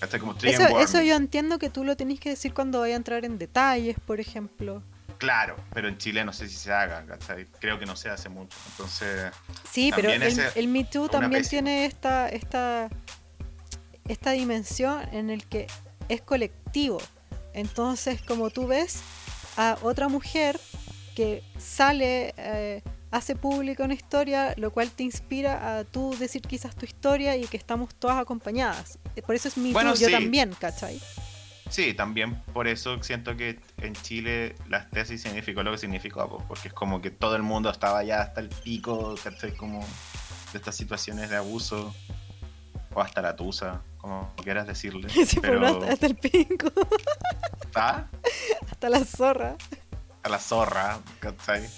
[0.00, 0.18] ¿Cachai?
[0.18, 3.24] Como Eso, eso yo entiendo que tú lo tenés que decir cuando vaya a entrar
[3.24, 4.82] en detalles, por ejemplo.
[5.18, 7.46] Claro, pero en Chile no sé si se haga, ¿cachai?
[7.60, 8.56] Creo que no se hace mucho.
[8.72, 9.32] Entonces,
[9.70, 11.50] Sí, pero el, el Me Too también pésima.
[11.62, 12.88] tiene esta, esta,
[14.08, 15.66] esta dimensión en el que
[16.08, 17.00] es colectivo.
[17.54, 19.00] Entonces, como tú ves
[19.56, 20.58] a otra mujer
[21.14, 22.82] que sale, eh,
[23.14, 27.46] hace pública una historia, lo cual te inspira a tú decir quizás tu historia y
[27.46, 28.98] que estamos todas acompañadas.
[29.24, 31.00] Por eso es Me Bueno, yo también, ¿cachai?
[31.70, 36.44] sí, también por eso siento que en Chile las tesis significó lo que significó, po,
[36.48, 39.56] porque es como que todo el mundo estaba ya hasta el pico, ¿cachai?
[39.56, 39.80] Como
[40.52, 41.94] de estas situaciones de abuso,
[42.94, 45.08] o hasta la tusa, como quieras decirle.
[45.26, 46.68] Sí, pero, hasta, hasta el pinco,
[47.76, 48.06] ¿ah?
[48.70, 49.56] hasta la zorra.
[50.24, 51.68] a la zorra, ¿cachai?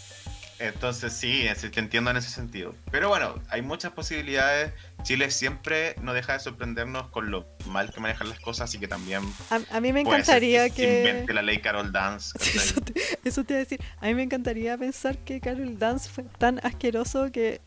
[0.58, 2.74] Entonces sí, te entiendo en ese sentido.
[2.90, 4.72] Pero bueno, hay muchas posibilidades.
[5.02, 8.88] Chile siempre no deja de sorprendernos con lo mal que manejan las cosas, así que
[8.88, 10.98] también A, a mí me encantaría se que...
[10.98, 12.38] invente la ley Carol Dance.
[12.56, 13.80] Eso te, eso te iba a decir.
[14.00, 17.60] A mí me encantaría pensar que Carol Dance fue tan asqueroso que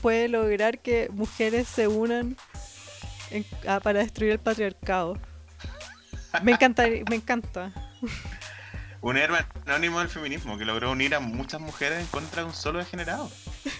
[0.00, 2.36] puede lograr que mujeres se unan
[3.30, 3.44] en-
[3.82, 5.18] para destruir el patriarcado.
[6.42, 7.72] Me encantaría, me encanta.
[9.00, 12.54] Un héroe anónimo del feminismo que logró unir a muchas mujeres en contra de un
[12.54, 13.30] solo degenerado.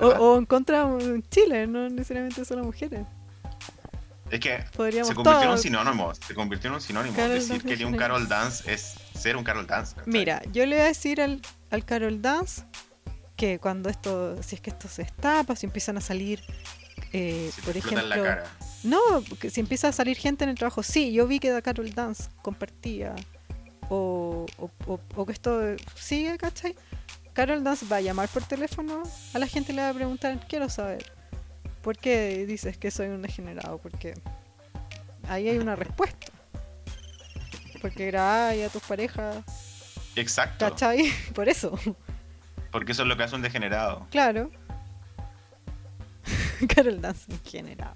[0.00, 3.06] O, o en contra de Chile, no necesariamente solo mujeres.
[4.30, 6.14] Es que Podríamos se convirtió en un sinónimo.
[6.14, 7.14] Se convirtió en un sinónimo.
[7.14, 9.94] Carol Decir que un Carol Dance es ser un Carol Dance.
[9.94, 10.10] ¿cachai?
[10.10, 12.62] Mira, yo le voy a decir al, al Carol Dance
[13.36, 16.40] que cuando esto, si es que esto se destapa, si empiezan a salir,
[17.12, 18.44] eh, Si por en la ejemplo, cara.
[18.84, 19.00] No,
[19.38, 21.92] que si empieza a salir gente en el trabajo, sí, yo vi que da Carol
[21.92, 23.14] Dance compartía.
[23.88, 24.46] O,
[25.16, 25.60] o, que esto
[25.94, 26.74] sigue, ¿cachai?
[27.32, 29.02] Carol Dance va a llamar por teléfono,
[29.34, 31.10] a la gente le va a preguntar, quiero saber,
[31.82, 33.78] ¿por qué dices que soy un degenerado?
[33.78, 34.14] Porque
[35.28, 36.26] ahí hay una respuesta.
[37.80, 39.36] Porque grabáis a tus parejas,
[40.14, 40.68] Exacto.
[40.68, 41.10] ¿cachai?
[41.34, 41.78] Por eso,
[42.70, 44.06] Porque eso es lo que hace un degenerado.
[44.10, 44.50] claro.
[46.74, 47.94] Carol Dance degenerado.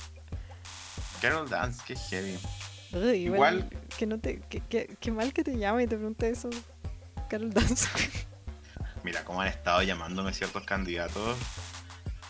[1.20, 2.38] Carol Dance, qué heavy.
[2.97, 5.97] Uy, igual, Igual- que no te que, que- que mal que te llame y te
[5.97, 6.51] pregunte eso
[7.28, 7.89] Carol Dance
[9.05, 11.36] Mira cómo han estado llamándome ciertos candidatos.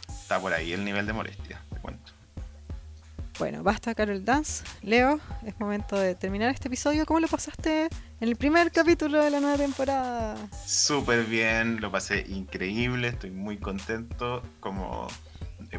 [0.08, 2.12] Está por ahí el nivel de molestia, te cuento.
[3.38, 4.64] Bueno, basta Carol Dance.
[4.82, 7.04] Leo, es momento de terminar este episodio.
[7.06, 7.84] ¿Cómo lo pasaste
[8.20, 10.36] en el primer capítulo de la nueva temporada?
[10.66, 14.42] Súper bien, lo pasé increíble, estoy muy contento.
[14.60, 15.06] Como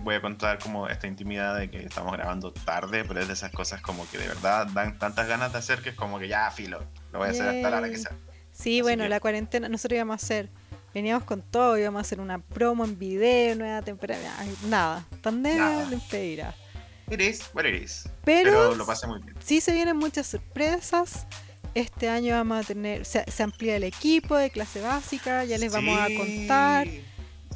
[0.01, 3.51] voy a contar como esta intimidad de que estamos grabando tarde, pero es de esas
[3.51, 6.49] cosas como que de verdad dan tantas ganas de hacer que es como que ya
[6.51, 8.11] filo, lo voy a hacer hasta la hora que sea.
[8.51, 10.49] Sí, Así bueno, que- la cuarentena, nosotros íbamos a hacer,
[10.93, 14.33] veníamos con todo, íbamos a hacer una promo en video, nueva temporada,
[14.67, 15.85] nada, pandemia Nada.
[15.89, 16.55] lo impedirá.
[17.09, 18.09] It is what it is.
[18.25, 19.35] Pero, Pero lo pasé muy bien.
[19.43, 21.25] sí se vienen muchas sorpresas.
[21.73, 25.71] Este año vamos a tener, se, se amplía el equipo de clase básica, ya les
[25.71, 26.87] vamos a Sí, contar.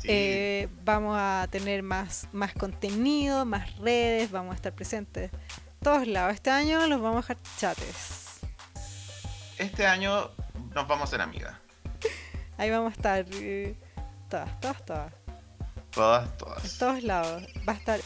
[0.01, 0.07] Sí.
[0.09, 5.31] Eh, vamos a tener más, más contenido, más redes, vamos a estar presentes
[5.81, 6.33] todos lados.
[6.33, 8.39] Este año los vamos a dejar chates.
[9.57, 10.31] Este año
[10.73, 11.55] nos vamos a hacer amigas.
[12.57, 13.75] Ahí vamos a estar eh,
[14.29, 15.13] todas, todas, todas.
[15.91, 16.77] Todas, En todas.
[16.77, 17.43] todos lados.
[17.67, 17.99] Va a estar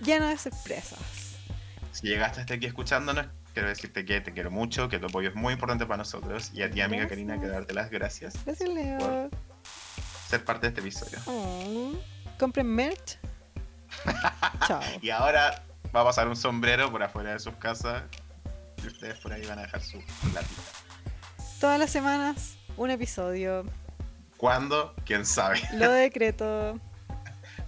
[0.00, 0.98] lleno de sorpresas.
[1.92, 5.34] Si llegaste hasta aquí escuchándonos, quiero decirte que te quiero mucho, que tu apoyo es
[5.34, 6.50] muy importante para nosotros.
[6.52, 7.10] Y a ti, amiga Gracias.
[7.10, 8.98] Karina, quiero darte las gracias Gracias, Leo.
[8.98, 9.30] Por
[10.34, 11.18] ser parte de este episodio.
[11.26, 11.92] Oh,
[12.38, 13.18] Compren merch.
[14.66, 14.80] Chao.
[15.00, 15.62] Y ahora
[15.94, 18.02] va a pasar un sombrero por afuera de sus casas
[18.82, 19.98] y ustedes por ahí van a dejar su
[20.32, 20.62] platita.
[21.60, 23.64] Todas las semanas, un episodio.
[24.36, 24.94] ¿Cuándo?
[25.06, 25.60] ¿Quién sabe?
[25.74, 26.80] Lo decreto.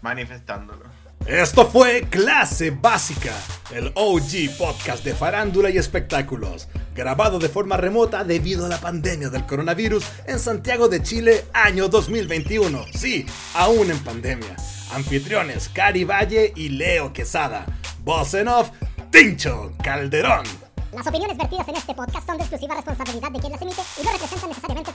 [0.03, 0.85] Manifestándolo.
[1.27, 3.33] Esto fue Clase Básica,
[3.75, 9.29] el OG podcast de farándula y espectáculos, grabado de forma remota debido a la pandemia
[9.29, 12.85] del coronavirus en Santiago de Chile, año 2021.
[12.95, 14.55] Sí, aún en pandemia.
[14.95, 17.67] Anfitriones Cari Valle y Leo Quesada.
[18.05, 18.71] Voz en off,
[19.11, 20.45] Tincho Calderón.
[20.93, 24.05] Las opiniones vertidas en este podcast son de exclusiva responsabilidad de quien las emite y
[24.05, 24.93] no representan necesariamente